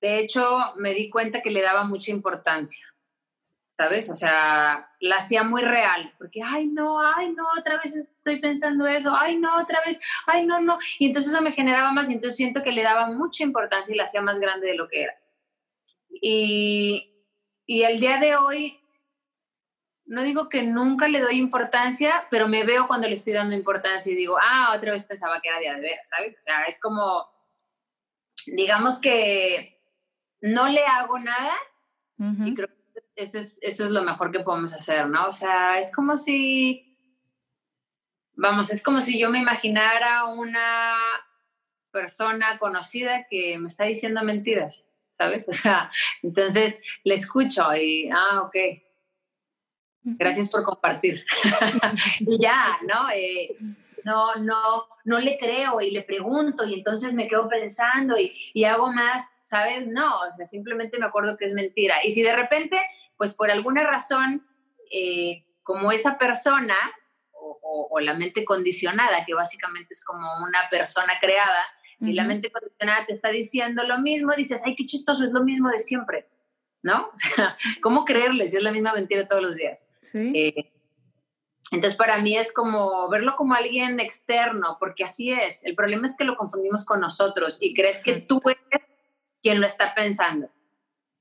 De 0.00 0.18
hecho, 0.20 0.58
me 0.76 0.94
di 0.94 1.10
cuenta 1.10 1.42
que 1.42 1.50
le 1.50 1.60
daba 1.60 1.84
mucha 1.84 2.10
importancia, 2.10 2.86
¿sabes? 3.80 4.10
O 4.10 4.16
sea, 4.16 4.90
la 5.00 5.16
hacía 5.16 5.42
muy 5.42 5.62
real, 5.62 6.12
porque, 6.18 6.42
ay, 6.42 6.66
no, 6.66 7.00
ay, 7.00 7.32
no, 7.32 7.46
otra 7.58 7.80
vez 7.82 7.96
estoy 7.96 8.38
pensando 8.38 8.86
eso, 8.86 9.16
ay, 9.16 9.38
no, 9.38 9.56
otra 9.56 9.80
vez, 9.86 9.98
ay, 10.26 10.44
no, 10.44 10.60
no. 10.60 10.78
Y 10.98 11.06
entonces 11.06 11.32
eso 11.32 11.40
me 11.40 11.52
generaba 11.52 11.90
más 11.90 12.10
y 12.10 12.12
entonces 12.12 12.36
siento 12.36 12.62
que 12.62 12.72
le 12.72 12.82
daba 12.82 13.06
mucha 13.06 13.42
importancia 13.42 13.94
y 13.94 13.96
la 13.96 14.04
hacía 14.04 14.20
más 14.20 14.38
grande 14.38 14.66
de 14.66 14.74
lo 14.74 14.86
que 14.86 15.04
era. 15.04 15.14
Y, 16.10 17.10
y 17.64 17.82
el 17.84 17.98
día 17.98 18.18
de 18.18 18.36
hoy, 18.36 18.78
no 20.04 20.24
digo 20.24 20.50
que 20.50 20.62
nunca 20.62 21.08
le 21.08 21.20
doy 21.20 21.38
importancia, 21.38 22.26
pero 22.30 22.48
me 22.48 22.64
veo 22.64 22.86
cuando 22.86 23.08
le 23.08 23.14
estoy 23.14 23.32
dando 23.32 23.56
importancia 23.56 24.12
y 24.12 24.16
digo, 24.16 24.36
ah, 24.42 24.74
otra 24.76 24.92
vez 24.92 25.06
pensaba 25.06 25.40
que 25.40 25.48
era 25.48 25.58
día 25.58 25.74
de 25.76 25.80
ver, 25.80 26.00
¿sabes? 26.04 26.36
O 26.38 26.42
sea, 26.42 26.64
es 26.64 26.78
como, 26.78 27.26
digamos 28.46 29.00
que 29.00 29.80
no 30.42 30.68
le 30.68 30.84
hago 30.84 31.18
nada 31.18 31.54
y 32.18 32.54
creo 32.54 32.68
que 32.68 32.79
eso 33.16 33.38
es, 33.38 33.58
eso 33.62 33.84
es 33.84 33.90
lo 33.90 34.02
mejor 34.02 34.32
que 34.32 34.40
podemos 34.40 34.72
hacer, 34.72 35.08
¿no? 35.08 35.28
O 35.28 35.32
sea, 35.32 35.78
es 35.78 35.94
como 35.94 36.16
si, 36.16 36.96
vamos, 38.34 38.70
es 38.70 38.82
como 38.82 39.00
si 39.00 39.18
yo 39.18 39.30
me 39.30 39.38
imaginara 39.38 40.24
una 40.26 40.94
persona 41.90 42.58
conocida 42.58 43.26
que 43.28 43.58
me 43.58 43.68
está 43.68 43.84
diciendo 43.84 44.22
mentiras, 44.22 44.84
¿sabes? 45.18 45.46
O 45.48 45.52
sea, 45.52 45.90
entonces 46.22 46.80
le 47.04 47.14
escucho 47.14 47.74
y, 47.74 48.08
ah, 48.10 48.42
ok, 48.42 48.56
gracias 50.02 50.48
por 50.48 50.64
compartir. 50.64 51.24
y 52.20 52.40
ya, 52.40 52.78
¿no? 52.86 53.10
Eh, 53.14 53.54
no, 54.04 54.36
no, 54.36 54.86
no 55.04 55.20
le 55.20 55.38
creo 55.38 55.80
y 55.80 55.90
le 55.90 56.02
pregunto 56.02 56.64
y 56.64 56.74
entonces 56.74 57.12
me 57.12 57.28
quedo 57.28 57.48
pensando 57.48 58.18
y, 58.18 58.34
y, 58.54 58.64
hago 58.64 58.90
más, 58.90 59.30
¿sabes? 59.42 59.86
No, 59.86 60.20
o 60.20 60.32
sea, 60.32 60.46
simplemente 60.46 60.98
me 60.98 61.06
acuerdo 61.06 61.36
que 61.36 61.44
es 61.44 61.52
mentira. 61.52 61.96
Y 62.02 62.10
si 62.10 62.22
de 62.22 62.34
repente, 62.34 62.80
pues 63.20 63.34
por 63.34 63.50
alguna 63.50 63.82
razón, 63.82 64.46
eh, 64.90 65.44
como 65.62 65.92
esa 65.92 66.16
persona 66.16 66.74
o, 67.32 67.88
o, 67.90 68.00
la 68.00 68.14
mente 68.14 68.46
condicionada, 68.46 69.26
que 69.26 69.34
básicamente 69.34 69.92
es 69.92 70.02
como 70.02 70.26
una 70.38 70.60
persona 70.70 71.12
creada, 71.20 71.62
y 72.00 72.14
la 72.14 72.24
mente 72.24 72.50
condicionada 72.50 73.04
te 73.04 73.12
está 73.12 73.28
diciendo 73.28 73.82
lo 73.82 73.98
mismo, 73.98 74.32
dices, 74.34 74.62
ay, 74.64 74.74
qué 74.74 74.86
chistoso, 74.86 75.26
es 75.26 75.32
lo 75.32 75.44
mismo 75.44 75.68
de 75.68 75.80
siempre, 75.80 76.30
¿no? 76.82 77.10
O 77.12 77.16
sea, 77.16 77.58
¿cómo 77.82 78.06
creerle 78.06 78.48
si 78.48 78.56
es 78.56 78.62
la 78.62 78.72
misma 78.72 78.94
mentira 78.94 79.28
todos 79.28 79.42
los 79.42 79.56
días? 79.56 79.90
Sí. 80.00 80.32
Eh, 80.34 80.72
entonces, 81.70 81.98
para 81.98 82.22
mí 82.22 82.38
es 82.38 82.54
como 82.54 83.06
verlo 83.10 83.36
como 83.36 83.52
alguien 83.52 84.00
externo, 84.00 84.78
porque 84.80 85.04
así 85.04 85.30
es. 85.30 85.62
El 85.62 85.74
problema 85.74 86.06
es 86.06 86.16
que 86.16 86.24
lo 86.24 86.38
confundimos 86.38 86.86
con 86.86 87.02
nosotros 87.02 87.58
y 87.60 87.74
crees 87.74 88.02
que 88.02 88.22
tú 88.22 88.40
eres 88.46 88.88
quien 89.42 89.60
lo 89.60 89.66
está 89.66 89.94
pensando. 89.94 90.48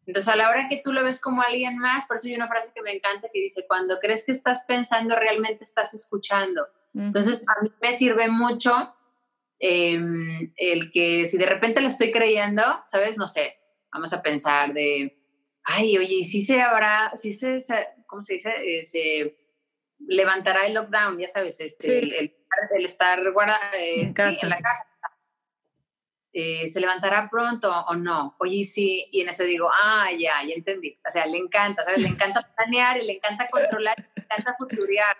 Entonces, 0.09 0.33
a 0.33 0.35
la 0.35 0.49
hora 0.49 0.67
que 0.67 0.81
tú 0.83 0.91
lo 0.91 1.03
ves 1.03 1.21
como 1.21 1.43
alguien 1.43 1.77
más, 1.77 2.05
por 2.07 2.15
eso 2.15 2.27
hay 2.27 2.33
una 2.33 2.47
frase 2.47 2.71
que 2.73 2.81
me 2.81 2.95
encanta 2.95 3.29
que 3.31 3.41
dice, 3.41 3.65
cuando 3.67 3.99
crees 3.99 4.25
que 4.25 4.31
estás 4.31 4.65
pensando, 4.65 5.15
realmente 5.15 5.63
estás 5.63 5.93
escuchando. 5.93 6.67
Entonces, 6.95 7.47
a 7.47 7.61
mí 7.63 7.71
me 7.79 7.93
sirve 7.93 8.27
mucho 8.27 8.95
em, 9.59 10.51
el 10.55 10.91
que 10.91 11.27
si 11.27 11.37
de 11.37 11.45
repente 11.45 11.79
lo 11.79 11.87
estoy 11.87 12.11
creyendo, 12.11 12.63
¿sabes? 12.85 13.19
No 13.19 13.27
sé, 13.27 13.59
vamos 13.93 14.11
a 14.11 14.23
pensar 14.23 14.73
de, 14.73 15.15
ay, 15.63 15.95
oye, 15.99 16.23
si 16.23 16.41
se 16.41 16.59
habrá, 16.59 17.11
si 17.13 17.35
se, 17.35 17.59
¿cómo 18.07 18.23
se 18.23 18.33
dice? 18.33 18.51
Eh, 18.63 18.83
se 18.83 19.37
levantará 19.99 20.65
el 20.65 20.73
lockdown, 20.73 21.19
ya 21.19 21.27
sabes, 21.27 21.59
este, 21.59 21.99
el, 21.99 22.33
estar 22.83 23.19
eh, 23.19 24.01
en, 24.01 24.13
casa. 24.13 24.39
en 24.41 24.49
la 24.49 24.59
casa. 24.59 24.87
Eh, 26.41 26.69
¿Se 26.69 26.79
levantará 26.79 27.27
pronto 27.29 27.69
o 27.69 27.95
no? 27.95 28.33
Oye, 28.37 28.63
sí, 28.63 29.05
y 29.11 29.19
en 29.19 29.27
eso 29.27 29.43
digo, 29.43 29.69
ah, 29.83 30.07
ya, 30.17 30.41
ya 30.47 30.53
entendí. 30.55 30.97
O 31.05 31.11
sea, 31.11 31.25
le 31.25 31.37
encanta, 31.37 31.83
¿sabes? 31.83 32.01
Le 32.01 32.07
encanta 32.07 32.39
planear 32.55 32.97
y 32.97 33.05
le 33.05 33.17
encanta 33.17 33.49
controlar, 33.49 33.97
le 34.15 34.23
encanta 34.23 34.55
futurear. 34.57 35.17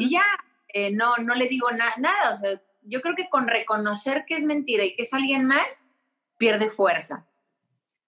Y 0.00 0.10
ya, 0.10 0.24
eh, 0.66 0.90
no, 0.90 1.16
no 1.18 1.36
le 1.36 1.46
digo 1.46 1.68
nada. 1.70 2.32
O 2.32 2.34
sea, 2.34 2.60
yo 2.82 3.00
creo 3.02 3.14
que 3.14 3.28
con 3.28 3.46
reconocer 3.46 4.24
que 4.26 4.34
es 4.34 4.42
mentira 4.42 4.82
y 4.84 4.96
que 4.96 5.02
es 5.02 5.14
alguien 5.14 5.44
más, 5.44 5.92
pierde 6.38 6.70
fuerza. 6.70 7.24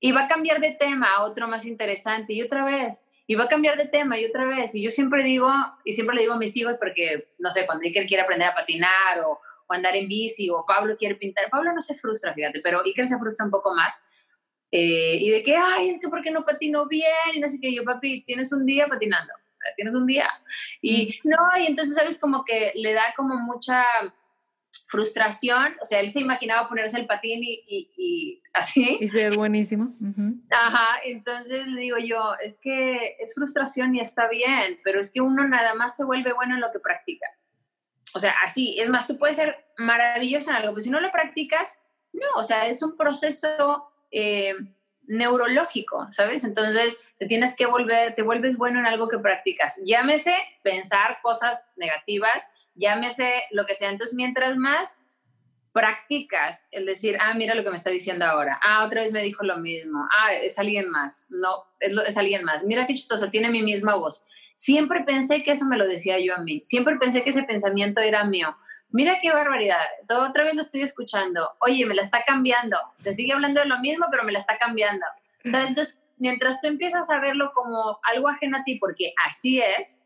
Y 0.00 0.10
va 0.10 0.24
a 0.24 0.28
cambiar 0.28 0.60
de 0.60 0.72
tema 0.72 1.12
a 1.12 1.22
otro 1.22 1.46
más 1.46 1.66
interesante. 1.66 2.32
Y 2.32 2.42
otra 2.42 2.64
vez, 2.64 3.06
y 3.28 3.36
va 3.36 3.44
a 3.44 3.48
cambiar 3.48 3.76
de 3.76 3.86
tema 3.86 4.18
y 4.18 4.24
otra 4.24 4.44
vez. 4.44 4.74
Y 4.74 4.82
yo 4.82 4.90
siempre 4.90 5.22
digo, 5.22 5.48
y 5.84 5.92
siempre 5.92 6.16
le 6.16 6.22
digo 6.22 6.34
a 6.34 6.38
mis 6.38 6.56
hijos, 6.56 6.78
porque, 6.78 7.28
no 7.38 7.52
sé, 7.52 7.64
cuando 7.64 7.84
Iker 7.84 8.06
quiere 8.06 8.24
aprender 8.24 8.48
a 8.48 8.56
patinar 8.56 9.20
o, 9.24 9.40
andar 9.74 9.96
en 9.96 10.08
bici 10.08 10.50
o 10.50 10.64
Pablo 10.66 10.96
quiere 10.96 11.14
pintar, 11.14 11.50
Pablo 11.50 11.72
no 11.72 11.80
se 11.80 11.96
frustra, 11.96 12.34
fíjate, 12.34 12.60
pero 12.62 12.82
Iker 12.84 13.06
se 13.06 13.18
frustra 13.18 13.44
un 13.44 13.50
poco 13.50 13.74
más. 13.74 14.02
Eh, 14.72 15.18
y 15.20 15.30
de 15.30 15.42
que, 15.42 15.56
ay, 15.56 15.88
es 15.88 16.00
que 16.00 16.08
porque 16.08 16.30
no 16.30 16.44
patino 16.44 16.86
bien, 16.86 17.34
y 17.34 17.40
no 17.40 17.48
sé 17.48 17.58
qué, 17.60 17.74
yo, 17.74 17.84
papi, 17.84 18.22
tienes 18.24 18.52
un 18.52 18.64
día 18.66 18.86
patinando, 18.86 19.32
tienes 19.76 19.94
un 19.94 20.06
día. 20.06 20.28
Y 20.80 21.18
no, 21.24 21.36
y 21.58 21.66
entonces, 21.66 21.96
¿sabes? 21.96 22.20
Como 22.20 22.44
que 22.44 22.72
le 22.74 22.92
da 22.92 23.12
como 23.16 23.34
mucha 23.36 23.84
frustración, 24.90 25.76
o 25.80 25.86
sea, 25.86 26.00
él 26.00 26.10
se 26.10 26.20
imaginaba 26.20 26.68
ponerse 26.68 26.98
el 26.98 27.06
patín 27.06 27.40
y, 27.42 27.62
y, 27.96 28.42
así. 28.52 28.98
Y 29.00 29.08
ser 29.08 29.36
buenísimo. 29.36 29.94
Ajá, 30.50 31.00
entonces 31.04 31.66
le 31.68 31.80
digo 31.80 31.98
yo, 31.98 32.34
es 32.42 32.58
que 32.60 33.16
es 33.20 33.34
frustración 33.34 33.94
y 33.94 34.00
está 34.00 34.28
bien, 34.28 34.80
pero 34.82 35.00
es 35.00 35.12
que 35.12 35.20
uno 35.20 35.46
nada 35.46 35.74
más 35.74 35.96
se 35.96 36.04
vuelve 36.04 36.32
bueno 36.32 36.54
en 36.54 36.60
lo 36.60 36.72
que 36.72 36.80
practica. 36.80 37.26
O 38.14 38.20
sea, 38.20 38.34
así, 38.42 38.78
es 38.78 38.88
más, 38.88 39.06
tú 39.06 39.18
puedes 39.18 39.36
ser 39.36 39.56
maravilloso 39.78 40.50
en 40.50 40.56
algo, 40.56 40.72
pero 40.72 40.80
si 40.80 40.90
no 40.90 41.00
lo 41.00 41.10
practicas, 41.10 41.80
no, 42.12 42.26
o 42.36 42.44
sea, 42.44 42.66
es 42.66 42.82
un 42.82 42.96
proceso 42.96 43.88
eh, 44.10 44.54
neurológico, 45.10 46.08
¿sabes? 46.12 46.44
Entonces 46.44 47.04
te 47.18 47.26
tienes 47.26 47.56
que 47.56 47.66
volver, 47.66 48.14
te 48.14 48.22
vuelves 48.22 48.56
bueno 48.56 48.78
en 48.78 48.86
algo 48.86 49.08
que 49.08 49.18
practicas. 49.18 49.80
Llámese 49.84 50.34
pensar 50.62 51.18
cosas 51.22 51.72
negativas, 51.76 52.50
llámese 52.74 53.42
lo 53.50 53.66
que 53.66 53.74
sea. 53.74 53.90
Entonces, 53.90 54.14
mientras 54.14 54.56
más 54.56 55.02
practicas 55.72 56.68
el 56.70 56.86
decir, 56.86 57.16
ah, 57.20 57.34
mira 57.34 57.54
lo 57.54 57.62
que 57.64 57.70
me 57.70 57.76
está 57.76 57.90
diciendo 57.90 58.24
ahora, 58.24 58.58
ah, 58.62 58.84
otra 58.84 59.02
vez 59.02 59.12
me 59.12 59.22
dijo 59.22 59.44
lo 59.44 59.56
mismo, 59.56 60.08
ah, 60.10 60.32
es 60.32 60.58
alguien 60.58 60.90
más, 60.90 61.26
no, 61.30 61.64
es, 61.78 61.96
es 62.06 62.16
alguien 62.16 62.44
más, 62.44 62.64
mira 62.64 62.86
qué 62.86 62.94
chistoso, 62.94 63.30
tiene 63.30 63.50
mi 63.50 63.62
misma 63.62 63.94
voz. 63.94 64.26
Siempre 64.60 65.04
pensé 65.04 65.42
que 65.42 65.52
eso 65.52 65.64
me 65.64 65.78
lo 65.78 65.88
decía 65.88 66.20
yo 66.20 66.34
a 66.34 66.42
mí, 66.42 66.60
siempre 66.64 66.98
pensé 66.98 67.24
que 67.24 67.30
ese 67.30 67.44
pensamiento 67.44 68.02
era 68.02 68.24
mío. 68.24 68.54
Mira 68.90 69.18
qué 69.22 69.32
barbaridad, 69.32 69.80
Todo, 70.06 70.28
otra 70.28 70.44
vez 70.44 70.54
lo 70.54 70.60
estoy 70.60 70.82
escuchando, 70.82 71.48
oye, 71.60 71.86
me 71.86 71.94
la 71.94 72.02
está 72.02 72.24
cambiando, 72.26 72.76
se 72.98 73.14
sigue 73.14 73.32
hablando 73.32 73.60
de 73.60 73.66
lo 73.66 73.80
mismo, 73.80 74.04
pero 74.10 74.22
me 74.22 74.32
la 74.32 74.38
está 74.38 74.58
cambiando. 74.58 75.06
Entonces, 75.44 75.98
mientras 76.18 76.60
tú 76.60 76.68
empiezas 76.68 77.10
a 77.10 77.20
verlo 77.20 77.52
como 77.54 78.00
algo 78.02 78.28
ajeno 78.28 78.58
a 78.58 78.64
ti, 78.64 78.76
porque 78.78 79.14
así 79.26 79.62
es, 79.62 80.02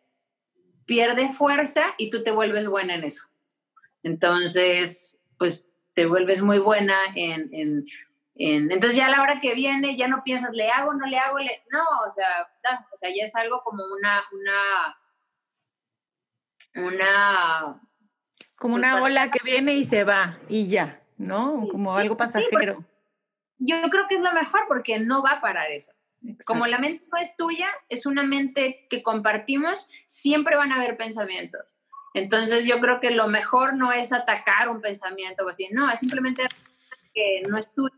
pierde 0.86 1.30
fuerza 1.30 1.86
y 1.98 2.10
tú 2.10 2.22
te 2.22 2.30
vuelves 2.30 2.68
buena 2.68 2.94
en 2.94 3.02
eso. 3.02 3.24
Entonces, 4.04 5.26
pues 5.36 5.72
te 5.94 6.06
vuelves 6.06 6.42
muy 6.42 6.60
buena 6.60 6.96
en, 7.16 7.52
en, 7.52 7.86
entonces 8.36 8.96
ya 8.96 9.06
a 9.06 9.10
la 9.10 9.22
hora 9.22 9.40
que 9.40 9.54
viene 9.54 9.96
ya 9.96 10.08
no 10.08 10.24
piensas, 10.24 10.50
le 10.52 10.68
hago, 10.70 10.92
no 10.94 11.06
le 11.06 11.18
hago, 11.18 11.38
le, 11.38 11.62
no, 11.70 11.84
o 12.06 12.10
sea, 12.10 12.48
ya, 12.62 12.86
o 12.92 12.96
sea, 12.96 13.10
ya 13.14 13.24
es 13.24 13.34
algo 13.36 13.62
como 13.62 13.82
una, 13.84 14.24
una, 14.32 14.98
una... 16.88 17.80
Como 18.56 18.74
una 18.74 18.92
pues, 18.92 19.04
ola 19.04 19.30
que 19.30 19.40
viene 19.44 19.74
y 19.74 19.84
se 19.84 20.04
va 20.04 20.38
y 20.48 20.68
ya, 20.68 21.02
¿no? 21.16 21.68
Como 21.70 21.94
algo 21.94 22.16
pasajero. 22.16 22.84
yo 23.58 23.76
creo 23.90 24.06
que 24.08 24.16
es 24.16 24.20
lo 24.20 24.32
mejor 24.32 24.62
porque 24.66 24.98
no 24.98 25.22
va 25.22 25.32
a 25.32 25.40
parar 25.40 25.70
eso. 25.70 25.92
Como 26.46 26.66
la 26.66 26.78
mente 26.78 27.04
no 27.12 27.18
es 27.18 27.36
tuya, 27.36 27.68
es 27.88 28.06
una 28.06 28.22
mente 28.22 28.86
que 28.88 29.02
compartimos, 29.02 29.90
siempre 30.06 30.56
van 30.56 30.72
a 30.72 30.76
haber 30.76 30.96
pensamientos. 30.96 31.60
Entonces 32.14 32.66
yo 32.66 32.80
creo 32.80 33.00
que 33.00 33.10
lo 33.10 33.28
mejor 33.28 33.76
no 33.76 33.92
es 33.92 34.12
atacar 34.12 34.68
un 34.68 34.80
pensamiento 34.80 35.44
o 35.44 35.50
así, 35.50 35.68
no, 35.72 35.90
es 35.90 36.00
simplemente 36.00 36.44
que 37.12 37.42
no 37.48 37.58
es 37.58 37.74
tuyo. 37.74 37.94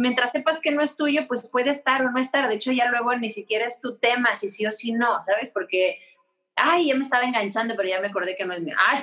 Mientras 0.00 0.32
sepas 0.32 0.60
que 0.60 0.70
no 0.70 0.82
es 0.82 0.96
tuyo, 0.96 1.26
pues 1.28 1.48
puede 1.50 1.70
estar 1.70 2.04
o 2.04 2.10
no 2.10 2.18
estar. 2.18 2.48
De 2.48 2.54
hecho, 2.54 2.72
ya 2.72 2.90
luego 2.90 3.14
ni 3.16 3.30
siquiera 3.30 3.66
es 3.66 3.80
tu 3.80 3.96
tema, 3.98 4.34
si 4.34 4.50
sí 4.50 4.66
o 4.66 4.72
si 4.72 4.92
no, 4.92 5.22
¿sabes? 5.22 5.52
Porque, 5.52 5.98
ay, 6.56 6.88
ya 6.88 6.94
me 6.94 7.04
estaba 7.04 7.24
enganchando, 7.24 7.74
pero 7.76 7.88
ya 7.88 8.00
me 8.00 8.08
acordé 8.08 8.36
que 8.36 8.44
no 8.44 8.54
es 8.54 8.62
mío. 8.62 8.76
Ay, 8.88 9.00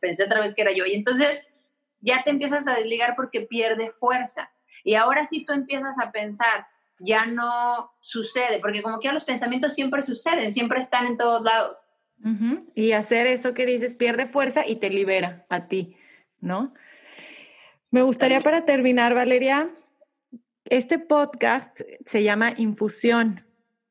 pensé 0.00 0.24
otra 0.24 0.40
vez 0.40 0.54
que 0.54 0.62
era 0.62 0.72
yo. 0.72 0.84
Y 0.84 0.94
entonces 0.94 1.52
ya 2.00 2.22
te 2.24 2.30
empiezas 2.30 2.66
a 2.68 2.74
desligar 2.74 3.14
porque 3.16 3.42
pierde 3.42 3.90
fuerza. 3.90 4.50
Y 4.84 4.94
ahora 4.94 5.24
sí 5.24 5.44
tú 5.44 5.52
empiezas 5.52 5.98
a 6.00 6.10
pensar, 6.10 6.66
ya 6.98 7.26
no 7.26 7.92
sucede, 8.00 8.60
porque 8.60 8.82
como 8.82 9.00
que 9.00 9.12
los 9.12 9.24
pensamientos 9.24 9.74
siempre 9.74 10.02
suceden, 10.02 10.50
siempre 10.50 10.78
están 10.78 11.06
en 11.06 11.16
todos 11.16 11.42
lados. 11.42 11.78
Y 12.74 12.92
hacer 12.92 13.26
eso 13.26 13.54
que 13.54 13.64
dices 13.64 13.94
pierde 13.94 14.26
fuerza 14.26 14.66
y 14.66 14.76
te 14.76 14.90
libera 14.90 15.46
a 15.48 15.68
ti, 15.68 15.96
¿no? 16.40 16.74
Me 17.90 18.02
gustaría 18.02 18.40
para 18.42 18.66
terminar, 18.66 19.14
Valeria, 19.14 19.70
este 20.70 20.98
podcast 20.98 21.80
se 22.06 22.22
llama 22.22 22.54
Infusión 22.56 23.44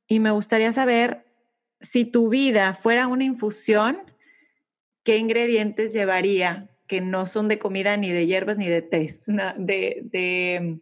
y 0.08 0.20
me 0.20 0.32
gustaría 0.32 0.74
saber 0.74 1.26
si 1.82 2.06
tu 2.06 2.30
vida 2.30 2.74
fuera 2.74 3.08
una 3.08 3.26
infusión, 3.26 4.00
¿qué 5.04 5.18
ingredientes 5.18 5.94
llevaría 5.94 6.70
que 6.88 7.02
no 7.02 7.26
son 7.26 7.48
de 7.48 7.60
comida 7.60 7.98
ni 7.98 8.12
de 8.12 8.26
hierbas 8.26 8.58
ni 8.58 8.68
de 8.68 8.82
té, 8.82 9.14
de, 9.58 10.02
de 10.04 10.80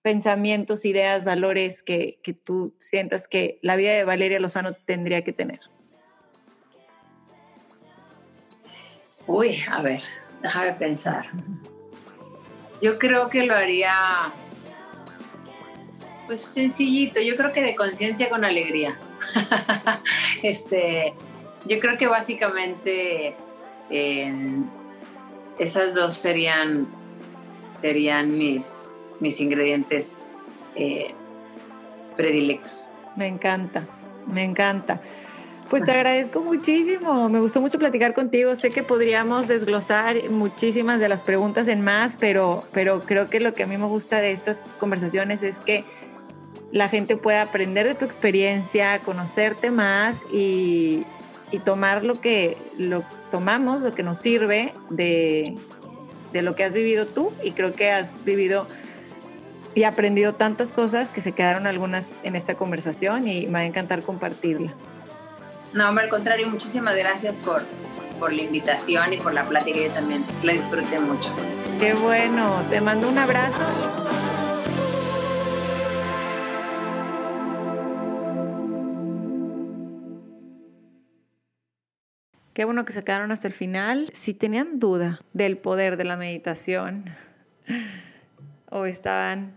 pensamientos, 0.00 0.84
ideas, 0.84 1.24
valores 1.24 1.82
que, 1.82 2.20
tú 2.44 2.74
sientas 2.78 3.28
que 3.28 3.58
la 3.62 3.76
vida 3.76 3.92
de 3.92 4.04
Valeria 4.04 4.40
Lozano 4.40 4.72
tendría 4.72 5.22
que 5.22 5.32
tener? 5.32 5.60
Uy, 9.26 9.58
a 9.68 9.82
ver, 9.82 10.02
déjame 10.40 10.72
pensar. 10.74 11.26
Yo 12.80 12.98
creo 12.98 13.28
que 13.28 13.44
lo 13.44 13.54
haría 13.54 14.32
pues 16.26 16.40
sencillito, 16.42 17.20
yo 17.20 17.36
creo 17.36 17.52
que 17.52 17.62
de 17.62 17.74
conciencia 17.74 18.28
con 18.28 18.44
alegría. 18.44 18.98
este, 20.42 21.14
yo 21.66 21.78
creo 21.78 21.98
que 21.98 22.06
básicamente 22.06 23.34
esas 25.58 25.94
dos 25.94 26.14
serían, 26.14 26.88
serían 27.80 28.36
mis, 28.36 28.88
mis 29.20 29.40
ingredientes 29.40 30.16
eh, 30.74 31.14
predilectos. 32.16 32.90
Me 33.16 33.26
encanta, 33.26 33.86
me 34.26 34.44
encanta. 34.44 35.00
Pues 35.68 35.84
te 35.84 35.92
agradezco 35.92 36.42
muchísimo, 36.42 37.30
me 37.30 37.40
gustó 37.40 37.62
mucho 37.62 37.78
platicar 37.78 38.12
contigo. 38.12 38.54
Sé 38.56 38.68
que 38.68 38.82
podríamos 38.82 39.48
desglosar 39.48 40.16
muchísimas 40.28 41.00
de 41.00 41.08
las 41.08 41.22
preguntas 41.22 41.66
en 41.66 41.80
más, 41.80 42.18
pero, 42.18 42.62
pero 42.74 43.00
creo 43.04 43.30
que 43.30 43.40
lo 43.40 43.54
que 43.54 43.62
a 43.62 43.66
mí 43.66 43.78
me 43.78 43.86
gusta 43.86 44.20
de 44.20 44.32
estas 44.32 44.62
conversaciones 44.78 45.42
es 45.42 45.60
que 45.60 45.84
la 46.72 46.88
gente 46.88 47.16
pueda 47.16 47.42
aprender 47.42 47.86
de 47.86 47.94
tu 47.94 48.04
experiencia, 48.04 48.98
conocerte 49.00 49.70
más 49.70 50.16
y, 50.32 51.04
y 51.50 51.58
tomar 51.58 52.02
lo 52.02 52.20
que 52.20 52.56
lo 52.78 53.04
tomamos, 53.30 53.82
lo 53.82 53.94
que 53.94 54.02
nos 54.02 54.18
sirve 54.18 54.72
de, 54.88 55.54
de 56.32 56.42
lo 56.42 56.54
que 56.54 56.64
has 56.64 56.74
vivido 56.74 57.06
tú. 57.06 57.30
Y 57.44 57.52
creo 57.52 57.74
que 57.74 57.90
has 57.90 58.24
vivido 58.24 58.66
y 59.74 59.84
aprendido 59.84 60.34
tantas 60.34 60.72
cosas 60.72 61.10
que 61.10 61.20
se 61.20 61.32
quedaron 61.32 61.66
algunas 61.66 62.18
en 62.24 62.36
esta 62.36 62.54
conversación 62.54 63.28
y 63.28 63.46
me 63.46 63.52
va 63.52 63.58
a 63.60 63.64
encantar 63.66 64.02
compartirla. 64.02 64.72
No, 65.74 65.88
hombre, 65.88 66.04
al 66.04 66.10
contrario, 66.10 66.48
muchísimas 66.48 66.96
gracias 66.96 67.36
por, 67.36 67.62
por 68.18 68.32
la 68.32 68.42
invitación 68.42 69.12
y 69.12 69.18
por 69.18 69.32
la 69.34 69.44
plática. 69.44 69.78
Yo 69.78 69.90
también 69.90 70.24
la 70.42 70.52
disfruté 70.52 70.98
mucho. 71.00 71.30
Qué 71.78 71.94
bueno, 71.94 72.62
te 72.70 72.80
mando 72.80 73.08
un 73.08 73.18
abrazo. 73.18 73.62
Qué 82.54 82.66
bueno 82.66 82.84
que 82.84 82.92
se 82.92 83.02
quedaron 83.02 83.32
hasta 83.32 83.48
el 83.48 83.54
final. 83.54 84.10
Si 84.12 84.34
tenían 84.34 84.78
duda 84.78 85.20
del 85.32 85.56
poder 85.56 85.96
de 85.96 86.04
la 86.04 86.16
meditación 86.16 87.06
o 88.70 88.84
estaban 88.84 89.54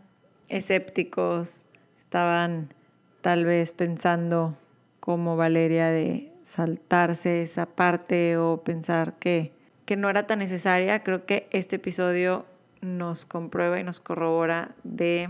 escépticos, 0.48 1.68
estaban 1.98 2.74
tal 3.20 3.44
vez 3.44 3.74
pensando 3.74 4.58
como 5.02 5.36
Valeria 5.36 5.88
de 5.88 6.32
saltarse 6.42 7.42
esa 7.42 7.66
parte 7.66 8.38
o 8.38 8.64
pensar 8.64 9.14
que, 9.20 9.52
que 9.86 9.98
no 9.98 10.10
era 10.10 10.26
tan 10.26 10.40
necesaria, 10.40 11.04
creo 11.04 11.26
que 11.26 11.50
este 11.52 11.76
episodio 11.76 12.46
nos 12.80 13.26
comprueba 13.26 13.78
y 13.78 13.84
nos 13.84 14.00
corrobora 14.00 14.74
de 14.84 15.30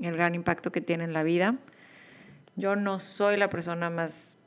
el 0.00 0.16
gran 0.16 0.34
impacto 0.36 0.70
que 0.70 0.80
tiene 0.80 1.04
en 1.04 1.12
la 1.12 1.24
vida. 1.24 1.56
Yo 2.54 2.76
no 2.76 3.00
soy 3.00 3.36
la 3.36 3.48
persona 3.50 3.90
más 3.90 4.38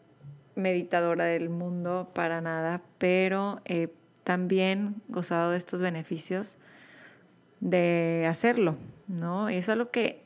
meditadora 0.57 1.25
del 1.25 1.49
mundo 1.49 2.09
para 2.13 2.41
nada, 2.41 2.81
pero 2.97 3.61
he 3.65 3.89
también 4.23 5.01
gozado 5.07 5.51
de 5.51 5.57
estos 5.57 5.79
beneficios 5.79 6.57
de 7.59 8.25
hacerlo, 8.29 8.75
¿no? 9.07 9.49
Es 9.49 9.69
algo 9.69 9.91
que 9.91 10.23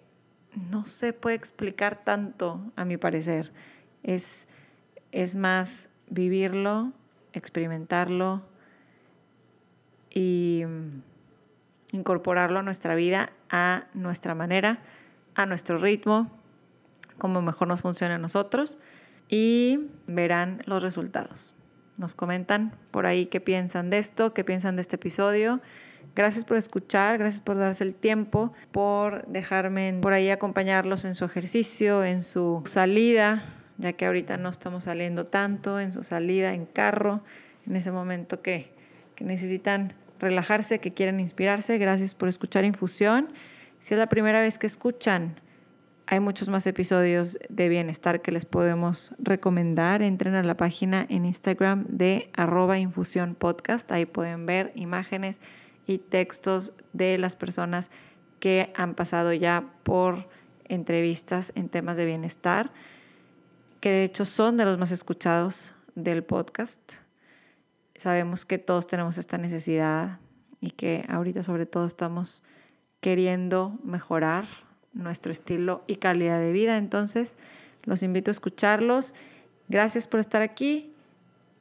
no 0.71 0.85
se 0.85 1.13
puede 1.13 1.35
explicar 1.35 2.03
tanto, 2.03 2.59
a 2.75 2.85
mi 2.85 2.97
parecer 2.97 3.51
es, 4.03 4.47
es 5.11 5.35
más 5.35 5.89
vivirlo, 6.09 6.91
experimentarlo 7.33 8.41
y 10.09 10.63
mm, 10.65 11.95
incorporarlo 11.95 12.59
a 12.59 12.63
nuestra 12.63 12.95
vida 12.95 13.31
a 13.49 13.85
nuestra 13.93 14.33
manera, 14.33 14.79
a 15.35 15.45
nuestro 15.45 15.77
ritmo, 15.77 16.31
como 17.17 17.41
mejor 17.41 17.67
nos 17.67 17.81
funciona 17.81 18.15
a 18.15 18.17
nosotros 18.17 18.79
y 19.31 19.87
verán 20.05 20.61
los 20.67 20.83
resultados. 20.83 21.55
Nos 21.97 22.13
comentan 22.13 22.75
por 22.91 23.07
ahí 23.07 23.25
qué 23.25 23.41
piensan 23.41 23.89
de 23.89 23.97
esto, 23.97 24.35
qué 24.35 24.43
piensan 24.43 24.75
de 24.75 24.83
este 24.83 24.97
episodio. 24.97 25.59
Gracias 26.15 26.45
por 26.45 26.57
escuchar, 26.57 27.17
gracias 27.17 27.41
por 27.41 27.57
darse 27.57 27.83
el 27.83 27.95
tiempo, 27.95 28.53
por 28.71 29.25
dejarme 29.25 29.97
por 29.99 30.13
ahí 30.13 30.29
acompañarlos 30.29 31.05
en 31.05 31.15
su 31.15 31.25
ejercicio, 31.25 32.03
en 32.03 32.21
su 32.21 32.61
salida 32.67 33.43
ya 33.81 33.93
que 33.93 34.05
ahorita 34.05 34.37
no 34.37 34.49
estamos 34.49 34.85
saliendo 34.85 35.25
tanto 35.25 35.79
en 35.79 35.91
su 35.91 36.03
salida 36.03 36.53
en 36.53 36.65
carro, 36.65 37.21
en 37.65 37.75
ese 37.75 37.91
momento 37.91 38.41
que, 38.41 38.71
que 39.15 39.23
necesitan 39.23 39.93
relajarse, 40.19 40.79
que 40.79 40.93
quieren 40.93 41.19
inspirarse. 41.19 41.77
Gracias 41.77 42.15
por 42.15 42.29
escuchar 42.29 42.63
Infusión. 42.63 43.29
Si 43.79 43.93
es 43.93 43.97
la 43.97 44.07
primera 44.07 44.39
vez 44.39 44.57
que 44.59 44.67
escuchan, 44.67 45.35
hay 46.11 46.19
muchos 46.19 46.49
más 46.49 46.67
episodios 46.67 47.39
de 47.47 47.69
bienestar 47.69 48.21
que 48.21 48.33
les 48.33 48.43
podemos 48.43 49.15
recomendar. 49.17 50.01
Entren 50.01 50.35
a 50.35 50.43
la 50.43 50.57
página 50.57 51.05
en 51.07 51.23
Instagram 51.23 51.85
de 51.87 52.29
arroba 52.35 52.77
infusión 52.77 53.33
podcast. 53.33 53.89
Ahí 53.93 54.05
pueden 54.05 54.45
ver 54.45 54.73
imágenes 54.75 55.39
y 55.87 55.99
textos 55.99 56.73
de 56.91 57.17
las 57.17 57.37
personas 57.37 57.91
que 58.41 58.73
han 58.75 58.93
pasado 58.93 59.31
ya 59.31 59.71
por 59.83 60.27
entrevistas 60.65 61.53
en 61.55 61.69
temas 61.69 61.95
de 61.95 62.05
bienestar 62.05 62.73
que 63.79 63.89
de 63.89 64.03
hecho 64.03 64.25
son 64.25 64.57
de 64.57 64.65
los 64.65 64.77
más 64.77 64.91
escuchados 64.91 65.73
del 65.95 66.25
podcast. 66.25 66.95
Sabemos 67.95 68.43
que 68.43 68.57
todos 68.57 68.85
tenemos 68.85 69.17
esta 69.17 69.37
necesidad 69.37 70.19
y 70.59 70.71
que 70.71 71.05
ahorita 71.07 71.41
sobre 71.41 71.65
todo 71.65 71.85
estamos 71.85 72.43
queriendo 72.99 73.79
mejorar 73.85 74.43
nuestro 74.93 75.31
estilo 75.31 75.83
y 75.87 75.95
calidad 75.95 76.39
de 76.39 76.51
vida. 76.51 76.77
Entonces, 76.77 77.37
los 77.83 78.03
invito 78.03 78.31
a 78.31 78.33
escucharlos. 78.33 79.13
Gracias 79.69 80.07
por 80.07 80.19
estar 80.19 80.41
aquí. 80.41 80.93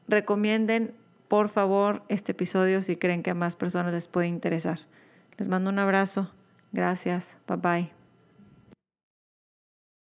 Recomienden, 0.08 0.94
por 1.28 1.48
favor, 1.48 2.02
este 2.08 2.32
episodio 2.32 2.82
si 2.82 2.96
creen 2.96 3.22
que 3.22 3.30
a 3.30 3.34
más 3.34 3.56
personas 3.56 3.92
les 3.92 4.08
puede 4.08 4.26
interesar. 4.26 4.78
Les 5.38 5.48
mando 5.48 5.70
un 5.70 5.78
abrazo. 5.78 6.30
Gracias. 6.72 7.38
Bye 7.46 7.56
bye. 7.56 7.99